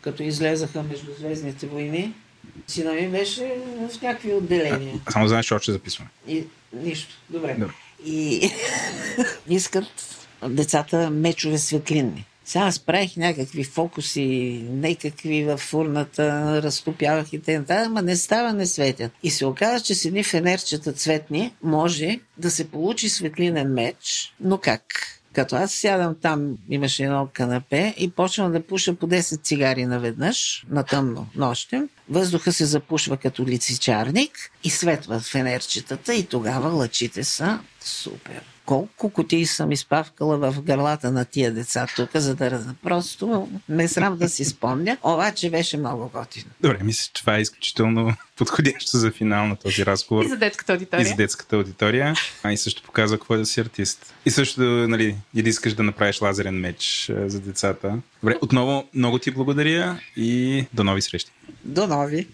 като 0.00 0.22
излезаха 0.22 0.82
между 0.82 1.12
звездните 1.18 1.66
войни, 1.66 2.14
Сина 2.66 2.92
ми 2.92 3.08
беше 3.08 3.54
в 3.90 4.02
някакви 4.02 4.34
отделения. 4.34 5.00
А, 5.06 5.12
само 5.12 5.28
знаеш, 5.28 5.46
че 5.46 5.54
още 5.54 5.72
записваме. 5.72 6.10
И 6.28 6.44
нищо. 6.72 7.14
Добре. 7.30 7.56
Добре. 7.58 7.74
И 8.06 8.50
искат 9.48 9.86
децата 10.48 11.10
мечове 11.10 11.58
светлинни. 11.58 12.26
Сега 12.44 12.64
аз 12.64 12.78
правих 12.78 13.16
някакви 13.16 13.64
фокуси, 13.64 14.60
някакви 14.70 15.44
в 15.44 15.56
фурната, 15.56 16.60
разтопявах 16.62 17.32
и 17.32 17.42
т.н. 17.42 17.64
Ама 17.68 18.02
не 18.02 18.16
става, 18.16 18.52
не 18.52 18.66
светят. 18.66 19.12
И 19.22 19.30
се 19.30 19.46
оказа, 19.46 19.84
че 19.84 19.94
с 19.94 20.04
едни 20.04 20.24
фенерчета 20.24 20.92
цветни 20.92 21.54
може 21.62 22.20
да 22.38 22.50
се 22.50 22.70
получи 22.70 23.08
светлинен 23.08 23.72
меч. 23.72 24.34
Но 24.40 24.58
как? 24.58 24.82
Като 25.32 25.56
аз 25.56 25.72
сядам 25.72 26.16
там, 26.22 26.56
имаше 26.70 27.04
едно 27.04 27.28
канапе 27.32 27.94
и 27.98 28.10
почвам 28.10 28.52
да 28.52 28.66
пуша 28.66 28.94
по 28.94 29.06
10 29.06 29.42
цигари 29.42 29.86
наведнъж, 29.86 30.64
на 30.70 30.84
тъмно 30.84 31.26
нощем. 31.36 31.88
Въздуха 32.08 32.52
се 32.52 32.64
запушва 32.64 33.16
като 33.16 33.46
лицичарник 33.46 34.50
и 34.64 34.70
светват 34.70 35.22
фенерчетата 35.22 36.14
и 36.14 36.26
тогава 36.26 36.68
лъчите 36.68 37.24
са 37.24 37.60
супер 37.80 38.42
колко 38.70 39.10
кутии 39.10 39.46
съм 39.46 39.72
изпавкала 39.72 40.38
в 40.38 40.62
гърлата 40.62 41.10
на 41.10 41.24
тия 41.24 41.52
деца 41.52 41.86
тук, 41.96 42.10
за 42.14 42.34
да 42.34 42.74
просто 42.82 43.48
не 43.68 43.88
срам 43.88 44.18
да 44.18 44.28
си 44.28 44.44
спомня. 44.44 44.96
Обаче 45.02 45.50
беше 45.50 45.76
много 45.76 46.10
готино. 46.14 46.44
Добре, 46.60 46.78
мисля, 46.82 47.10
че 47.12 47.20
това 47.20 47.36
е 47.36 47.40
изключително 47.40 48.14
подходящо 48.36 48.96
за 48.96 49.10
финал 49.10 49.46
на 49.46 49.56
този 49.56 49.86
разговор. 49.86 50.24
И 50.24 50.28
за 50.28 50.36
детската 50.36 50.72
аудитория. 50.72 51.02
И 51.02 51.08
за 51.08 51.14
детската 51.14 51.56
аудитория. 51.56 52.14
А 52.42 52.52
и 52.52 52.56
също 52.56 52.82
показва 52.82 53.18
какво 53.18 53.34
е 53.34 53.38
да 53.38 53.46
си 53.46 53.60
артист. 53.60 54.14
И 54.26 54.30
също, 54.30 54.60
нали, 54.60 55.16
и 55.34 55.42
да 55.42 55.48
искаш 55.48 55.74
да 55.74 55.82
направиш 55.82 56.20
лазерен 56.20 56.54
меч 56.54 57.10
за 57.26 57.40
децата. 57.40 57.98
Добре, 58.22 58.36
отново 58.40 58.88
много 58.94 59.18
ти 59.18 59.30
благодаря 59.30 60.00
и 60.16 60.64
до 60.72 60.84
нови 60.84 61.02
срещи. 61.02 61.30
До 61.64 61.86
нови! 61.86 62.28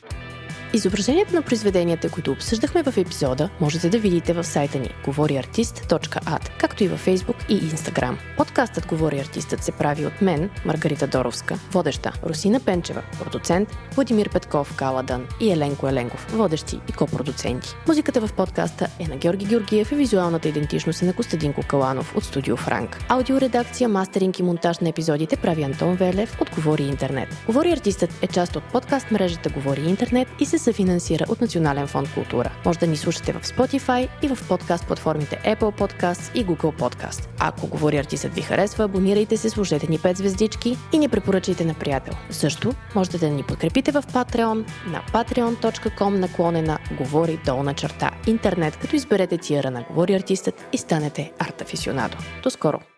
Изображението 0.77 1.35
на 1.35 1.43
произведенията, 1.43 2.11
които 2.11 2.33
обсъждахме 2.33 2.83
в 2.83 2.97
епизода, 2.97 3.51
можете 3.61 3.89
да 3.89 3.99
видите 3.99 4.33
в 4.33 4.45
сайта 4.45 4.79
ни 4.79 4.91
говориартист.ад, 5.05 6.51
както 6.59 6.85
и 6.85 6.89
във 6.89 7.07
Facebook 7.07 7.49
и 7.49 7.61
Instagram. 7.61 8.16
Подкастът 8.37 8.87
Говори 8.87 9.20
артистът 9.20 9.64
се 9.64 9.72
прави 9.72 10.07
от 10.07 10.22
мен, 10.22 10.51
Маргарита 10.64 11.07
Доровска, 11.07 11.59
водеща, 11.72 12.12
Русина 12.24 12.61
Пенчева, 12.61 13.03
продуцент, 13.20 13.68
Владимир 13.95 14.29
Петков, 14.31 14.77
Каладан 14.77 15.27
и 15.41 15.53
Еленко 15.53 15.89
Еленков, 15.89 16.27
водещи 16.33 16.81
и 16.89 16.93
копродуценти. 16.93 17.74
Музиката 17.89 18.27
в 18.27 18.33
подкаста 18.33 18.89
е 19.01 19.09
на 19.09 19.16
Георги 19.16 19.45
Георгиев 19.45 19.93
и 19.93 19.95
визуалната 19.95 20.49
идентичност 20.49 21.03
е 21.03 21.05
на 21.05 21.12
Костадинко 21.14 21.62
Каланов 21.68 22.16
от 22.16 22.24
Студио 22.24 22.57
Франк. 22.57 22.99
Аудиоредакция, 23.09 23.89
мастеринг 23.89 24.39
и 24.39 24.43
монтаж 24.43 24.79
на 24.79 24.89
епизодите 24.89 25.37
прави 25.37 25.62
Антон 25.62 25.95
Велев 25.95 26.41
от 26.41 26.51
Говори 26.55 26.83
Интернет. 26.83 27.29
Говори 27.47 27.72
артистът 27.72 28.11
е 28.22 28.27
част 28.27 28.57
от 28.57 28.64
подкаст 28.64 29.11
мрежата 29.11 29.49
Говори 29.49 29.89
Интернет 29.89 30.29
и 30.41 30.47
се 30.47 30.66
съфинансира 30.67 31.25
от 31.29 31.41
Национален 31.41 31.87
фонд 31.87 32.14
култура. 32.14 32.51
Може 32.64 32.79
да 32.79 32.87
ни 32.87 32.97
слушате 32.97 33.33
в 33.33 33.41
Spotify 33.41 34.09
и 34.23 34.29
в 34.29 34.49
подкаст 34.49 34.87
платформите 34.87 35.41
Apple 35.45 35.81
Podcast 35.81 36.35
и 36.35 36.47
Google 36.47 36.79
Podcast. 36.81 37.29
Ако 37.39 37.67
говори 37.67 37.97
артистът 37.97 38.35
ви 38.35 38.43
харесва, 38.43 38.85
абонирайте 38.85 39.37
се, 39.37 39.51
служете 39.51 39.87
ни 39.91 39.99
5 39.99 40.17
звездички 40.17 40.77
и 40.93 40.99
ни 40.99 41.09
препоръчайте 41.09 41.64
на 41.64 41.75
приятел. 41.75 42.14
Също 42.31 42.73
можете 42.95 43.19
да 43.19 43.29
ни 43.29 43.43
подкрепите 43.43 43.93
в 43.93 44.03
Patreon 44.03 44.64
на 44.87 45.03
patreon.com 45.12 46.09
наклонена 46.09 46.79
говори 46.99 47.41
долна 47.47 47.75
черта 47.75 48.11
интернет, 48.27 48.77
като 48.77 48.97
изберете 48.97 49.39
тиера 49.39 49.71
на 49.71 49.83
говори 49.83 50.14
артистът 50.14 50.55
и 50.73 50.79
станете 50.79 51.33
арт 51.39 51.61
афисионадо. 51.61 52.17
До 52.43 52.51
скоро! 52.51 52.95